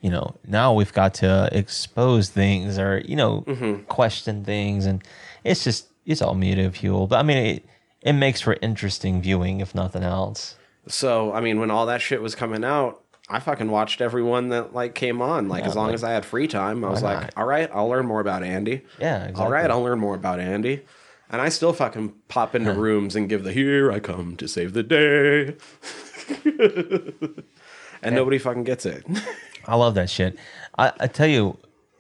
[0.02, 3.84] you know now we've got to expose things or you know Mm-hmm.
[3.84, 5.04] question things and
[5.44, 7.66] it's just it's all media fuel but i mean it
[8.02, 10.56] it makes for interesting viewing if nothing else
[10.88, 14.74] So, I mean, when all that shit was coming out, I fucking watched everyone that
[14.74, 15.48] like came on.
[15.50, 17.34] Like as long like- as I had free time, I was like, not?
[17.38, 18.82] all right, I'll learn more about Andy.
[19.00, 19.54] Yeah, All exactly.
[19.54, 20.82] right, I'll learn more about Andy.
[21.30, 24.74] And I still fucking pop into rooms and give the here I come to save
[24.74, 25.58] the day.
[28.02, 29.06] and nobody fucking gets it.
[29.70, 30.38] i love that shit
[30.78, 31.58] I, I tell you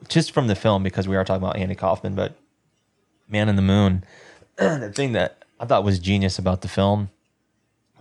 [0.07, 2.35] just from the film because we are talking about andy kaufman but
[3.27, 4.03] man in the moon
[4.57, 7.09] the thing that i thought was genius about the film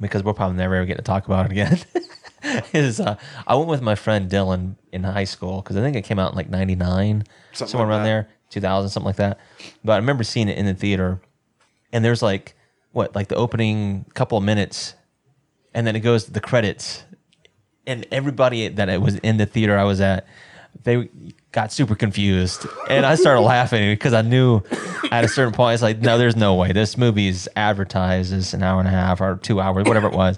[0.01, 1.79] because we'll probably never ever get to talk about it again
[2.73, 3.17] is uh,
[3.47, 6.31] I went with my friend Dylan in high school because I think it came out
[6.33, 8.09] in like '99, Something somewhere like around that.
[8.09, 9.39] there, 2000, something like that.
[9.85, 11.21] But I remember seeing it in the theater,
[11.93, 12.55] and there's like
[12.93, 14.95] what, like the opening couple of minutes,
[15.75, 17.03] and then it goes to the credits,
[17.89, 20.27] and everybody that it was in the theater I was at,
[20.85, 21.09] they
[21.51, 24.63] got super confused, and I started laughing because I knew
[25.11, 28.55] at a certain point it's like, no, there's no way this movie is advertised as
[28.55, 30.37] an hour and a half or two hours, whatever it was.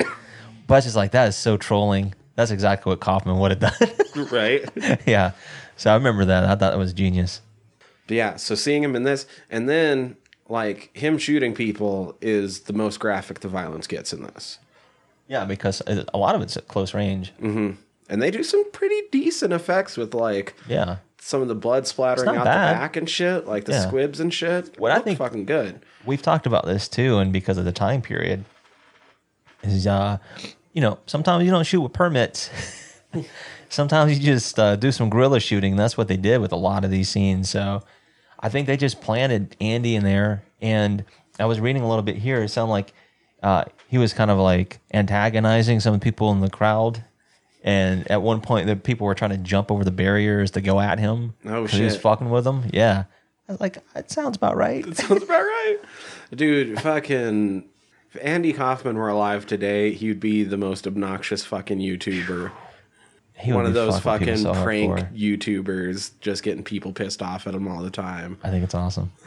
[0.66, 2.14] But it's just like that is so trolling.
[2.36, 4.28] That's exactly what Kaufman would have done.
[4.30, 4.64] right?
[5.06, 5.32] yeah.
[5.76, 6.44] So I remember that.
[6.44, 7.42] I thought that was genius.
[8.06, 10.16] But yeah, so seeing him in this, and then
[10.48, 14.58] like him shooting people is the most graphic the violence gets in this.
[15.30, 17.32] Yeah, because a lot of it's at close range.
[17.40, 17.76] And
[18.08, 20.96] they do some pretty decent effects with like Yeah.
[21.20, 22.74] some of the blood splattering out bad.
[22.74, 23.86] the back and shit, like the Yeah.
[23.86, 24.78] squibs and shit.
[24.80, 25.80] What I think- fucking good.
[26.04, 28.44] We've talked about this too, and because of the time period,
[29.62, 30.18] is uh,
[30.72, 32.50] you know, sometimes you don't shoot with permits.
[33.68, 35.76] sometimes you just uh, do some guerrilla shooting.
[35.76, 37.50] That's what they did with a lot of these scenes.
[37.50, 37.82] So
[38.40, 41.04] I think they just planted Andy in there, and
[41.38, 42.42] I was reading a little bit here.
[42.42, 42.92] It sounded like
[43.42, 47.04] uh, he was kind of like antagonizing some people in the crowd.
[47.62, 50.80] And at one point, the people were trying to jump over the barriers to go
[50.80, 51.34] at him.
[51.44, 52.64] Oh, 'cause He was fucking with them.
[52.72, 53.04] Yeah,
[53.48, 54.86] I was like, that sounds about right.
[54.86, 55.76] It sounds about right.
[56.34, 57.64] Dude, fucking
[58.12, 62.50] if Andy Kaufman were alive today, he'd be the most obnoxious fucking YouTuber.
[63.46, 64.98] One of those fucking fucking prank.
[65.14, 68.38] YouTubers just getting people pissed off at him all the time.
[68.42, 69.12] I think it's awesome.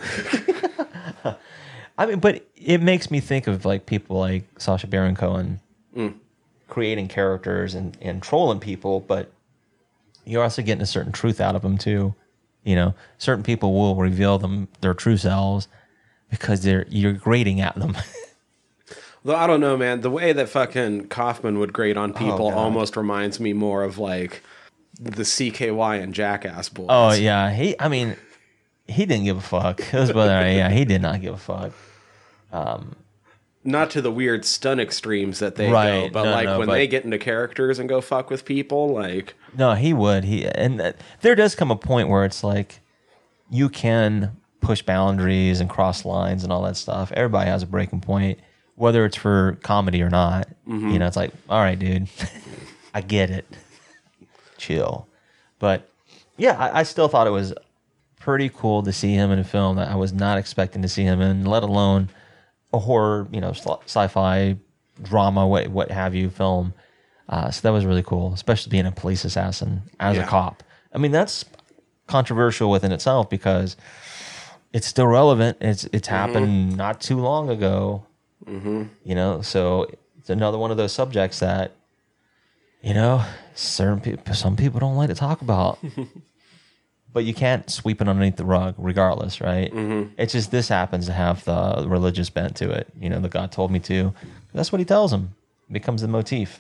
[1.98, 5.60] I mean, but it makes me think of like people like Sacha Baron Cohen
[5.96, 6.16] Mm.
[6.70, 9.32] creating characters and, and trolling people, but
[10.26, 12.16] you're also getting a certain truth out of them too.
[12.64, 15.68] You know, certain people will reveal them their true selves
[16.32, 17.96] because they're you're grating at them.
[19.26, 20.02] Though I don't know, man.
[20.02, 22.58] The way that fucking Kaufman would grade on people God.
[22.58, 24.42] almost reminds me more of like
[25.00, 26.88] the CKY and Jackass boys.
[26.90, 27.76] oh yeah, he.
[27.80, 28.16] I mean,
[28.88, 29.82] he didn't give a fuck.
[29.94, 30.32] Was brother.
[30.50, 31.72] Yeah, he did not give a fuck.
[33.66, 36.74] Not to the weird stun extremes that they go, but No, like no, when but-
[36.74, 40.26] they get into characters and go fuck with people, like No, he would.
[40.26, 42.82] He and uh, there does come a point where it's like
[43.50, 47.12] you can push boundaries and cross lines and all that stuff.
[47.14, 48.38] Everybody has a breaking point,
[48.76, 50.50] whether it's for comedy or not.
[50.68, 52.10] You know, it's like, all right, dude,
[52.94, 53.46] I get it.
[54.58, 55.08] Chill.
[55.60, 55.90] But
[56.36, 57.54] yeah, I, I still thought it was
[58.24, 61.04] pretty cool to see him in a film that I was not expecting to see
[61.04, 62.10] him in, let alone
[62.72, 64.58] a horror, you know, sci-fi
[65.02, 66.74] drama, what what have you film.
[67.30, 70.24] Uh, so that was really cool, especially being a police assassin as Yeah.
[70.24, 70.64] a cop.
[70.94, 71.46] I mean, that's
[72.08, 73.76] controversial within itself because
[74.74, 75.58] it's still relevant.
[75.62, 78.06] It's it's happened not too long ago.
[78.46, 79.88] You know, so
[80.20, 81.72] it's another one of those subjects that
[82.82, 83.24] you know
[83.56, 85.80] certain people, some people don't like to talk about.
[87.14, 89.72] but you can't sweep it underneath the rug, regardless, right?
[90.18, 92.88] It's just this happens to have the religious bent to it.
[93.00, 94.14] You know, the God told me to.
[94.54, 95.30] That's what He tells him.
[95.70, 96.60] It becomes the motif.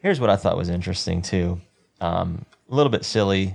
[0.00, 1.60] Here's what I thought was interesting too.
[2.00, 3.54] Um, a little bit silly,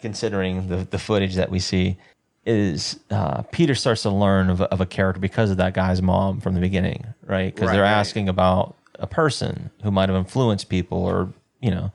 [0.00, 1.96] considering the the footage that we see.
[2.44, 6.02] Is uh, Peter starts to learn of, a- of a character because of that guy's
[6.02, 7.54] mom from the beginning, right?
[7.54, 7.90] Because Right, they're right.
[7.92, 11.92] asking about a person who might have influenced people, or you know,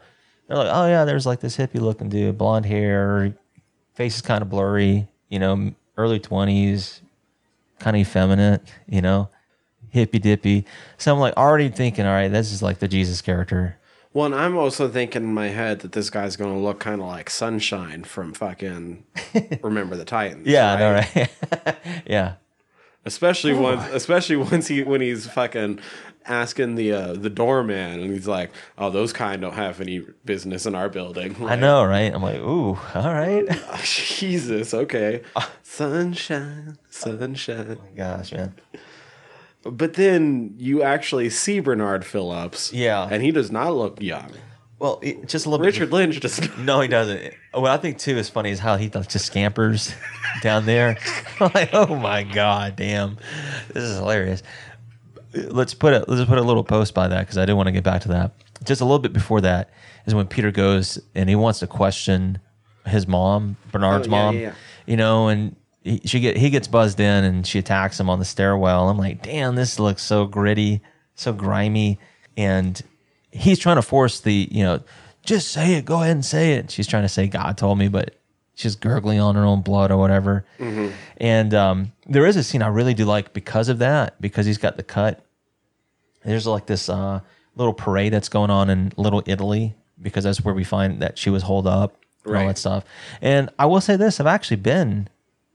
[0.48, 3.36] they're like, oh yeah, there's like this hippie looking dude, blonde hair,
[3.98, 7.02] face is kind of blurry, you know, early twenties,
[7.80, 9.28] kind of effeminate, you know,
[9.90, 10.66] hippy dippy.
[10.98, 13.78] So I'm like already thinking, all right, this is like the Jesus character.
[14.14, 17.02] Well, and I'm also thinking in my head that this guy's going to look kind
[17.02, 19.04] of like Sunshine from fucking
[19.64, 20.48] Remember the Titans.
[20.48, 21.16] Yeah, I know, right?
[21.66, 21.78] right?
[22.08, 22.36] yeah.
[23.04, 25.80] Especially oh once, especially once he when he's fucking
[26.28, 30.66] asking the uh, the doorman, and he's like, "Oh, those kind don't have any business
[30.66, 32.14] in our building." I know, right?
[32.14, 33.46] I'm like, ooh, all right.
[33.84, 35.22] Jesus, okay.
[35.64, 37.78] Sunshine, sunshine.
[37.80, 38.56] Oh my Gosh, man.
[39.64, 42.72] But then you actually see Bernard Phillips.
[42.72, 43.08] Yeah.
[43.10, 44.32] And he does not look young.
[44.80, 45.96] Well, it, just a little Richard bit.
[45.96, 46.56] Lynch just.
[46.60, 47.34] No, he doesn't.
[47.54, 49.94] What I think too is funny is how he like, just scampers
[50.42, 50.98] down there.
[51.40, 53.18] Like, oh my god, damn,
[53.72, 54.42] this is hilarious.
[55.34, 57.72] Let's put a let's put a little post by that because I do want to
[57.72, 58.32] get back to that.
[58.64, 59.70] Just a little bit before that
[60.06, 62.40] is when Peter goes and he wants to question
[62.86, 64.36] his mom, Bernard's Oh, yeah, mom.
[64.36, 64.54] yeah, yeah.
[64.86, 68.20] You know, and he, she get he gets buzzed in and she attacks him on
[68.20, 68.90] the stairwell.
[68.90, 70.82] I'm like, damn, this looks so gritty,
[71.16, 72.00] so grimy,
[72.38, 72.82] and
[73.32, 74.82] he's trying to force the you know
[75.24, 77.88] just say it go ahead and say it she's trying to say god told me
[77.90, 78.16] but
[78.58, 80.46] she's gurgling on her own blood or whatever.
[81.18, 84.58] And um, there is a scene i really do like because of that because he's
[84.58, 85.24] got the cut.
[86.26, 87.22] There's like this uh,
[87.56, 91.30] little parade that's going on in little italy because that's where we find that she
[91.30, 91.96] was holed up
[92.26, 92.84] and all that stuff.
[93.22, 95.08] And i will say this i've actually been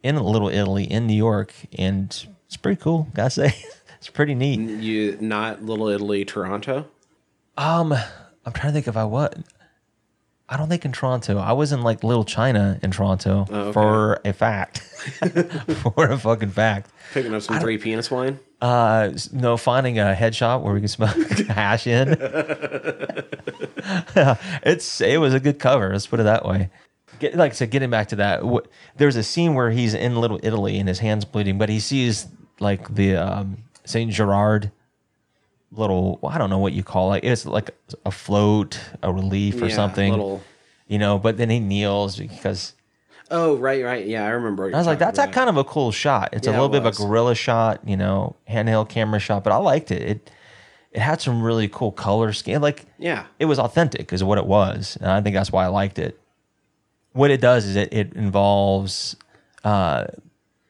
[0.03, 3.55] in little italy in new york and it's pretty cool gotta say.
[4.03, 4.59] It's pretty neat.
[4.59, 6.89] You not Little Italy, Toronto.
[7.57, 7.93] Um,
[8.45, 9.39] I'm trying to think if I what.
[10.53, 11.39] I don't think in Toronto.
[11.39, 13.73] I was in like Little China in Toronto Oh, okay.
[13.73, 14.79] for a fact.
[15.83, 16.91] for a fucking fact.
[17.15, 18.39] Picking up some three penis wine.
[18.61, 21.17] Uh, no, finding a head shop where we can smoke
[21.49, 22.09] hash in.
[24.65, 25.91] it's it was a good cover.
[25.93, 26.71] Let's put it that way.
[27.19, 30.17] Get, like I said, getting back to that, wh- there's a scene where he's in
[30.17, 32.27] Little Italy and his hand's bleeding, but he sees
[32.61, 34.71] like the um, Saint Gerard
[35.73, 36.19] little.
[36.29, 37.25] I don't know what you call it.
[37.25, 37.71] It's like
[38.07, 40.11] a float, a relief, or Yeah, something.
[40.13, 40.43] little-
[40.87, 42.75] You know, but then he kneels because
[43.31, 44.07] Oh, right, right.
[44.07, 44.67] Yeah, I remember.
[44.75, 46.31] I was like, that's a kind of a cool shot.
[46.35, 49.55] It's a little it bit of a gorilla shot, you know, handheld camera shot, but
[49.55, 50.03] I liked it.
[50.03, 50.31] It
[50.91, 52.61] it had some really cool color scheme.
[52.61, 53.25] Like Yeah.
[53.39, 56.21] it was authentic, is what it was, and I think that's why I liked it.
[57.15, 59.17] What it does is it it involves,
[59.65, 60.05] uh,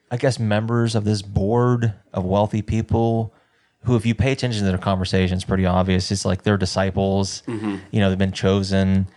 [0.09, 3.33] I guess, members of this board of wealthy people.
[3.85, 6.11] Who, if you pay attention to their conversations, pretty obvious.
[6.11, 7.43] It's like they're disciples.
[7.47, 9.07] You know, they've been chosen,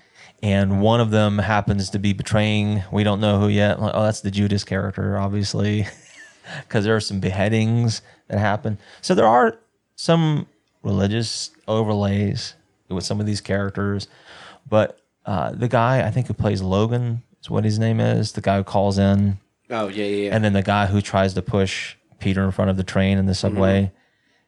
[0.42, 2.82] and one of them happens to be betraying.
[2.90, 3.80] We don't know who yet.
[3.80, 5.86] Like, oh, that's the Judas character, obviously,
[6.62, 8.78] because there are some beheadings that happen.
[9.02, 9.56] So there are
[9.94, 10.46] some
[10.82, 12.54] religious overlays
[12.88, 14.08] with some of these characters,
[14.68, 18.32] but uh, the guy I think who plays Logan is what his name is.
[18.32, 19.38] The guy who calls in,
[19.70, 20.26] Oh, yeah, yeah.
[20.28, 20.34] yeah.
[20.34, 23.26] and then the guy who tries to push Peter in front of the train in
[23.26, 23.90] the subway,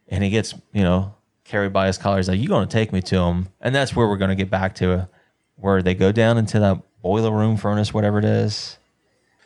[0.08, 2.16] and he gets you know carried by his collar.
[2.18, 4.36] He's like, "You going to take me to him?" And that's where we're going to
[4.36, 5.08] get back to,
[5.56, 8.78] where they go down into that boiler room furnace, whatever it is,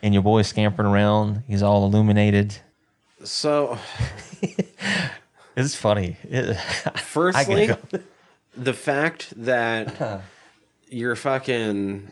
[0.03, 1.43] and your boy's scampering around.
[1.47, 2.57] He's all illuminated.
[3.25, 3.79] so,
[5.57, 6.17] It's funny.
[6.25, 6.55] It,
[6.97, 7.77] firstly, go.
[8.57, 10.23] the fact that
[10.89, 12.11] you're fucking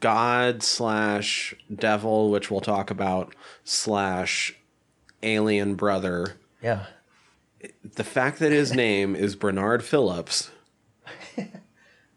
[0.00, 3.34] god slash devil, which we'll talk about,
[3.64, 4.54] slash
[5.22, 6.86] alien brother, yeah.
[7.94, 10.50] The fact that his name is Bernard Phillips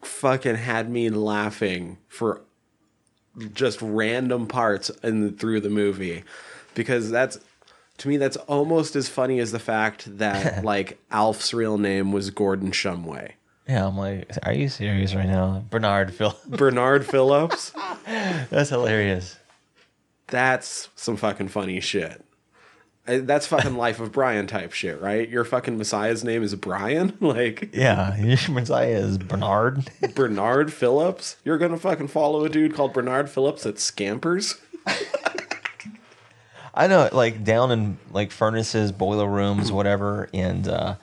[0.02, 2.42] fucking had me laughing for
[3.54, 6.24] just random parts in through the movie
[6.74, 7.40] because that's
[7.98, 12.30] to me that's almost as funny as the fact that like Alf's real name was
[12.30, 13.32] Gordon Shumway.
[13.68, 15.66] Yeah, I'm like, are you serious right now?
[15.70, 16.34] Bernard Phil.
[16.48, 17.72] Bernard Phillips,
[18.06, 19.38] That's hilarious.
[20.28, 22.24] that's some fucking funny shit.
[23.08, 25.28] That's fucking Life of Brian type shit, right?
[25.28, 27.18] Your fucking Messiah's name is Brian?
[27.22, 29.90] Like, Yeah, your Messiah is Bernard.
[30.16, 31.38] Bernard Phillips?
[31.44, 34.56] You're gonna fucking follow a dude called Bernard Phillips at Scampers?
[36.74, 40.30] I know, like down in like furnaces, boiler rooms, whatever.
[40.34, 40.96] And uh,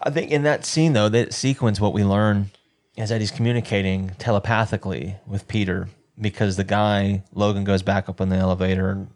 [0.00, 2.50] I think in that scene, though, that sequence, what we learn
[2.96, 5.88] is that he's communicating telepathically with Peter
[6.20, 9.08] because the guy Logan goes back up in the elevator and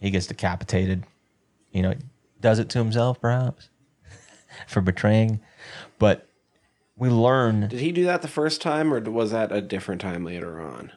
[0.00, 1.04] he gets decapitated.
[1.72, 1.94] You know,
[2.40, 3.68] does it to himself, perhaps,
[4.68, 5.40] for betraying.
[5.98, 6.28] But
[6.96, 10.24] we learn Did he do that the first time, or was that a different time
[10.24, 10.92] later on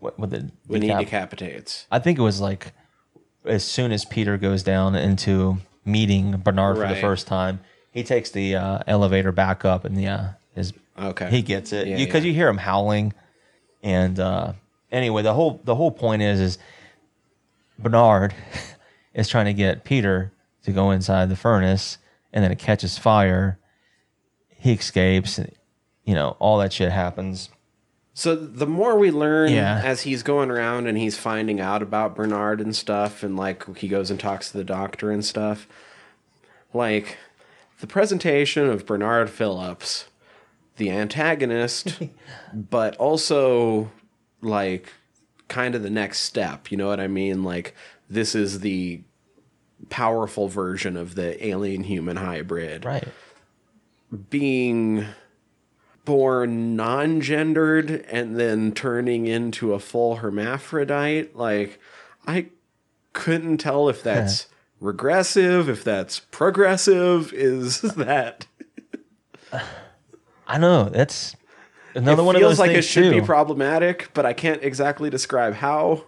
[0.00, 1.86] what, what the when decap- he decapitates?
[1.90, 2.72] I think it was like
[3.44, 8.30] as soon as Peter goes down into meeting Bernard for the first time, he takes
[8.30, 11.30] the uh, elevator back up, and yeah, his Okay.
[11.30, 12.28] he gets it Yeah, because yeah.
[12.28, 13.14] you hear him howling.
[13.82, 14.52] And uh,
[14.90, 16.58] anyway, the whole the whole point is is
[17.78, 18.34] Bernard
[19.14, 20.32] is trying to get Peter
[20.64, 21.98] to go inside the furnace,
[22.32, 23.58] and then it catches fire.
[24.48, 25.40] He escapes.
[26.04, 27.48] You know, all that shit happens.
[28.14, 29.80] So the more we learn Yeah.
[29.82, 33.88] as he's going around and he's finding out about Bernard and stuff, and like he
[33.88, 35.66] goes and talks to the doctor and stuff,
[36.74, 37.16] like
[37.80, 40.06] the presentation of Bernard Phillips,
[40.76, 41.98] the antagonist,
[42.54, 43.90] but also
[44.42, 44.92] like
[45.48, 46.70] kind of the next step.
[46.70, 47.42] You know what I mean?
[47.44, 47.74] Like
[48.12, 49.02] this is the
[49.88, 53.08] powerful version of the alien human hybrid Right.
[54.30, 55.06] being
[56.04, 61.78] born non-gendered and then turning into a full hermaphrodite like
[62.26, 62.46] i
[63.12, 64.46] couldn't tell if that's
[64.80, 68.46] regressive if that's progressive is that
[70.48, 71.36] I know that's
[71.94, 73.20] another it one of feels those like it should too.
[73.20, 76.04] be problematic but i can't exactly describe how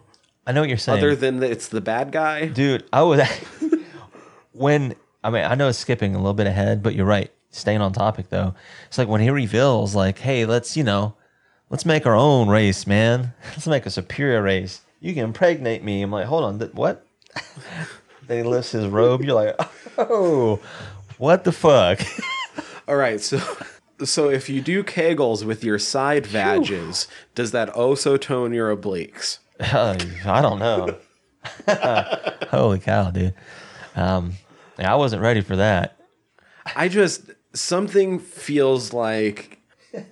[0.46, 0.98] I know what you're saying.
[0.98, 3.20] other than that it's the bad guy Dude, I was
[4.52, 7.30] when I mean I know it's skipping a little bit ahead, but you're right.
[7.50, 8.54] Staying on topic though,
[8.88, 11.14] it's like when he reveals, like, "Hey, let's you know,
[11.70, 13.32] let's make our own race, man.
[13.50, 14.80] Let's make a superior race.
[14.98, 17.06] You can impregnate me." I'm like, "Hold on, th- what?"
[18.26, 19.22] then he lifts his robe.
[19.22, 19.54] You're like,
[19.96, 20.58] "Oh,
[21.18, 22.00] what the fuck?"
[22.86, 23.40] all right so
[24.04, 29.38] so if you do kegels with your side vages does that also tone your obliques
[29.60, 29.96] Uh,
[30.26, 30.96] I don't know.
[32.50, 33.34] Holy cow, dude.
[33.96, 34.32] Um,
[34.78, 35.96] yeah, I wasn't ready for that.
[36.74, 39.60] I just something feels like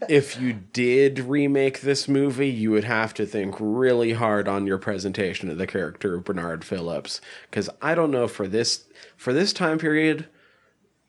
[0.08, 4.78] if you did remake this movie, you would have to think really hard on your
[4.78, 7.20] presentation of the character of Bernard Phillips
[7.50, 8.84] because I don't know for this
[9.16, 10.26] for this time period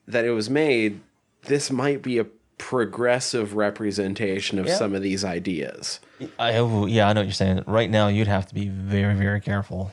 [0.07, 1.01] that it was made,
[1.43, 2.25] this might be a
[2.57, 4.75] progressive representation of Yeah.
[4.75, 5.99] some of these ideas.
[6.39, 7.63] I oh, yeah, I know what you're saying.
[7.67, 9.91] Right now, you'd have to be very, very careful.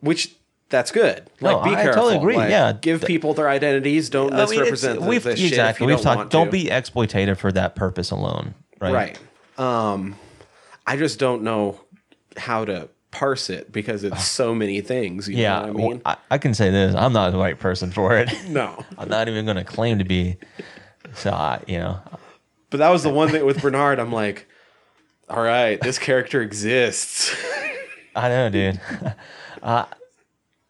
[0.00, 0.34] Which
[0.68, 1.28] that's good.
[1.40, 2.02] No, Like, be I careful.
[2.02, 2.72] totally agree, Like, yeah.
[2.72, 4.08] give people their identities.
[4.08, 5.86] Don't I mean, misrepresent we've the shit if exactly.
[5.86, 6.30] We've don't talked.
[6.30, 8.54] Don't be exploitative for that purpose alone.
[8.80, 8.94] Right.
[8.94, 9.18] right.
[9.58, 10.16] Um,
[10.86, 11.80] I just don't know
[12.36, 15.28] how to parse it because it's so many things.
[15.28, 15.66] You Yeah.
[15.66, 16.02] know what I mean?
[16.04, 16.94] I, I can say this.
[16.94, 18.30] I'm not the right person for it.
[18.48, 18.82] no.
[18.98, 20.36] I'm not even going to claim to be.
[21.14, 21.98] So I, you know,
[22.70, 23.98] But that was the one thing with Bernard.
[23.98, 24.46] I'm like,
[25.30, 27.34] all right, this character exists.
[28.16, 28.80] I know, dude.
[29.62, 29.86] uh,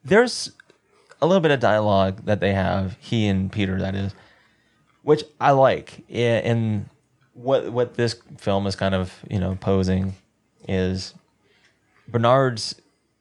[0.04, 0.52] there's
[1.22, 4.14] a little bit of dialogue that they have, he and Peter, that is,
[5.02, 6.04] which I like.
[6.11, 6.88] And
[7.32, 10.14] what what this film is kind of you know posing
[10.68, 11.14] is
[12.06, 12.74] Bernard's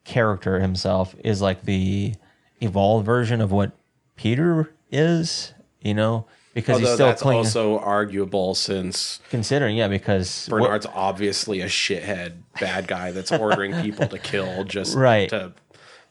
[0.04, 2.16] character himself is like the
[2.60, 3.72] evolved version of what
[4.16, 7.46] Peter is, you know, because Although he's still that's clinging.
[7.46, 13.74] also arguable since considering, yeah, because what- Bernard's obviously a shithead bad guy that's ordering
[13.82, 15.30] people to kill just Right.
[15.30, 15.54] to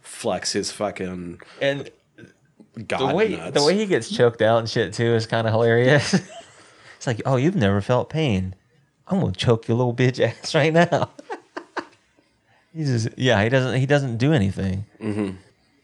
[0.01, 1.91] flex his fucking and
[2.87, 3.61] god the way nuts.
[3.61, 6.15] the way he gets choked out and shit too is kind of hilarious.
[6.97, 8.55] it's like, oh, you've never felt pain.
[9.09, 11.11] I'm gonna choke your little bitch ass right now.
[12.75, 14.85] he just, yeah, he doesn't, he doesn't do anything.
[15.01, 15.37] Mm-hmm.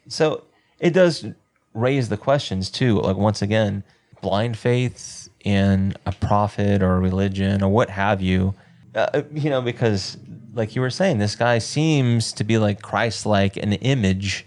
[0.08, 0.44] So
[0.78, 1.26] it does
[1.72, 3.00] raise the questions too.
[3.00, 3.82] Like once again,
[4.24, 8.54] blind faith in a prophet or a religion or what have you.
[8.94, 10.16] Uh, you know, because
[10.54, 14.46] like you were saying, this guy seems to be like Christ-like an image,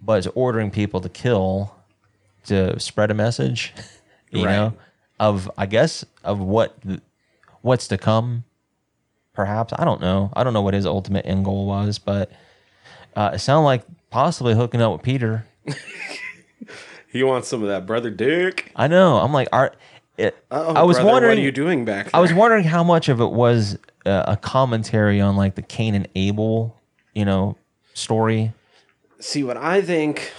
[0.00, 1.74] but is ordering people to kill
[2.44, 3.74] to spread a message.
[4.30, 4.52] You Right.
[4.56, 4.74] know,
[5.18, 6.76] of I guess of what
[7.62, 8.44] what's to come.
[9.32, 10.30] Perhaps I don't know.
[10.36, 12.30] I don't know what his ultimate end goal was, but
[13.16, 15.46] uh, it sounded like possibly hooking up with Peter.
[17.10, 18.72] he wants some of that brother dick.
[18.76, 19.16] I know.
[19.18, 19.74] I'm like, are,
[20.16, 21.30] it, Oh, I was brother, wondering.
[21.32, 22.16] what are you doing back there?
[22.16, 25.94] I was wondering how much of it was uh, a commentary on like the Cain
[25.94, 26.76] and Abel,
[27.14, 27.56] you know,
[27.94, 28.52] story.
[29.20, 30.32] See what I think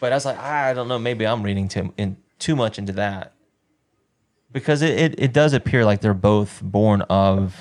[0.00, 0.98] But I was like, I don't know.
[0.98, 3.32] Maybe I'm reading too in too much into that
[4.52, 7.54] because it, it, it does appear like they're both born of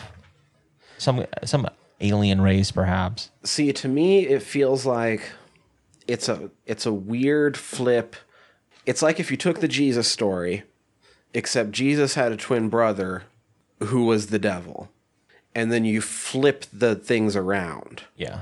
[0.97, 1.67] some some
[2.01, 3.29] alien race, perhaps.
[3.43, 5.31] see to me it feels like
[6.07, 8.15] it's a it's a weird flip
[8.85, 10.63] it's like if you took the jesus story
[11.33, 13.23] except jesus had a twin brother
[13.83, 14.89] who was the devil
[15.55, 18.41] and then you flip the things around Yeah,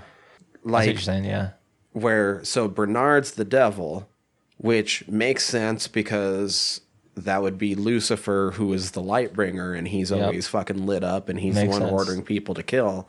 [0.64, 1.26] like you're saying.
[1.26, 1.52] Yeah,
[1.94, 4.08] where so bernard's the devil
[4.58, 6.82] which makes sense because
[7.16, 10.22] that would be lucifer who is the light bringer and he's Yep.
[10.22, 11.92] always fucking lit up and he's Makes the one sense.
[11.92, 13.08] ordering people to kill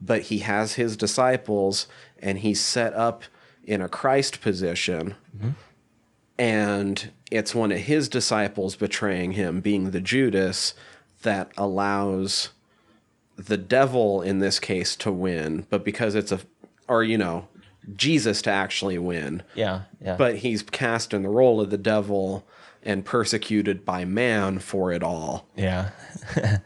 [0.00, 1.86] but he has his disciples
[2.20, 3.24] and he's set up
[3.64, 5.50] in a christ position Mm-hmm.
[6.40, 10.72] And it's one of his disciples betraying him being the judas
[11.22, 12.48] that allows
[13.36, 16.40] the devil in this case to win but because it's a
[16.88, 17.46] or you know
[17.94, 20.16] jesus to actually win yeah, yeah.
[20.16, 22.46] but he's cast in the role of the devil
[22.82, 25.90] and persecuted by man for it all yeah,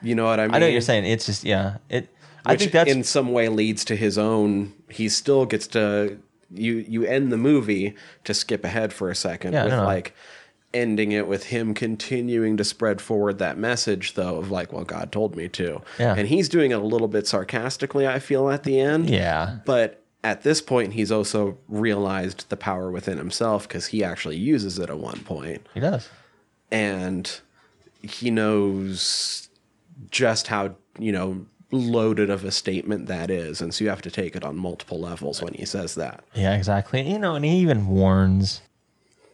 [0.02, 1.04] you know what i mean I know what you're saying.
[1.04, 1.78] It's just yeah.
[1.88, 2.08] It.
[2.46, 6.18] I think that's in some way leads to his own he still gets to
[6.55, 7.94] you you end the movie
[8.24, 9.84] to skip ahead for a second Yeah, with no, no.
[9.86, 10.14] like
[10.72, 15.12] ending it with him continuing to spread forward that message though of like well god
[15.12, 16.14] told me to Yeah.
[16.16, 19.59] and he's doing it a little bit sarcastically i feel at the end yeah.
[19.64, 24.78] but at this point he's also realized the power within himself because he actually uses
[24.80, 26.09] it at one point He does.
[26.72, 27.30] and
[28.02, 29.48] he knows
[30.11, 34.10] just how you know loaded of a statement that is and so you have to
[34.10, 37.02] take it on multiple levels when he says that Yeah, exactly.
[37.02, 38.60] You know, and he even warns,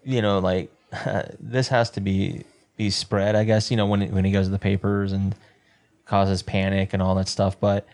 [0.05, 0.72] you know, like
[1.41, 2.45] this has to be
[2.76, 3.37] be spread.
[3.37, 5.35] I guess you know when when he goes to the papers and
[6.07, 7.59] causes panic and all that stuff.
[7.61, 7.87] But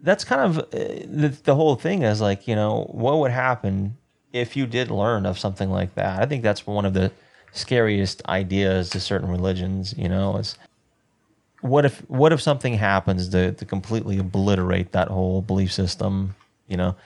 [0.00, 3.96] that's kind of uh, the the whole thing is like you know what would happen
[4.32, 6.22] if you did learn of something like that.
[6.22, 7.12] I think that's one of the
[7.52, 9.94] scariest ideas to certain religions.
[9.96, 10.56] You know, is
[11.60, 16.34] what if what if something happens to to completely obliterate that whole belief system?
[16.66, 16.96] You know,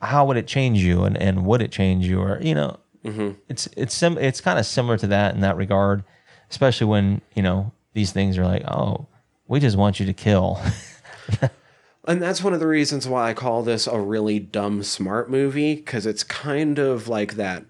[0.00, 2.20] how would it change you and, and would it change you?
[2.20, 3.32] Or you know mm-hmm.
[3.48, 6.04] it's it's sim- it's kind of similar to that in that regard
[6.52, 9.06] especially when you know these things are like oh
[9.48, 10.60] we just want you to kill.
[12.04, 15.76] And that's one of the reasons why i call this a really dumb smart movie
[15.76, 17.64] because it's kind of like that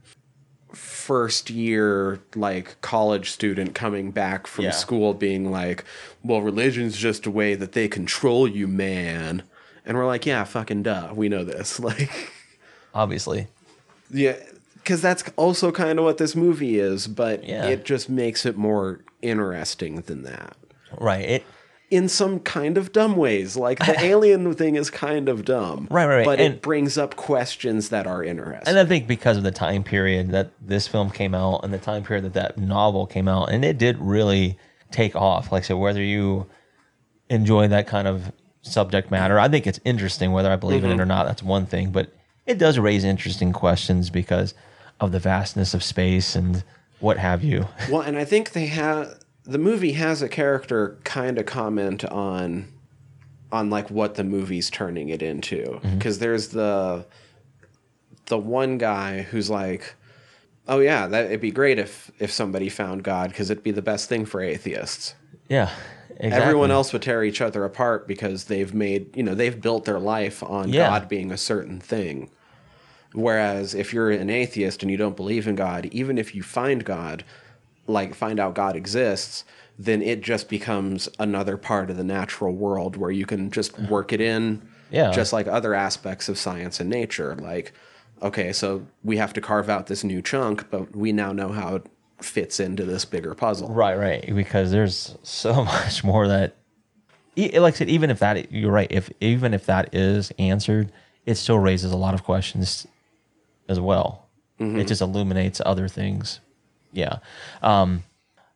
[1.02, 4.70] first year like college student coming back from Yeah.
[4.70, 5.84] school being like
[6.22, 9.42] well religion's just a way that they control you man
[9.84, 12.10] and we're like yeah fucking duh we know this like
[12.94, 13.48] obviously
[14.10, 14.36] yeah
[14.76, 17.66] because that's also kind of what this movie is, but Yeah.
[17.68, 20.56] it just makes it more interesting than that.
[20.98, 21.24] Right.
[21.24, 21.44] It
[21.92, 26.06] In some kind of dumb ways, like the alien thing is kind of dumb, Right,
[26.06, 26.24] right, right.
[26.24, 28.66] But And- it brings up questions that are interesting.
[28.66, 31.78] And I think because of the time period that this film came out and the
[31.78, 34.58] time period that that novel came out, and it did really
[34.90, 35.52] take off.
[35.52, 36.46] Like I said, whether you
[37.28, 38.32] enjoy that kind of
[38.62, 40.32] subject matter, I think it's interesting.
[40.32, 41.02] Whether I believe in it mm-hmm.
[41.02, 41.90] or not, that's one thing.
[41.90, 42.12] But
[42.46, 44.54] it does raise interesting questions because
[45.00, 46.64] of the vastness of space and
[47.00, 47.66] what have you.
[47.90, 52.68] Well, and I think they have the movie has a character kind of comment on
[53.50, 55.98] on like what the movie's turning it into mm-hmm.
[55.98, 57.04] because there's the
[58.26, 59.94] the one guy who's like
[60.68, 63.82] oh yeah that it'd be great if if somebody found god because it'd be the
[63.82, 65.14] best thing for atheists
[65.48, 65.70] Yeah.
[66.10, 66.40] Exactly.
[66.42, 69.98] everyone else would tear each other apart because they've made you know they've built their
[69.98, 70.88] life on Yeah.
[70.88, 72.30] god being a certain thing
[73.12, 76.84] whereas if you're an atheist and you don't believe in god even if you find
[76.84, 77.24] god
[77.86, 79.44] like find out god exists
[79.78, 83.86] then it just becomes another part of the natural world where you can just uh-huh.
[83.88, 85.10] work it in Yeah.
[85.10, 87.72] just like other aspects of science and nature like
[88.20, 91.76] okay so we have to carve out this new chunk but we now know how
[91.76, 91.86] it
[92.20, 94.34] fits into this bigger puzzle Right, right.
[94.34, 96.56] Because there's so much more that,
[97.36, 100.92] like I said, even if that you're right, if even if that is answered,
[101.26, 102.86] it still raises a lot of questions
[103.68, 104.28] as well.
[104.58, 104.86] It mm-hmm.
[104.86, 106.40] just illuminates other things.
[106.92, 107.18] Yeah,
[107.62, 108.04] um,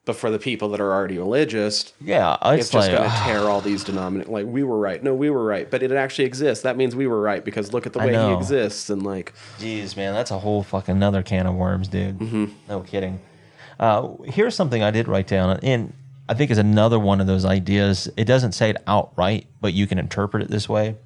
[0.07, 2.37] but for the people that are already religious yeah.
[2.45, 4.33] It's, it's just like going to tear all these denominations.
[4.33, 6.63] Like we were right, no, we were right, but it actually exists.
[6.63, 9.97] That means we were right because look at the way he exists, and like, Jeez,
[9.97, 12.19] man, that's a whole fucking another can of worms, dude.
[12.19, 12.47] Mm-hmm.
[12.69, 13.21] No kidding.
[13.79, 15.93] Uh, here's something I did write down, and
[16.29, 18.09] I think is another one of those ideas.
[18.17, 20.97] It doesn't say it outright, but you can interpret it this way.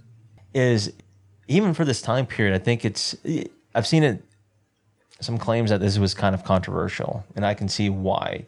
[0.52, 0.92] Is
[1.48, 3.16] even for this time period, I think it's.
[3.74, 4.24] I've seen it.
[5.20, 8.46] Some claims that this was kind of controversial, and I can see why.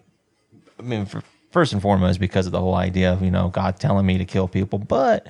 [0.78, 3.78] I mean, for, first and foremost, because of the whole idea of you know God
[3.78, 5.26] telling me to kill people, but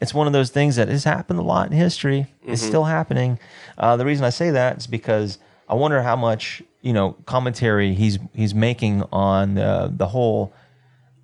[0.00, 2.26] it's one of those things that has happened a lot in history.
[2.46, 3.38] It's still happening.
[3.76, 7.94] Uh, the reason I say that is because I wonder how much you know commentary
[7.94, 10.52] he's he's making on uh, the whole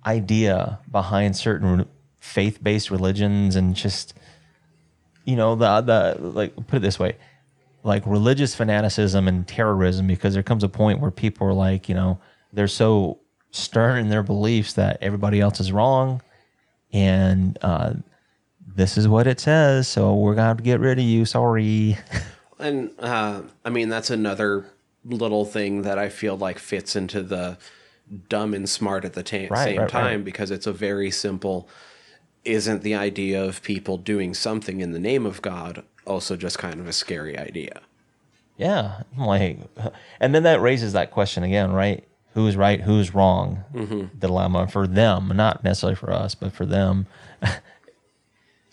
[0.05, 1.87] idea behind certain
[2.19, 4.13] faith based religions and just
[5.25, 7.15] you know the the like put it this way
[7.85, 11.95] like religious fanaticism and terrorism because there comes a point where people are like you
[11.95, 12.19] know
[12.51, 13.19] they're so
[13.51, 16.21] stern in their beliefs that everybody else is wrong
[16.91, 17.93] and uh,
[18.75, 21.97] this is what it says so we're gonna have to get rid of you sorry
[22.59, 24.65] and uh, I mean that's another
[25.05, 27.57] little thing that I feel like fits into the
[28.29, 30.25] dumb and smart at the ta- Right, same right, time right.
[30.25, 31.69] because it's a very simple.
[32.43, 36.79] Isn't the idea of people doing something in the name of God also just kind
[36.79, 37.81] of a scary idea?
[38.57, 39.59] yeah I'm like
[40.21, 42.03] and then that raises that question again right?
[42.33, 43.63] Who's right who's wrong?
[43.73, 44.17] Mm-hmm.
[44.19, 47.07] Dilemma for them not necessarily for us but for them.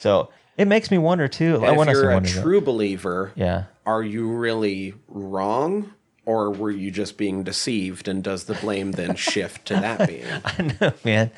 [0.03, 1.65] So it makes me wonder too.
[1.65, 3.67] And want if you're a wonder true believer, yeah.
[3.87, 5.95] are you really wrong
[6.27, 10.27] or were you just being deceived and does the blame then shift to that being?
[10.45, 11.31] I know, man.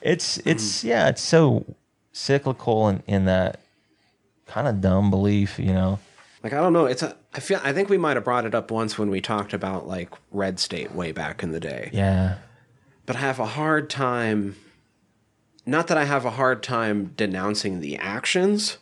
[0.00, 0.84] It's it's mm.
[0.84, 1.64] yeah, it's so
[2.12, 3.58] cyclical in, in that
[4.52, 5.98] kind of dumb belief, you know.
[6.42, 8.54] like i don't know it's a i feel i think we might have brought it
[8.54, 12.36] up once when we talked about like red state way back in the day Yeah.
[13.06, 14.56] but i have a hard time
[15.64, 18.78] not that i have a hard time denouncing the actions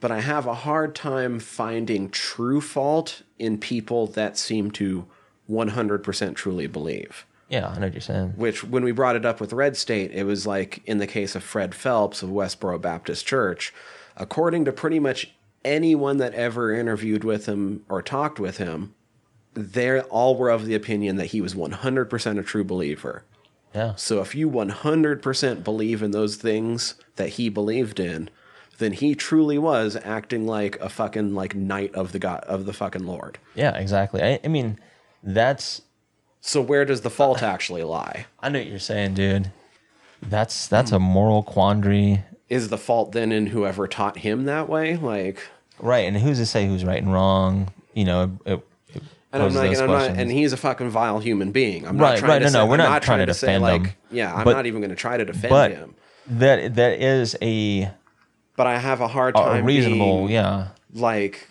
[0.00, 5.06] but i have a hard time finding true fault in people that seem to
[5.50, 8.30] 100% truly believe Yeah, I know what you're saying.
[8.36, 11.34] which when we brought it up with Red State, it was like in the case
[11.36, 13.72] of Fred Phelps of Westboro Baptist Church,
[14.16, 15.34] according to pretty much
[15.64, 18.94] anyone that ever interviewed with him or talked with him,
[19.54, 23.24] they all were of the opinion that he was 100% a true believer.
[23.74, 23.94] Yeah.
[23.96, 28.30] So if you 100% believe in those things that he believed in,
[28.78, 32.72] then he truly was acting like a fucking like knight of the god of the
[32.72, 33.38] fucking Lord.
[33.54, 34.22] Yeah, exactly.
[34.22, 34.78] I, I mean,
[35.22, 35.82] that's
[36.40, 38.26] So where does the fault actually lie?
[38.40, 39.50] I know what you're saying, dude.
[40.22, 42.24] That's that's a moral quandary.
[42.48, 44.96] Is the fault then in whoever taught him that way?
[44.96, 45.40] Like
[45.80, 47.72] Right, and who's to say who's right and wrong?
[47.94, 48.52] You know, it,
[48.94, 49.02] it
[49.32, 51.86] And I'm those and I'm not, and he's a fucking vile human being.
[51.86, 53.46] I'm Right, not trying right, to no, say, no, we're I'm not trying to say,
[53.48, 53.92] defend like, him.
[54.10, 55.94] yeah, I'm But- not even going to try to defend but him.
[56.26, 57.90] that that is a,
[58.56, 60.68] But I have a hard a time reasonable, being, yeah.
[60.92, 61.48] like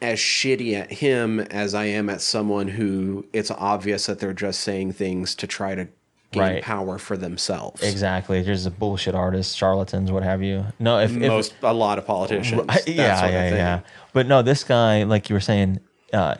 [0.00, 4.60] as shitty at him as I am at someone who it's obvious that they're just
[4.60, 5.88] saying things to try to
[6.32, 6.62] gain Right.
[6.62, 7.82] power for themselves.
[7.82, 8.42] Exactly.
[8.42, 10.66] There's a bullshit artist, charlatans, what have you.
[10.78, 12.62] No, if, if Most a lot of politicians.
[12.86, 13.80] Yeah, yeah, yeah.
[14.12, 15.80] But no, this guy, like you were saying,
[16.12, 16.34] uh,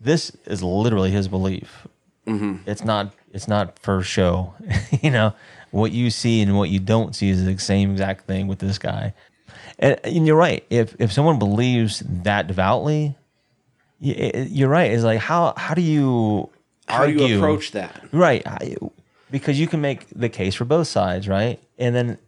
[0.00, 1.86] this is literally his belief.
[2.26, 3.14] It's not.
[3.32, 4.52] It's not for show.
[5.02, 5.32] you know
[5.70, 8.78] what you see and what you don't see is the same exact thing with this
[8.78, 9.14] guy.
[9.78, 10.62] And, and you're right.
[10.68, 13.16] If if someone believes that devoutly,
[13.98, 14.92] you're right.
[14.92, 16.50] It's like how how do you
[16.86, 17.98] How do you approach that?
[18.12, 18.42] Right.
[19.30, 21.60] Because you can make the case for both sides, right?
[21.78, 22.18] And then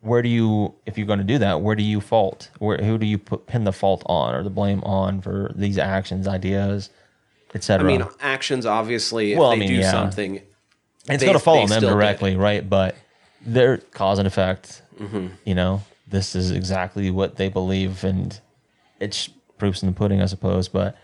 [0.00, 2.50] where do you, if you're going to do that, where do you fault?
[2.58, 5.78] Where who do you put pin the fault on or the blame on for these
[5.78, 6.90] actions, ideas,
[7.54, 7.84] etc.?
[7.84, 9.90] I mean, actions obviously, if Well, I mean, do yeah.
[9.90, 10.44] something, it's
[11.20, 11.94] they- going to fall on them still did.
[11.94, 12.68] directly, right?
[12.68, 12.94] But
[13.44, 14.82] they're cause and effect.
[15.00, 15.28] Mm-hmm.
[15.44, 18.38] You know, this is exactly what they believe, and
[19.00, 19.28] it's
[19.58, 20.68] proofs in the pudding, I suppose.
[20.68, 20.96] But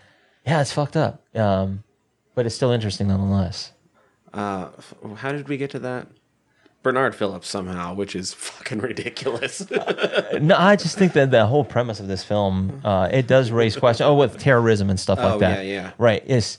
[0.45, 1.21] yeah, it's fucked up.
[1.35, 1.83] Um,
[2.35, 3.71] but it's still interesting nonetheless.
[4.33, 4.69] Uh,
[5.15, 6.07] how did we get to that?
[6.81, 9.65] Bernard Phillips somehow, which is fucking ridiculous.
[10.41, 13.77] No, I just think that the whole premise of this film, uh, it does raise
[13.77, 14.05] questions.
[14.07, 15.65] Oh, with terrorism and stuff Oh, like that.
[15.65, 15.91] yeah, yeah.
[15.99, 16.23] Right.
[16.25, 16.57] It's,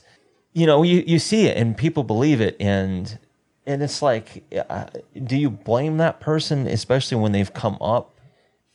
[0.52, 3.18] you know, you, you see it and people believe it, and
[3.66, 4.86] and it's like, uh,
[5.24, 8.14] do you blame that person, especially when they've come up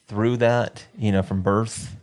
[0.08, 1.96] through that, you know, from birth?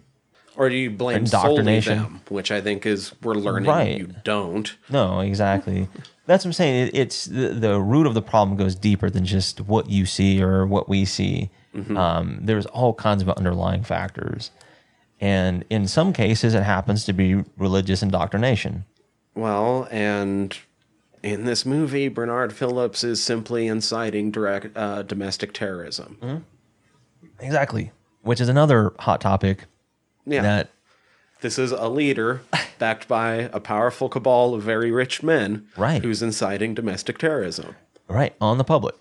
[0.57, 1.99] Or do you blame Indoctrination.
[1.99, 2.21] them?
[2.29, 3.99] Which I think is we're learning Right.
[3.99, 4.75] you don't.
[4.91, 5.89] No, exactly.
[6.27, 6.89] That's what I'm saying.
[6.89, 10.43] It, it's the, the root of the problem goes deeper than just what you see
[10.43, 11.51] or what we see.
[11.95, 14.51] Um, there's all kinds of underlying factors,
[15.21, 18.87] and in some cases, it happens to be religious indoctrination.
[19.35, 20.57] Well, and
[21.23, 26.17] in this movie, Bernard Phillips is simply inciting direct uh, domestic terrorism.
[26.23, 27.45] Mm-hmm.
[27.45, 27.93] Exactly,
[28.23, 29.65] which is another hot topic
[30.27, 30.71] Yeah, that
[31.41, 32.43] this is a leader
[32.79, 36.03] backed by a powerful cabal of very rich men, Right.
[36.03, 37.77] Who's inciting domestic terrorism.
[38.09, 38.95] right on the public.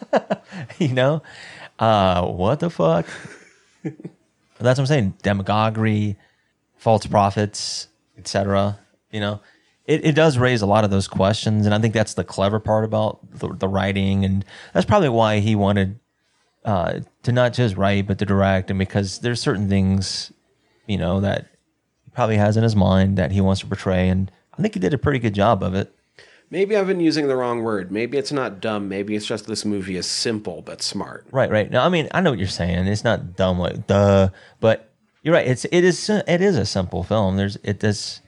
[0.78, 1.22] you know,
[1.78, 3.06] uh, what the fuck?
[3.82, 3.98] That's
[4.58, 5.14] what I'm saying.
[5.22, 6.16] Demagoguery,
[6.76, 8.78] false prophets, etc.
[9.10, 9.40] You know,
[9.84, 12.58] it, it does raise a lot of those questions, and I think that's the clever
[12.60, 15.98] part about the, the writing, and that's probably why he wanted
[16.64, 20.32] uh, to not just write but to direct, and because there's certain things,
[20.86, 21.46] you know, that
[22.04, 24.80] he probably has in his mind that he wants to portray, and I think he
[24.80, 25.94] did a pretty good job of it.
[26.50, 27.90] Maybe I've been using the wrong word.
[27.90, 28.88] Maybe it's not dumb.
[28.88, 31.26] Maybe it's just this movie is simple but smart.
[31.32, 31.70] Right, right.
[31.70, 32.86] Now, I mean, I know what you're saying.
[32.86, 34.28] It's not dumb like duh,
[34.60, 34.92] but
[35.22, 35.46] you're right.
[35.46, 37.36] It's it is it is a simple film.
[37.36, 38.20] There's it does.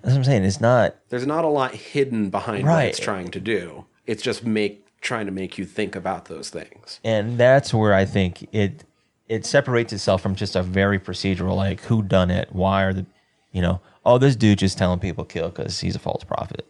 [0.00, 0.44] That's what I'm saying.
[0.44, 3.84] It's not There's not a lot hidden behind what it's trying to do.
[4.06, 7.00] It's just make trying to make you think about those things.
[7.04, 8.84] and that's where I think it
[9.28, 13.06] it separates itself from just a very procedural like who done it, why are the,
[13.50, 16.66] you know, oh this dude just telling people kill because he's a false prophet.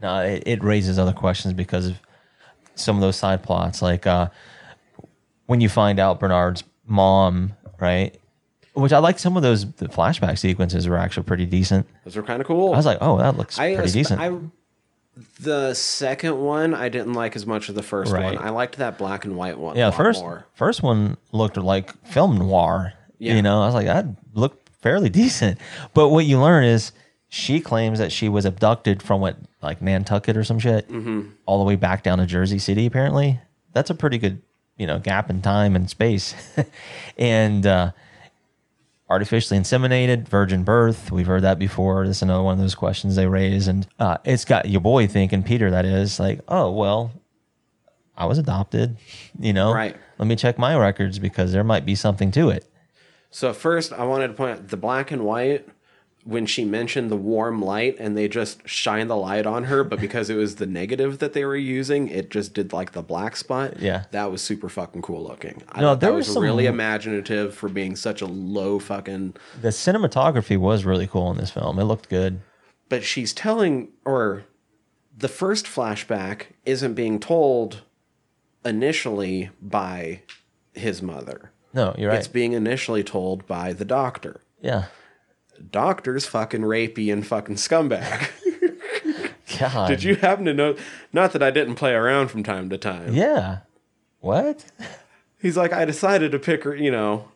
[0.00, 2.00] No, it, it raises other questions because of
[2.74, 4.28] some of those side plots, like uh,
[5.46, 8.16] when you find out Bernard's mom, right?
[8.74, 11.86] Which I like some of those the flashback sequences were actually pretty decent.
[12.04, 12.72] Those are kind of cool.
[12.72, 14.20] I was like, oh, that looks I, pretty decent.
[14.20, 14.32] I,
[15.40, 18.36] the second one I didn't like as much as the first Right.
[18.36, 18.38] one.
[18.46, 19.76] I liked that black and white one.
[19.76, 20.46] yeah, a the lot first more.
[20.54, 22.94] first one looked like film noir.
[23.18, 23.34] Yeah.
[23.34, 25.58] You know, I was like, that looked fairly decent.
[25.94, 26.92] But what you learn is
[27.28, 31.28] she claims that she was abducted from what, like Nantucket or some shit, Mm-hmm.
[31.46, 32.86] all the way back down to Jersey City.
[32.86, 33.38] Apparently,
[33.72, 34.42] that's a pretty good,
[34.76, 36.34] you know, gap in time and space.
[37.18, 37.92] and uh,
[39.12, 41.12] artificially inseminated, virgin birth.
[41.12, 42.06] We've heard that before.
[42.06, 45.06] This is another one of those questions they raise, and uh, it's got your boy
[45.06, 47.12] thinking, Peter, that is like, oh well,
[48.16, 48.96] I was adopted,
[49.38, 49.74] you know.
[49.74, 49.94] Right.
[50.18, 52.66] Let me check my records because there might be something to it.
[53.30, 55.68] So first, I wanted to point out the black and white
[56.24, 60.00] when she mentioned the warm light and they just shine the light on her, but
[60.00, 63.36] because it was the negative that they were using, it just did like the black
[63.36, 63.80] spot.
[63.80, 64.04] Yeah.
[64.12, 65.62] that was super fucking cool looking.
[65.70, 69.34] I No, that was was some- really imaginative for being such a low fucking.
[69.60, 71.78] The cinematography was really cool in this film.
[71.80, 72.40] It looked good.
[72.88, 74.44] But she's telling, or
[75.16, 77.82] the first flashback isn't being told
[78.64, 80.22] initially by
[80.72, 81.50] his mother.
[81.74, 82.18] No, you're right.
[82.18, 84.40] It's being initially told by the doctor.
[84.60, 84.84] yeah.
[85.70, 88.28] Doctor's fucking rapey and fucking scumbag.
[89.58, 89.88] God.
[89.88, 90.76] Did you happen to know?
[91.12, 93.14] Not that I didn't play around from time to time.
[93.14, 93.58] Yeah.
[94.20, 94.64] What?
[95.40, 96.74] He's like, I decided to pick her.
[96.74, 97.28] You know,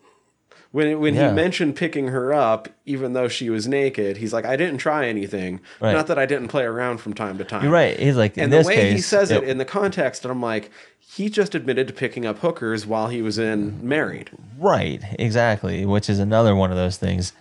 [0.73, 1.29] when when Yeah.
[1.31, 5.07] he mentioned picking her up, even though she was naked, he's like, I didn't try
[5.07, 5.61] anything.
[5.81, 5.93] Right.
[5.93, 7.63] Not that I didn't play around from time to time.
[7.65, 7.99] You're right.
[7.99, 8.93] He's like in And the way case.
[8.95, 12.25] he says it it- in the context, and I'm like, he just admitted to picking
[12.27, 14.31] up hookers while he was in married.
[14.59, 15.85] Right, exactly.
[15.87, 17.33] Which is another one of those things.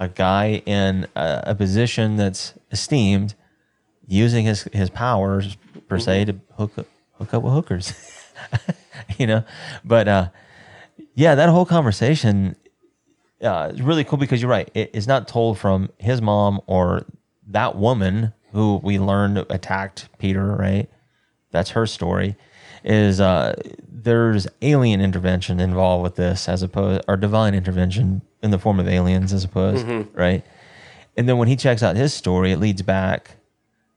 [0.00, 3.34] A guy in a, a position that's esteemed,
[4.06, 5.56] using his his powers
[5.88, 6.86] per se to hook up,
[7.18, 7.92] hook up with hookers.
[9.18, 9.44] you know,
[9.84, 10.28] but uh,
[11.14, 12.56] yeah, that whole conversation.
[13.42, 14.70] uh, it's really cool because you're right.
[14.74, 17.06] It is not told from his mom or
[17.48, 20.44] that woman who we learned attacked Peter.
[20.56, 20.88] Right,
[21.50, 22.36] that's her story.
[22.82, 23.54] Is uh,
[23.88, 28.86] there's alien intervention involved with this as opposed or divine intervention in the form of
[28.86, 30.44] aliens as opposed, right?
[31.16, 33.36] And then when he checks out his story, it leads back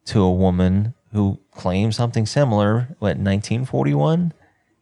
[0.05, 2.95] to a woman who claims something similar.
[2.99, 4.33] What 1941?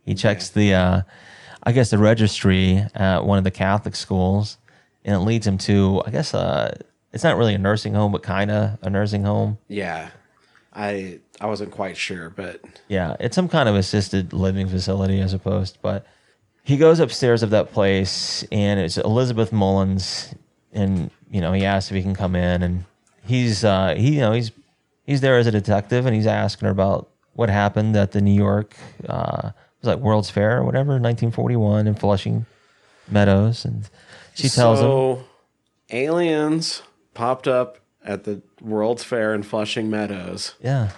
[0.05, 1.01] He checks the, uh,
[1.63, 4.57] I guess, the registry at one of the Catholic schools,
[5.03, 6.77] and it leads him to, I guess, uh,
[7.11, 9.57] it's not really a nursing home, but kind of a nursing home.
[9.67, 10.09] Yeah.
[10.73, 15.27] I I wasn't quite sure, but Yeah, it's some kind of assisted living facility, I
[15.27, 15.75] suppose.
[15.81, 16.05] But
[16.65, 20.33] he goes upstairs of that place, and it's Elizabeth Mullins,
[20.73, 22.85] and you know he asks if he can come in, and
[23.23, 24.51] he's uh, he you know he's
[25.05, 28.33] he's there as a detective, and he's asking her about what happened at the New
[28.33, 28.75] York
[29.07, 32.47] uh, was like World's Fair or whatever, 1941 in Flushing
[33.07, 33.87] Meadows, and
[34.33, 35.23] she tells him,
[35.91, 36.81] aliens
[37.13, 40.89] popped up at the World's Fair in Flushing Meadows, yeah,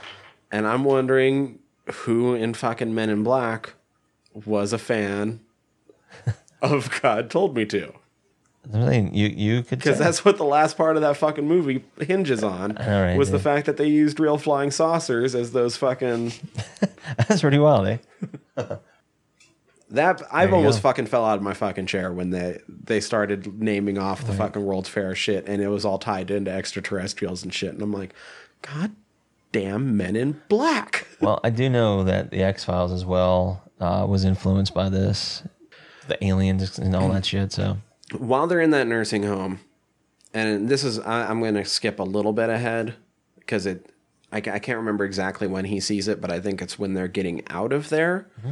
[0.50, 1.60] and I'm wondering
[1.92, 3.74] who in fucking Men in Black
[4.34, 5.42] was a fan
[6.62, 7.94] of God Told Me to.
[8.74, 12.44] I'm you you could Because that's what the last part of that fucking movie hinges
[12.44, 12.78] on.
[12.78, 16.34] All right, was the fact that they used real flying saucers as those fucking
[17.18, 17.98] that's pretty wild, eh?
[19.90, 20.90] that I've almost go.
[20.90, 24.66] fucking fell out of my fucking chair when they they started naming off the fucking
[24.66, 28.14] World's Fair shit and it was all tied into extraterrestrials and shit and I'm like,
[28.62, 28.92] God
[29.54, 31.08] damn men in black.
[31.22, 35.44] Well, I do know that the X Files as well uh, was influenced by this,
[36.08, 37.52] the aliens and all that shit.
[37.52, 37.78] So
[38.18, 39.60] While they're in that nursing home,
[40.34, 42.96] and this is I, I'm going to skip a little bit ahead
[43.40, 43.92] because it
[44.32, 47.08] I, I can't remember exactly when he sees it, but I think it's when they're
[47.08, 48.28] getting out of there.
[48.40, 48.52] Mm-hmm.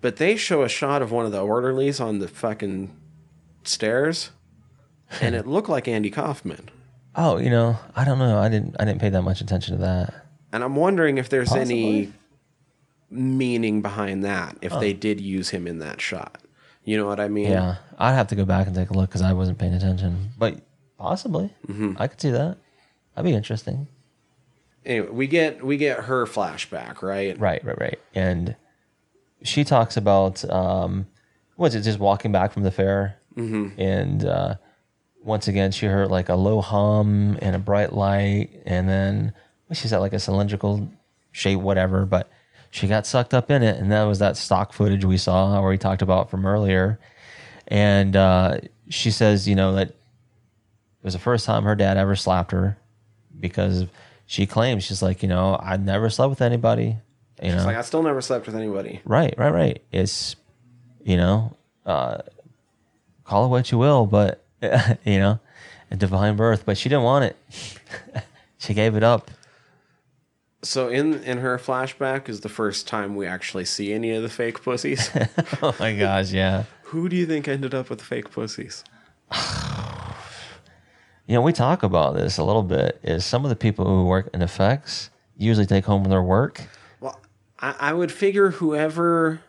[0.00, 2.96] But they show a shot of one of the orderlies on the fucking
[3.64, 4.30] stairs,
[5.20, 6.70] and it looked like Andy Kaufman.
[7.14, 8.38] Oh, you know, I don't know.
[8.38, 8.76] I didn't.
[8.78, 10.26] I didn't pay that much attention to that.
[10.52, 12.12] And I'm wondering if there's any
[13.10, 16.38] meaning behind that, if they did use him in that shot.
[16.84, 17.50] You know what I mean?
[17.50, 20.30] Yeah, I'd have to go back and take a look because I wasn't paying attention.
[20.38, 20.60] But
[20.98, 21.50] possibly,
[21.98, 22.56] I could see that.
[23.14, 23.86] That'd be interesting.
[24.84, 27.38] Anyway, we get we get her flashback, right?
[27.38, 27.98] Right, right, right.
[28.14, 28.56] And
[29.42, 31.06] she talks about um,
[31.56, 33.78] was it just walking back from the fair, mm-hmm.
[33.78, 34.54] and uh,
[35.22, 39.34] once again she heard like a low hum and a bright light, and then
[39.72, 40.88] she said like a cylindrical
[41.30, 42.06] shape, whatever.
[42.06, 42.30] But
[42.70, 45.70] she got sucked up in it, and that was that stock footage we saw where
[45.70, 47.00] we talked about from earlier.
[47.66, 49.96] And uh, she says, you know, that it
[51.02, 52.78] was the first time her dad ever slapped her
[53.38, 53.86] because
[54.26, 56.96] she claims she's like, you know, I never slept with anybody.
[57.42, 59.00] You know, like I still never slept with anybody.
[59.04, 59.82] Right, right, right.
[59.90, 60.36] It's
[61.02, 61.56] you know,
[61.86, 62.18] uh,
[63.24, 65.40] call it what you will, but you know,
[65.90, 66.64] a divine birth.
[66.66, 67.36] But she didn't want it.
[68.58, 69.30] she gave it up.
[70.62, 74.28] So in in her flashback is the first time we actually see any of the
[74.28, 75.10] fake pussies.
[75.62, 76.64] Oh my gosh, yeah.
[76.84, 78.84] Who do you think ended up with the fake pussies?
[81.26, 82.98] You know, we talk about this a little bit.
[83.04, 86.66] Is some of the people who work in effects usually take home their work?
[86.98, 87.20] Well,
[87.60, 89.40] I, I would figure whoever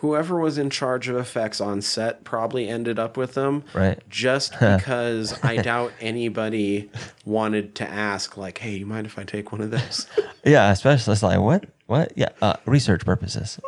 [0.00, 3.62] whoever was in charge of effects on set probably ended up with them.
[3.74, 4.02] Right.
[4.08, 6.90] Just because I doubt anybody
[7.26, 10.06] wanted to ask, like, hey, you mind if I take one of those?
[10.42, 12.12] Yeah, especially it's like what, what?
[12.16, 13.60] Yeah, uh, research purposes.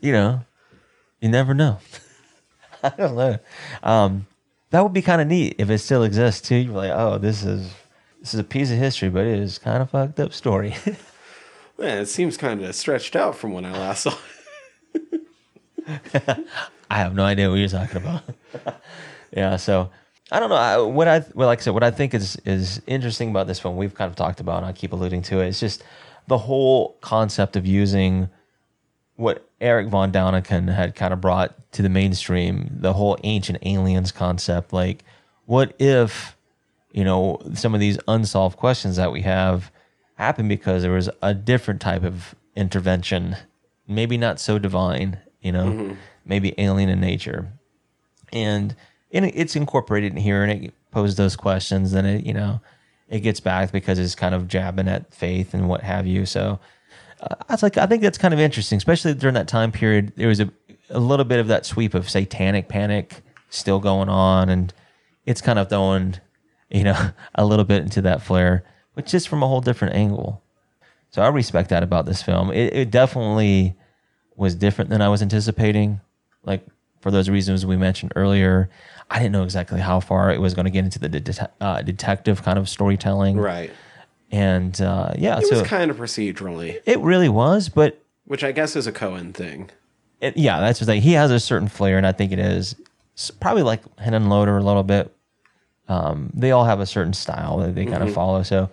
[0.00, 0.44] you know,
[1.20, 1.80] you never know.
[2.84, 3.38] I don't know.
[3.82, 4.28] Um,
[4.70, 6.54] that would be kind of neat if it still exists too.
[6.54, 7.74] You're like, oh, this is
[8.20, 10.76] this is a piece of history, but it is kind of fucked up story.
[11.76, 14.18] Man, it seems kind of stretched out from when I last saw it.
[16.90, 18.22] I have no idea what you're talking about.
[19.36, 19.90] yeah, so
[20.30, 20.56] I don't know.
[20.56, 23.60] I, what I well, like I said, what I think is is interesting about this
[23.60, 25.48] film, we've kind of talked about, and I keep alluding to it.
[25.48, 25.82] It's just
[26.26, 28.30] the whole concept of using
[29.16, 34.12] what Erich von Däniken had kind of brought to the mainstream, the whole ancient aliens
[34.12, 34.72] concept.
[34.72, 35.04] Like,
[35.46, 36.36] what if
[36.92, 39.70] you know some of these unsolved questions that we have
[40.16, 43.36] happened because there was a different type of intervention,
[43.86, 47.52] maybe not so divine, you know, maybe alien in nature,
[48.32, 48.74] and
[49.12, 51.92] and it's incorporated in here, and it posed those questions.
[51.92, 52.60] Then it, you know,
[53.08, 56.26] it gets back because it's kind of jabbing at faith and what have you.
[56.26, 56.58] So
[57.20, 60.12] uh, I was like, I think that's kind of interesting, especially during that time period.
[60.16, 60.50] There was a
[60.90, 64.72] a little bit of that sweep of satanic panic still going on, and
[65.26, 66.16] it's kind of throwing,
[66.70, 68.64] you know, a little bit into that flare,
[68.94, 70.42] but just from a whole different angle.
[71.10, 72.50] So I respect that about this film.
[72.50, 73.76] It, it definitely
[74.36, 76.00] was different than I was anticipating.
[76.44, 76.64] Like
[77.00, 78.70] for those reasons we mentioned earlier.
[79.10, 81.82] I didn't know exactly how far it was going to get into the det- uh,
[81.82, 83.70] detective kind of storytelling, Right.
[84.32, 88.50] And uh, yeah, It so was kind of procedurally, it really was, but which I
[88.52, 89.70] guess is a Cohen thing.
[90.22, 91.02] it, yeah, that's the thing.
[91.02, 92.74] He has a certain flair, and I think it is
[93.16, 95.14] s- probably like Henenlotter a little bit.
[95.88, 98.42] Um, they all have a certain style that they kind of follow.
[98.42, 98.70] So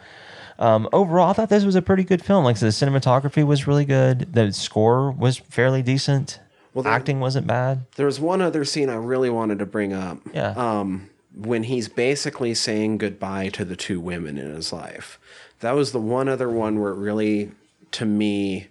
[0.59, 2.43] um, overall, I thought this was a pretty good film.
[2.45, 4.33] Like said, the cinematography was really good.
[4.33, 6.39] The score was fairly decent.
[6.73, 7.85] Well, there- Acting wasn't bad.
[7.95, 10.19] There was one other scene I really wanted to bring up.
[10.33, 10.51] Yeah.
[10.51, 15.17] Um, when he's basically saying goodbye to the two women in his life.
[15.61, 17.51] That was the one other one where it really,
[17.91, 18.67] to me,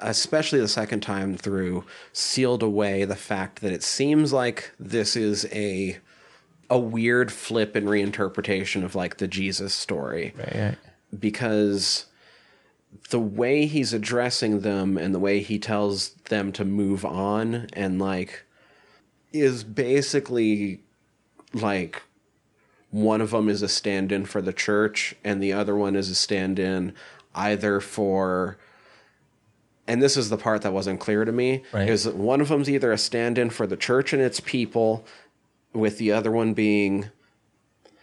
[0.00, 5.46] especially the second time through, sealed away the fact that it seems like this is
[5.52, 5.98] a
[6.70, 10.76] a weird flip and reinterpretation of like the Jesus story Right.
[11.18, 12.06] because
[13.10, 17.98] the way he's addressing them and the way he tells them to move on and
[17.98, 18.44] like
[19.32, 20.80] is basically
[21.52, 22.02] like
[22.90, 26.14] one of them is a stand-in for the church and the other one is a
[26.14, 26.92] stand-in
[27.34, 28.56] either for
[29.86, 31.88] and this is the part that wasn't clear to me Right.
[31.88, 35.04] is that one of them's either a stand-in for the church and its people
[35.74, 37.10] with the other one being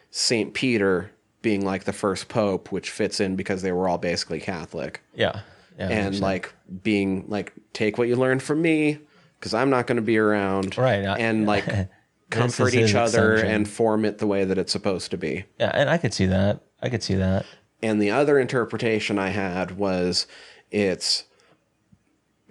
[0.09, 0.53] St.
[0.53, 1.11] Peter
[1.41, 5.01] being like the first pope, which fits in because they were all basically Catholic.
[5.15, 5.41] Yeah.
[5.79, 5.87] Yeah.
[5.89, 6.53] and like
[6.83, 8.99] being like, take what you learned from me
[9.39, 10.77] because I'm not going to be around.
[10.77, 11.65] Right, I- and like
[12.29, 13.55] comfort each other extension.
[13.55, 15.45] and form it the way that it's supposed to be.
[15.59, 16.61] yeah, and I could see that.
[16.81, 17.45] I could see that.
[17.81, 20.27] And the other interpretation I had was
[20.69, 21.23] it's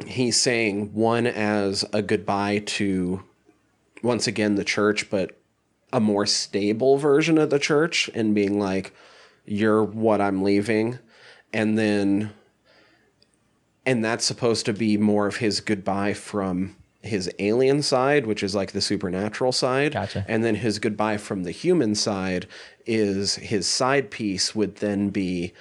[0.06, 3.22] he's saying one as a goodbye to
[4.02, 5.38] once again the church, but
[5.92, 8.92] a more stable version of the church and being like,
[9.44, 10.98] you're what I'm leaving.
[11.52, 12.32] And then,
[13.84, 18.54] and that's supposed to be more of his goodbye from his alien side, which is
[18.54, 19.92] like the supernatural side.
[19.92, 20.24] Gotcha.
[20.28, 22.46] And then his goodbye from the human side
[22.86, 25.52] is his side piece would then be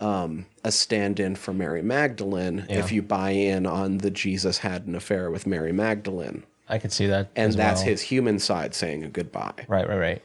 [0.00, 2.78] um, a stand in for Mary Magdalene Yeah.
[2.80, 6.44] if you buy in on the Jesus had an affair with Mary Magdalene.
[6.68, 7.28] I could see that.
[7.36, 7.88] And that's well.
[7.88, 9.52] his human side saying a goodbye.
[9.68, 10.22] Right, right, right.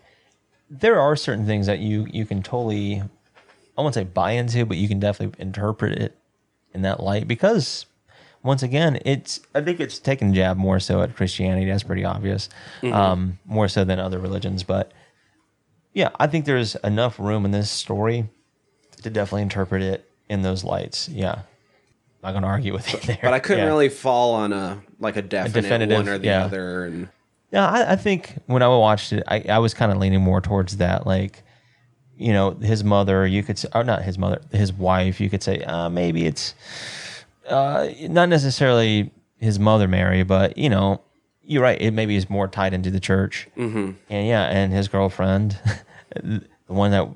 [0.70, 3.02] There are certain things that you you can totally,
[3.78, 6.18] I won't say buy into, but you can definitely interpret it
[6.74, 7.86] in that light because,
[8.42, 11.66] once again, it's I think it's taken jab more so at Christianity.
[11.68, 12.50] That's pretty obvious,
[12.92, 14.64] um, more so than other religions.
[14.64, 14.92] But
[15.94, 18.28] yeah, I think there's enough room in this story
[19.04, 21.08] to definitely interpret it in those lights.
[21.08, 21.42] Yeah,
[22.24, 23.20] not gonna argue with you there.
[23.22, 23.70] But I couldn't Yeah.
[23.70, 26.46] really fall on a like a definite definitive, one or the yeah.
[26.46, 26.86] other.
[26.86, 27.10] And
[27.52, 30.40] Yeah, I, I think when I watched it, I, I was kind of leaning more
[30.42, 31.06] towards that.
[31.06, 31.44] Like,
[32.18, 35.44] you know, his mother, you could say, or not his mother, his wife, you could
[35.44, 36.56] say, uh, maybe it's
[37.50, 41.02] uh, not necessarily his mother, Mary, but, you know,
[41.42, 41.80] you're right.
[41.82, 43.50] It maybe is more tied into the church.
[43.58, 43.92] Mm-hmm.
[44.10, 45.60] And yeah, and his girlfriend,
[46.16, 47.10] the one that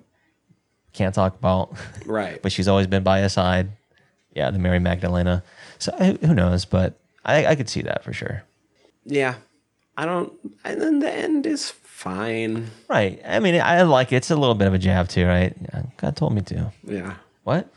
[0.92, 2.40] can't talk about, right.
[2.44, 3.70] but she's always been by his side.
[4.38, 5.44] Yeah, the Mary Magdalena.
[5.80, 6.64] So who who knows?
[6.66, 6.94] But
[7.26, 8.44] I, I could see that for sure.
[9.06, 9.36] yeah.
[10.00, 10.32] I don't.
[10.64, 12.70] And then the end is fine.
[12.88, 13.20] Right.
[13.28, 14.18] I mean, I like it.
[14.18, 15.56] It's a little bit of a jab too, right?
[15.98, 16.72] God told me to.
[16.84, 17.16] Yeah.
[17.44, 17.68] What?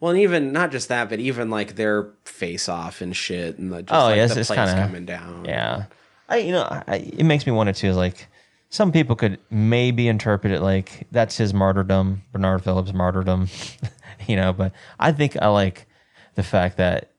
[0.00, 3.72] Well, and even not just that, but even like their face off and shit, and
[3.72, 5.46] the, just Oh, like yes, the it's kinda- coming down.
[5.46, 5.84] Yeah.
[6.28, 7.88] I, you know, I, it makes me wonder too.
[7.88, 8.26] Is like
[8.68, 13.48] some people could maybe interpret it like that's his martyrdom, Bernard Phillips' martyrdom,
[14.26, 14.52] you know.
[14.52, 15.86] But I think I like
[16.34, 17.10] the fact that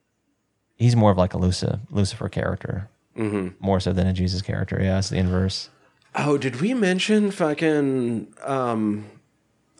[0.76, 3.48] he's more of like a Lucifer, Lucifer character, mm-hmm.
[3.64, 4.78] more so than a Jesus character.
[4.82, 5.68] Yeah, it's the inverse.
[6.14, 9.06] Oh, did we mention fucking um,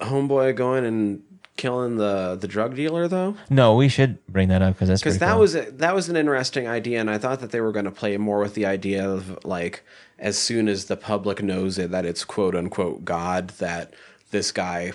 [0.01, 1.23] homeboy going and
[1.57, 3.37] killing the the drug dealer though?
[3.51, 5.41] No, we should bring that up because that's Because that cool.
[5.41, 7.91] was a, that was an interesting idea, and I thought that they were going to
[7.91, 9.85] play more with the idea of like
[10.19, 13.93] as soon as the public knows it that it's quote unquote God, that
[14.31, 14.93] this guy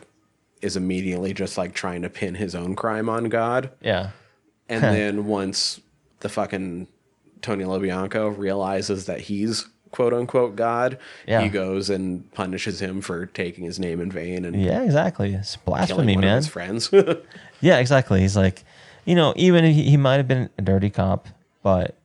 [0.61, 4.09] is immediately just like trying to pin his own crime on God, yeah.
[4.69, 5.79] and then once
[6.21, 6.87] the fucking
[7.41, 10.97] Tony LoBianco realizes that he's quote unquote God,
[11.27, 11.41] Yeah.
[11.41, 15.33] he goes and punishes him for taking his name in vain and Yeah, exactly.
[15.33, 16.37] It's blasphemy, man.
[16.37, 16.91] his friends.
[17.61, 18.19] Yeah, exactly.
[18.21, 18.63] He's like,
[19.05, 21.27] you know, even if he, he might have been a dirty cop,
[21.63, 21.95] but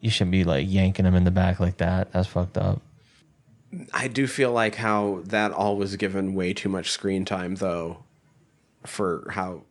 [0.00, 2.12] you shouldn't be like yanking him in the back like that.
[2.12, 2.80] That's fucked up.
[3.92, 7.98] I do feel like how that all was given way too much screen time, though,
[8.86, 9.62] for how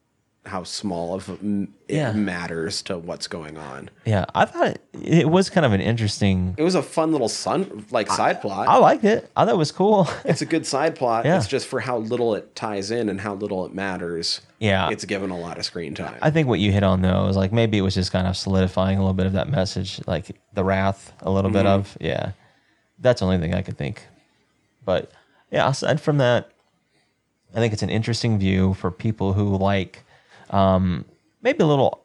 [0.47, 2.11] how small of m- it Yeah.
[2.13, 3.89] matters to what's going on.
[4.05, 6.55] Yeah, I thought it, it was kind of an interesting.
[6.57, 8.67] It was a fun little sun like side plot.
[8.67, 9.29] I liked it.
[9.35, 10.07] I thought it was cool.
[10.25, 11.25] it's a good side plot.
[11.25, 11.37] Yeah.
[11.37, 14.41] It's just for how little it ties in and how little it matters.
[14.59, 14.89] Yeah.
[14.89, 16.15] it's given a lot of screen time.
[16.19, 18.35] I think what you hit on though is like maybe it was just kind of
[18.35, 21.79] solidifying a little bit of that message, like the wrath, a little bit mm-hmm.
[21.79, 22.31] of yeah.
[22.99, 24.05] That's the only thing I could think.
[24.85, 25.11] But
[25.51, 26.49] yeah, aside from that,
[27.53, 30.03] I think it's an interesting view for people who like
[30.49, 31.05] um,
[31.41, 32.03] maybe a little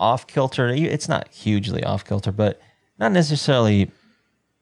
[0.00, 0.68] off kilter.
[0.68, 2.60] It's not hugely off kilter, but
[2.98, 3.90] not necessarily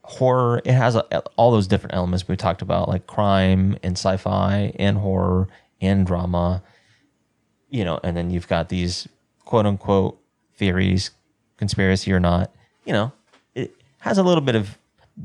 [0.03, 0.61] horror.
[0.65, 4.99] It has a, all those different elements we talked about, like crime and sci-fi and
[4.99, 5.49] horror
[5.81, 6.63] and drama.
[7.71, 9.09] You know, and then you've got these
[9.45, 10.21] quote unquote
[10.55, 11.11] theories,
[11.57, 12.53] conspiracy or not.
[12.85, 13.13] You know,
[13.55, 14.79] it has a little bit of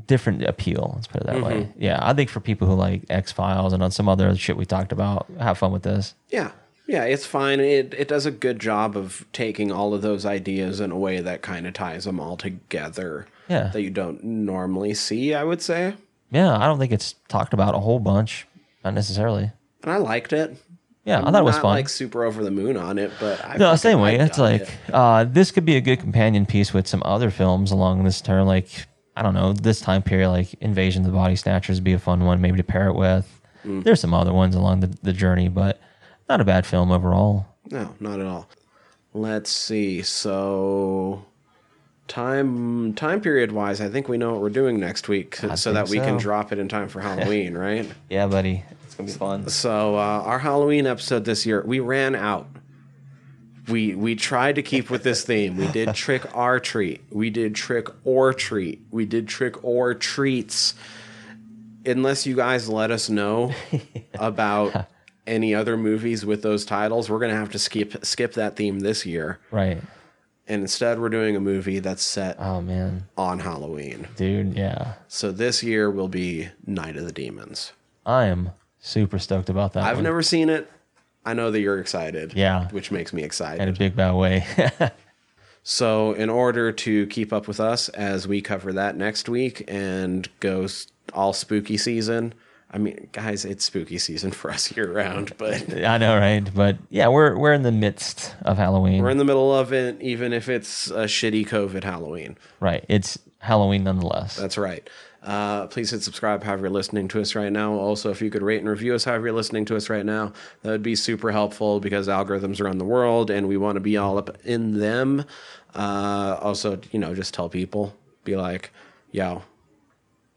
[0.08, 0.94] different appeal.
[0.96, 1.70] Let's put it that way.
[1.78, 4.66] Yeah, I think for people who like X Files and on some other shit we
[4.66, 6.16] talked about, have fun with this.
[6.30, 6.52] Yeah.
[6.88, 7.60] Yeah, it's fine.
[7.62, 11.22] It it does a good job of taking all of those ideas in a way
[11.22, 13.28] that kind of ties them all together.
[13.48, 13.70] Yeah.
[13.70, 15.94] That you don't normally see, I would say.
[16.32, 18.48] Yeah, I don't think it's talked about a whole bunch,
[18.84, 19.52] not necessarily.
[19.84, 20.58] And I liked it.
[21.06, 21.76] Yeah, I'm I thought it was fun.
[21.76, 24.18] like super over the moon on it, but I no, same way.
[24.18, 24.70] It's like it.
[24.94, 28.48] uh, this could be a good companion piece with some other films along this term.
[28.48, 28.86] Like
[29.16, 32.00] I don't know, this time period, like Invasion of the Body Snatchers, would be a
[32.00, 33.42] fun one maybe to pair it with.
[33.66, 33.84] Mm.
[33.84, 35.80] There's some other ones along the, the journey, but
[36.30, 37.46] not a bad film overall.
[37.70, 38.48] No, not at all.
[39.14, 40.02] Let's see.
[40.02, 41.26] So
[42.08, 45.90] time time period wise, I think we know what we're doing next week so that
[45.90, 47.90] we can drop it in time for Halloween, right?
[48.10, 49.50] Yeah, buddy, it's gonna be fun.
[49.50, 52.48] So uh, our Halloween episode this year, we ran out.
[53.68, 55.56] We we tried to keep with this theme.
[55.58, 57.02] We did trick or treat.
[57.12, 58.82] We did trick or treat.
[58.92, 60.74] We did trick or treats.
[61.86, 63.54] Unless you guys let us know
[64.16, 64.88] about
[65.28, 69.06] any other movies with those titles, we're gonna have to skip skip that theme this
[69.06, 69.40] year.
[69.52, 69.82] Right.
[70.48, 74.08] And instead, we're doing a movie that's set Oh man, on Halloween.
[74.18, 77.72] dude, yeah, So this year will be Night of the Demons.
[78.06, 79.84] I am super stoked about that.
[79.84, 80.04] I've one.
[80.04, 80.70] never seen it.
[81.26, 82.34] I know that you're excited.
[82.34, 82.70] Yeah.
[82.70, 83.62] Which makes me excited.
[83.62, 84.46] in a big bad way.
[85.64, 90.28] So, in order to keep up with us as we cover that next week and
[90.40, 90.68] go
[91.14, 92.34] all spooky season,
[92.72, 96.50] I mean, guys, it's spooky season for us year round, but I know, right?
[96.54, 99.04] But yeah, we're we're in the midst of Halloween.
[99.04, 102.38] we're in the middle of it, even if it's a shitty COVID Halloween.
[102.60, 102.84] right.
[102.90, 104.38] It's Halloween nonetheless.
[104.38, 104.90] That's right.
[105.24, 107.74] Uh, please hit subscribe however you're listening to us right now.
[107.74, 110.34] Also, if you could rate and review us however you're listening to us right now,
[110.64, 113.98] that would be super helpful because algorithms around the world and we want to be
[113.98, 115.24] all up in them.
[115.76, 118.72] Uh, also, you know, just tell people, be like,
[119.12, 119.44] yo,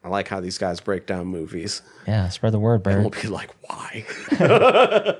[0.05, 1.81] I like how these guys break down movies.
[2.06, 3.01] yeah, spread the word, And Bert.
[3.01, 4.05] we'll be like, why?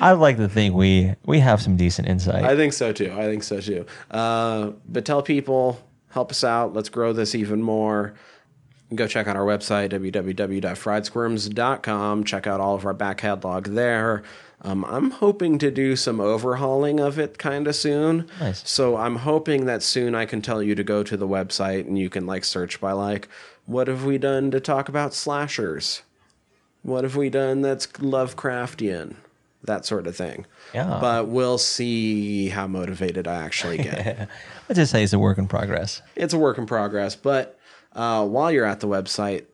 [0.00, 2.44] I'd like to think we we have some decent insight.
[2.44, 3.12] I think so too.
[3.12, 3.86] I think so too.
[4.10, 5.80] Uh, but tell people,
[6.10, 6.74] help us out.
[6.74, 8.14] Let's grow this even more.
[8.94, 12.24] Go check out our website, www.friedsquirms.com.
[12.24, 14.22] Check out all of our back catalog there.
[14.62, 18.26] Um, I'm hoping to do some overhauling of it kind of soon.
[18.40, 18.68] Nice.
[18.68, 21.98] So I'm hoping that soon I can tell you to go to the website and
[21.98, 23.28] you can like search by like,
[23.66, 26.02] what have we done to talk about slashers?
[26.82, 29.16] What have we done that's Lovecraftian?
[29.64, 30.46] That sort of thing.
[30.72, 30.98] Yeah.
[31.00, 34.28] But we'll see how motivated I actually get.
[34.68, 36.00] Let's just say it's a work in progress.
[36.16, 37.14] it's a work in progress.
[37.14, 37.57] But
[37.98, 39.44] uh, while you're at the website,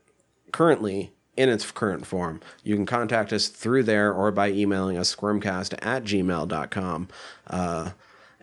[0.53, 5.17] currently in its current form, you can contact us through there or by emailing us
[5.17, 7.09] squirmcast at gmail.com.
[7.47, 7.91] Uh,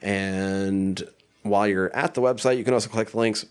[0.01, 1.03] and
[1.43, 3.45] while you're at the website, you can also click the links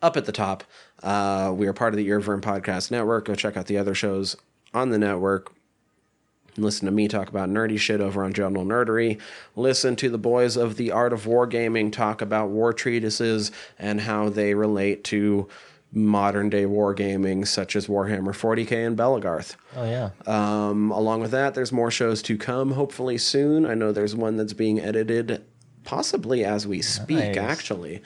[0.00, 0.62] up at the top.
[1.02, 3.24] Uh, we are part of the Earwyrm Podcast Network.
[3.24, 4.36] Go check out the other shows
[4.72, 5.52] on the network.
[6.56, 9.20] Listen to me talk about nerdy shit over on General Nerdery.
[9.56, 14.28] Listen to the boys of the Art of Wargaming talk about war treatises and how
[14.28, 15.48] they relate to
[15.92, 19.56] modern day wargaming, such as Warhammer 40k and Belegarth.
[19.76, 20.10] Oh yeah.
[20.26, 23.64] Um, along with that, there's more shows to come, hopefully soon.
[23.66, 25.42] I know there's one that's being edited,
[25.84, 27.36] possibly as we speak, Nice.
[27.38, 28.02] actually.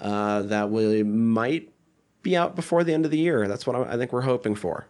[0.00, 1.72] Uh, that we might
[2.22, 3.48] be out before the end of the year.
[3.48, 4.88] That's what I, I think we're hoping for.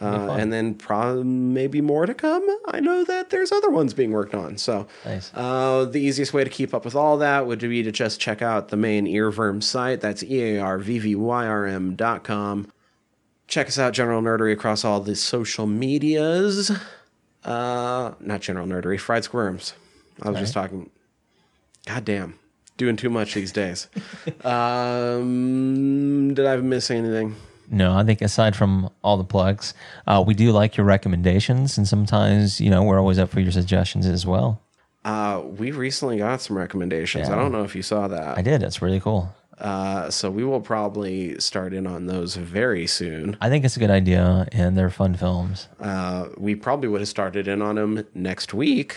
[0.00, 2.46] Uh, and then pro- maybe more to come.
[2.68, 4.56] I know that there's other ones being worked on.
[4.56, 5.30] So Nice.
[5.34, 8.40] uh, the easiest way to keep up with all that would be to just check
[8.40, 10.00] out the main Earwyrm site.
[10.00, 12.72] That's E E-A-R-V-V-Y-R-M dot com.
[13.46, 16.70] Check us out, General Nerdery, across all the social medias.
[17.44, 19.74] Uh, not General Nerdery, Fried Squirms.
[20.22, 20.88] I was just talking.
[21.86, 22.38] God damn.
[22.76, 23.88] Doing too much these days.
[24.44, 27.36] um, did I miss anything?
[27.70, 29.74] No, I think aside from all the plugs,
[30.06, 33.52] uh, we do like your recommendations, and sometimes you know we're always up for your
[33.52, 34.60] suggestions as well.
[35.04, 37.30] Uh, we recently got some recommendations.
[37.30, 38.36] I don't know if you saw that.
[38.36, 38.60] I did.
[38.60, 39.32] That's really cool.
[39.56, 43.36] Uh, so we will probably start in on those very soon.
[43.40, 45.68] I think it's a good idea, and they're fun films.
[45.78, 48.96] Uh, we probably would have started in on them next week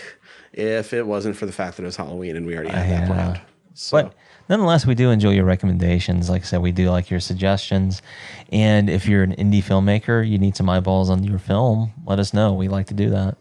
[0.54, 3.02] if it wasn't for the fact that it was Halloween and we already had that
[3.02, 3.08] Yeah.
[3.08, 3.42] planned.
[3.74, 4.14] So, But
[4.50, 6.30] nonetheless, we do enjoy your recommendations.
[6.30, 8.02] Like I said, we do like your suggestions.
[8.52, 12.34] And if you're an indie filmmaker, you need some eyeballs on your film, let us
[12.34, 12.54] know.
[12.54, 13.38] We like to do that.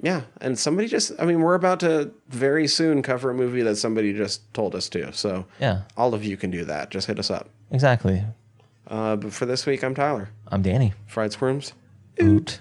[0.00, 3.76] yeah, and somebody just, I mean, we're about to very soon cover a movie that
[3.76, 5.12] somebody just told us to.
[5.12, 6.90] So, Yeah, all of you can do that.
[6.90, 7.48] Just hit us up.
[7.70, 8.22] exactly.
[8.86, 10.30] Uh, but for this week, I'm Tyler.
[10.48, 10.94] I'm Danny.
[11.06, 11.72] Fried Squirms.
[12.22, 12.60] Oot.